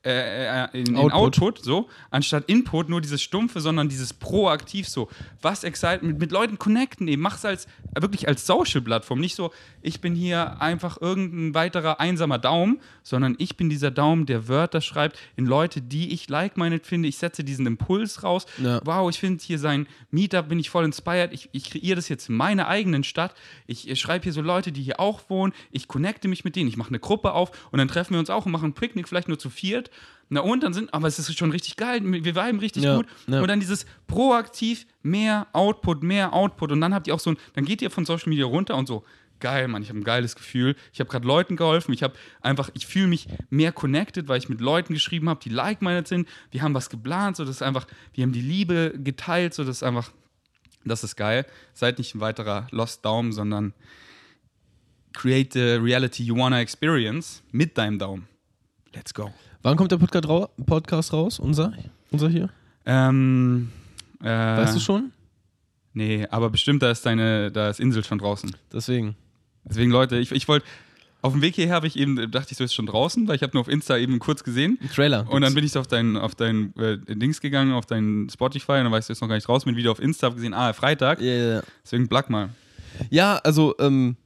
[0.05, 1.12] äh, äh, in, in Output.
[1.15, 1.65] Output.
[1.65, 5.09] so, anstatt Input nur dieses Stumpfe, sondern dieses proaktiv so.
[5.43, 7.23] Was Excite mit, mit Leuten connecten eben.
[7.23, 7.66] Mach's als
[7.99, 9.21] wirklich als Social-Plattform.
[9.21, 9.53] Nicht so,
[9.83, 14.81] ich bin hier einfach irgendein weiterer einsamer Daumen, sondern ich bin dieser Daumen, der Wörter
[14.81, 17.09] schreibt in Leute, die ich like minded finde.
[17.09, 18.47] Ich setze diesen Impuls raus.
[18.59, 18.81] Ja.
[18.85, 21.33] Wow, ich finde hier sein Meetup, bin ich voll inspired.
[21.33, 23.35] Ich, ich kreiere das jetzt in meiner eigenen Stadt.
[23.66, 25.53] Ich, ich schreibe hier so Leute, die hier auch wohnen.
[25.71, 26.69] Ich connecte mich mit denen.
[26.69, 29.09] Ich mache eine Gruppe auf und dann treffen wir uns auch und machen ein Picknick,
[29.09, 29.84] vielleicht nur zu viert.
[30.31, 32.01] Na und dann sind, aber es ist schon richtig geil.
[32.02, 33.06] Wir viben richtig Ja, gut.
[33.27, 33.40] ja.
[33.40, 36.73] Und dann dieses proaktiv mehr Output, mehr Output.
[36.73, 38.86] Und dann habt ihr auch so ein, dann geht ihr von Social Media runter und
[38.86, 39.05] so,
[39.40, 40.77] geil, Mann, ich habe ein geiles Gefühl.
[40.93, 41.93] Ich habe gerade Leuten geholfen.
[41.93, 45.51] Ich habe einfach, ich fühle mich mehr connected, weil ich mit Leuten geschrieben habe, die
[45.51, 46.27] like-minded sind.
[46.51, 49.77] Wir haben was geplant, so das ist einfach, wir haben die Liebe geteilt, so das
[49.77, 50.11] ist einfach,
[50.86, 51.44] das ist geil.
[51.74, 53.74] Seid nicht ein weiterer Lost Daumen, sondern
[55.12, 58.27] create the reality you wanna experience mit deinem Daumen.
[58.95, 59.33] Let's go.
[59.62, 61.41] Wann kommt der Podcast, rau Podcast raus?
[61.41, 61.73] Unser?
[62.11, 62.49] Unser hier?
[62.87, 63.73] Ähm,
[64.21, 65.11] äh, Weißt du schon?
[65.95, 68.55] Nee, aber bestimmt, da ist deine, da ist Insel schon draußen.
[68.73, 69.16] Deswegen.
[69.65, 70.66] Deswegen, Leute, ich, ich wollte,
[71.23, 73.43] auf dem Weg hierher habe ich eben, dachte ich, so ist schon draußen, weil ich
[73.43, 74.79] habe nur auf Insta eben kurz gesehen.
[74.81, 75.27] Ein Trailer.
[75.29, 78.73] Und dann bin ich so auf dein, auf dein äh, Dings gegangen, auf dein Spotify
[78.73, 80.55] und dann weißt du jetzt noch gar nicht raus, bin wieder auf Insta, habe gesehen,
[80.55, 81.21] ah, Freitag.
[81.21, 81.62] Ja, ja, ja.
[81.83, 82.51] Deswegen plug mal.
[83.11, 84.16] Ja, also ähm,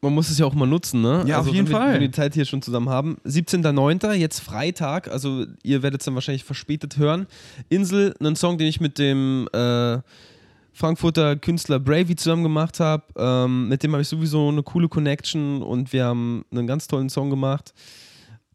[0.00, 1.24] man muss es ja auch mal nutzen, ne?
[1.26, 1.92] Ja, auf also, jeden wenn wir, Fall.
[1.94, 3.16] Wenn wir die Zeit hier schon zusammen haben.
[3.26, 7.26] 17.09., jetzt Freitag, also ihr werdet es dann wahrscheinlich verspätet hören.
[7.68, 9.98] Insel, einen Song, den ich mit dem äh,
[10.72, 13.02] Frankfurter Künstler Bravey zusammen gemacht habe.
[13.16, 17.10] Ähm, mit dem habe ich sowieso eine coole Connection und wir haben einen ganz tollen
[17.10, 17.74] Song gemacht.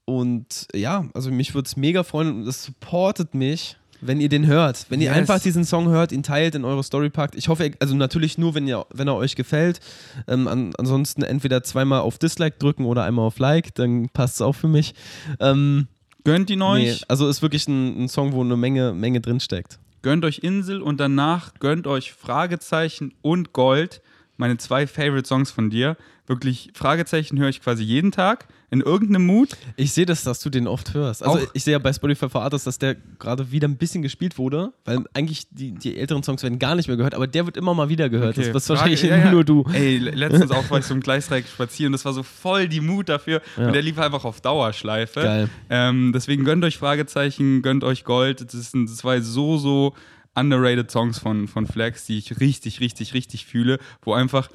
[0.06, 4.46] Und ja, also mich würde es mega freuen und das supportet mich, wenn ihr den
[4.48, 4.86] hört.
[4.90, 5.18] Wenn ihr Yes.
[5.18, 7.36] einfach diesen Song hört, ihn teilt, in eure Story packt.
[7.36, 9.80] Ich hoffe, also natürlich nur, wenn, ihr, wenn er euch gefällt.
[10.28, 14.42] Ähm, an, ansonsten entweder zweimal auf Dislike drücken oder einmal auf Like, dann passt es
[14.42, 14.94] auch für mich.
[15.40, 15.88] Ähm,
[16.26, 19.40] Gönnt ihn euch, nee, also ist wirklich ein, ein Song, wo eine Menge, Menge drin
[19.42, 19.78] steckt.
[20.04, 24.02] gönnt euch Insel und danach gönnt euch Fragezeichen und Gold.
[24.38, 25.96] Meine zwei Favorite Songs von dir.
[26.26, 29.50] Wirklich, Fragezeichen höre ich quasi jeden Tag in irgendeinem Mood.
[29.76, 31.22] Ich sehe das, dass du den oft hörst.
[31.22, 34.02] Also Auch- ich sehe ja bei Spotify for Artists, dass der gerade wieder ein bisschen
[34.02, 37.46] gespielt wurde, weil eigentlich die, die älteren Songs werden gar nicht mehr gehört, aber der
[37.46, 38.38] wird immer mal wieder gehört.
[38.38, 39.32] Okay, das Frage- wahrscheinlich ja, ja.
[39.32, 39.66] nur du.
[39.74, 42.80] Ey, le- letztens auch war ich so im Gleisdreieck spazieren, das war so voll die
[42.82, 43.68] Mut dafür Ja.
[43.68, 45.22] und der lief einfach auf Dauerschleife.
[45.22, 45.50] Geil.
[45.70, 48.40] Ähm, deswegen gönnt euch Fragezeichen, gönnt euch Gold.
[48.42, 49.94] Das ist ein, zwei so, so
[50.36, 54.50] underrated Songs von, von Flex, die ich richtig, richtig, richtig fühle, wo einfach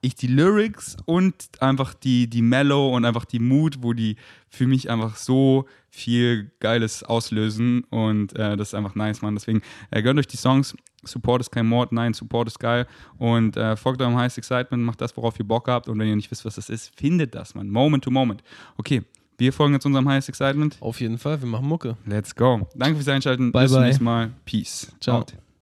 [0.00, 4.16] ich die Lyrics und einfach die, die Mellow und einfach die Mut, wo die
[4.48, 9.34] für mich einfach so viel Geiles auslösen und äh, das ist einfach nice, Mann.
[9.34, 10.76] Deswegen äh, gönnt euch die Songs.
[11.04, 12.86] Support ist kein Mord, nein, Support ist geil.
[13.18, 15.88] Und äh, folgt eurem Highest Excitement, macht das, worauf ihr Bock habt.
[15.88, 17.68] Und wenn ihr nicht wisst, was das ist, findet das, Mann.
[17.68, 18.42] Moment to Moment.
[18.76, 19.02] Okay,
[19.38, 20.76] wir folgen jetzt unserem Highest Excitement.
[20.80, 21.96] Auf jeden Fall, wir machen Mucke.
[22.04, 22.68] Let's go.
[22.74, 23.52] Danke fürs Einschalten.
[23.52, 23.86] Bye, Bis zum bye.
[23.88, 24.30] nächsten Mal.
[24.44, 24.92] Peace.
[25.00, 25.18] Ciao.
[25.18, 25.34] Out.